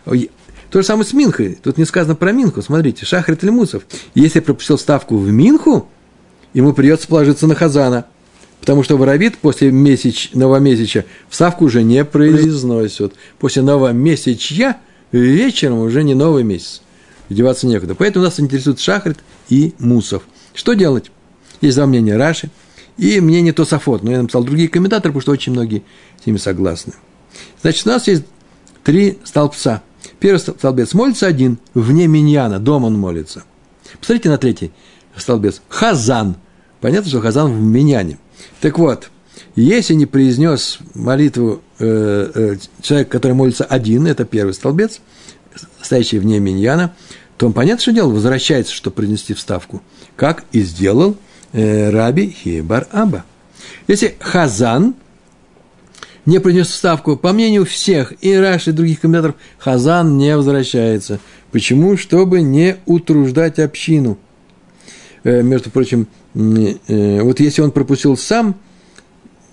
То 0.05 0.81
же 0.81 0.87
самое 0.87 1.07
с 1.07 1.13
Минхой. 1.13 1.59
Тут 1.63 1.79
не 1.79 1.85
сказано 1.85 2.15
про 2.15 2.33
Минху. 2.33 2.63
Смотрите, 2.63 3.05
Шахрит 3.05 3.43
Мусов. 3.43 3.85
Если 4.15 4.41
пропустил 4.41 4.79
ставку 4.79 5.17
в 5.17 5.31
Минху, 5.31 5.89
ему 6.55 6.73
придется 6.73 7.09
положиться 7.09 7.47
на 7.47 7.55
Хазана– 7.55 8.07
Потому 8.63 8.85
что 8.85 8.97
воровит 8.97 9.39
после 9.39 9.73
месяч, 9.73 10.31
новомесяча 10.35 11.05
вставку 11.29 11.65
уже 11.65 11.83
не 11.83 12.05
произносит. 12.05 13.13
После 13.41 13.61
новомесячья 13.61 14.77
вечером 15.11 15.81
уже 15.81 16.05
не 16.05 16.15
новый 16.15 16.45
месяц. 16.45 16.81
Деваться 17.29 17.67
некуда. 17.67 17.97
Поэтому 17.97 18.25
нас 18.25 18.39
интересует 18.39 18.79
Шахрит 18.79 19.19
и 19.49 19.75
Мусов. 19.81 20.23
Что 20.55 20.75
делать? 20.75 21.11
Есть 21.61 21.75
два 21.75 21.87
мнения 21.87 22.17
Раши 22.17 22.51
и 22.99 23.21
мнение 23.21 23.53
Тософот. 23.53 24.03
Но 24.03 24.11
я 24.11 24.23
написал 24.23 24.45
другие 24.45 24.69
комментаторы, 24.69 25.13
потому 25.13 25.23
что 25.23 25.33
очень 25.33 25.53
многие 25.53 25.83
с 26.23 26.27
ними 26.27 26.37
согласны. 26.37 26.95
Значит, 27.63 27.87
у 27.87 27.91
нас 27.91 28.07
есть 28.09 28.25
три 28.85 29.19
столбца. 29.25 29.83
Первый 30.21 30.39
столбец 30.39 30.95
молится 30.95 31.27
один, 31.27 31.59
вне 31.75 32.07
миньяна, 32.07 32.59
дома 32.59 32.87
он 32.87 32.99
молится. 32.99 33.45
Посмотрите 33.99 34.29
на 34.29 34.39
третий 34.39 34.73
столбец. 35.17 35.63
Хазан. 35.69 36.37
Понятно, 36.81 37.09
что 37.09 37.21
Хазан 37.21 37.53
в 37.53 37.61
миньяне. 37.61 38.19
Так 38.61 38.79
вот, 38.79 39.11
если 39.55 39.95
не 39.95 40.07
произнес 40.07 40.79
молитву 40.95 41.63
э, 41.79 42.31
э, 42.35 42.57
человек, 42.81 43.09
который 43.09 43.33
молится 43.33 43.65
один, 43.65 44.07
это 44.07 44.25
первый 44.25 44.55
столбец, 44.55 45.01
стоящий 45.81 46.19
вне 46.19 46.41
миньяна, 46.41 46.95
то 47.37 47.47
он, 47.47 47.53
понятно, 47.53 47.83
что 47.83 47.93
делал, 47.93 48.11
возвращается, 48.11 48.73
чтобы 48.73 48.97
принести 48.97 49.35
вставку, 49.35 49.83
как 50.17 50.45
и 50.53 50.63
сделал 50.63 51.17
Раби 51.53 52.31
Хибар 52.31 52.87
Аба. 52.93 53.25
Если 53.89 54.15
Хазан 54.21 54.95
не 56.25 56.39
принес 56.41 56.69
вставку, 56.69 57.17
по 57.17 57.33
мнению 57.33 57.65
всех, 57.65 58.15
и 58.21 58.35
Раш, 58.35 58.69
и 58.69 58.73
других 58.73 59.01
комментаторов, 59.01 59.37
Хазан 59.59 60.17
не 60.17 60.37
возвращается. 60.37 61.19
Почему? 61.51 61.97
Чтобы 61.97 62.43
не 62.43 62.77
утруждать 62.87 63.59
общину. 63.59 64.19
Э, 65.25 65.43
между 65.43 65.71
прочим, 65.71 66.07
Э, 66.35 67.23
вот 67.23 67.41
если 67.41 67.63
он 67.63 67.71
пропустил 67.71 68.17
сам, 68.17 68.57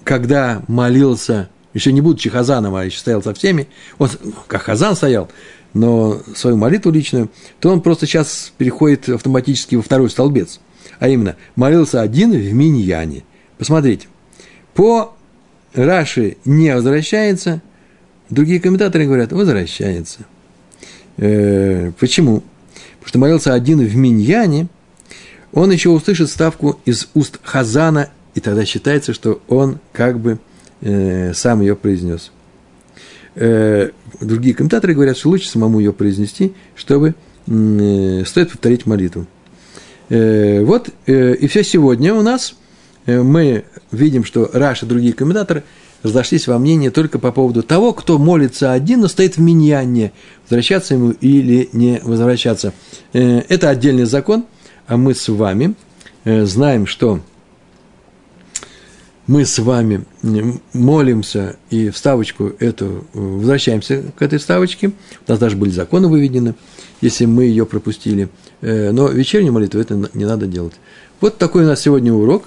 когда 0.04 0.64
молился, 0.68 1.50
еще 1.74 1.92
не 1.92 2.02
будучи 2.02 2.30
Хазаном, 2.30 2.76
а 2.76 2.86
еще 2.86 3.00
стоял 3.00 3.22
со 3.22 3.34
всеми, 3.34 3.68
он 3.98 4.10
как 4.48 4.64
Хазан 4.64 4.96
стоял, 4.96 5.30
но 5.74 6.22
свою 6.36 6.58
молитву 6.58 6.92
личную, 6.92 7.30
то 7.60 7.70
он 7.70 7.82
просто 7.82 8.08
сейчас 8.08 8.54
переходит 8.58 9.10
автоматически 9.10 9.76
во 9.76 9.82
второй 9.82 10.10
столбец. 10.10 10.60
А 11.00 11.08
именно, 11.08 11.36
молился 11.56 12.02
один 12.02 12.32
в 12.32 12.54
миньяне. 12.54 13.24
Посмотрите, 13.58 14.08
по 14.74 15.14
Раши 15.74 16.38
не 16.46 16.74
возвращается, 16.76 17.62
другие 18.30 18.60
комментаторы 18.60 19.06
говорят, 19.06 19.32
возвращается. 19.32 20.20
Э, 21.18 21.92
почему? 22.00 22.44
Потому 23.00 23.08
что 23.08 23.20
молился 23.20 23.54
один 23.54 23.80
в 23.80 23.96
миньяне– 23.96 24.68
он 25.52 25.72
еще 25.72 25.90
услышит 25.90 26.30
ставку 26.30 26.80
из 26.86 27.10
уст 27.14 27.40
Хазана, 27.44 28.10
и 28.36 28.40
тогда 28.40 28.66
считается, 28.66 29.14
что 29.14 29.42
он 29.48 29.80
как 29.94 30.20
бы 30.20 30.40
э, 30.82 31.34
сам 31.34 31.62
ее 31.62 31.76
произнес. 31.76 32.32
Э, 33.36 33.90
другие 34.22 34.54
комментаторы 34.54 34.94
говорят, 34.94 35.18
что 35.18 35.30
лучше 35.30 35.50
самому 35.50 35.80
ее 35.80 35.92
произнести, 35.92 36.54
чтобы 36.76 37.16
э, 37.48 38.24
стоит 38.26 38.52
повторить 38.52 38.86
молитву. 38.86 39.26
Э, 40.10 40.64
вот 40.64 40.90
э, 41.06 41.36
и 41.36 41.48
все 41.48 41.64
сегодня 41.64 42.14
у 42.14 42.22
нас. 42.22 42.56
Э, 43.06 43.22
мы 43.22 43.66
видим, 43.92 44.26
что 44.26 44.50
Раш 44.52 44.84
и 44.84 44.86
другие 44.86 45.14
комментаторы 45.14 45.64
разошлись 46.02 46.48
во 46.48 46.58
мнении 46.58 46.90
только 46.90 47.20
по 47.20 47.32
поводу 47.32 47.62
того, 47.62 47.94
кто 47.94 48.18
молится 48.18 48.72
один, 48.72 49.02
но 49.02 49.08
стоит 49.08 49.38
в 49.38 49.42
миньяне, 49.42 50.12
возвращаться 50.44 50.96
ему 50.96 51.12
или 51.12 51.70
не 51.74 52.00
возвращаться. 52.02 52.74
Это 53.12 53.70
отдельный 53.70 54.06
закон, 54.06 54.46
а 54.88 54.96
мы 54.96 55.14
с 55.14 55.28
вами 55.28 55.74
знаем, 56.24 56.88
что 56.88 57.20
мы 59.28 59.46
с 59.46 59.60
вами 59.60 60.06
молимся 60.72 61.58
и 61.70 61.90
вставочку 61.90 62.54
эту, 62.60 63.06
возвращаемся 63.14 64.04
к 64.18 64.22
этой 64.22 64.40
вставочке. 64.40 64.88
У 64.88 65.32
нас 65.32 65.38
даже 65.38 65.58
были 65.58 65.70
законы 65.70 66.08
выведены, 66.08 66.56
если 67.02 67.26
мы 67.26 67.44
ее 67.44 67.66
пропустили. 67.66 68.30
Э, 68.62 68.92
но 68.92 69.08
вечернюю 69.08 69.54
молитву 69.54 69.80
это 69.80 70.10
не 70.14 70.26
надо 70.26 70.48
делать. 70.48 70.74
Вот 71.22 71.38
такой 71.38 71.64
у 71.64 71.68
нас 71.68 71.82
сегодня 71.82 72.14
урок. 72.14 72.46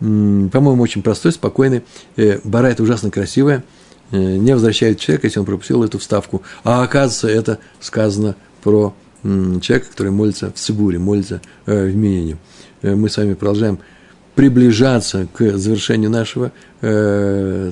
По-моему, 0.00 0.82
очень 0.82 1.02
простой, 1.02 1.32
спокойный. 1.32 1.82
Э, 2.16 2.38
бара 2.44 2.68
это 2.68 2.82
ужасно 2.82 3.10
красивая. 3.10 3.64
Э, 4.10 4.16
не 4.16 4.52
возвращает 4.52 5.00
человека, 5.00 5.26
если 5.26 5.40
он 5.40 5.46
пропустил 5.46 5.82
эту 5.82 5.98
вставку. 5.98 6.42
А 6.64 6.82
оказывается, 6.82 7.28
это 7.28 7.58
сказано 7.80 8.36
про 8.62 8.94
человека, 9.22 9.90
который 9.90 10.12
молится 10.12 10.52
в 10.54 10.58
Сибуре, 10.60 10.98
молится 11.00 11.40
в 11.66 11.92
Минине. 11.92 12.36
Мы 12.82 13.10
с 13.10 13.16
вами 13.16 13.34
продолжаем 13.34 13.80
приближаться 14.36 15.26
к 15.34 15.58
завершению 15.58 16.08
нашего 16.08 16.52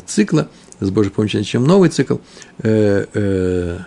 цикла, 0.07 0.49
с 0.81 0.91
Божьей 0.91 1.13
помощью 1.13 1.39
начнем 1.39 1.63
новый 1.63 1.89
цикл, 1.91 2.17
а 2.65 3.79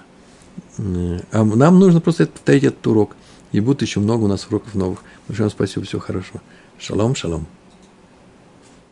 нам 1.34 1.80
нужно 1.80 2.00
просто 2.00 2.28
повторить 2.28 2.64
этот 2.64 2.88
урок, 2.88 3.18
и 3.52 3.60
будет 3.60 3.82
еще 3.82 4.00
много 4.00 4.24
у 4.24 4.28
нас 4.28 4.47
уроков 4.47 4.76
новых. 4.76 5.00
Большое 5.28 5.45
вам 5.47 5.52
спасибо, 5.52 5.86
всего 5.86 6.02
хорошего. 6.02 6.41
Шалом, 6.78 7.16
шалом. 7.16 7.47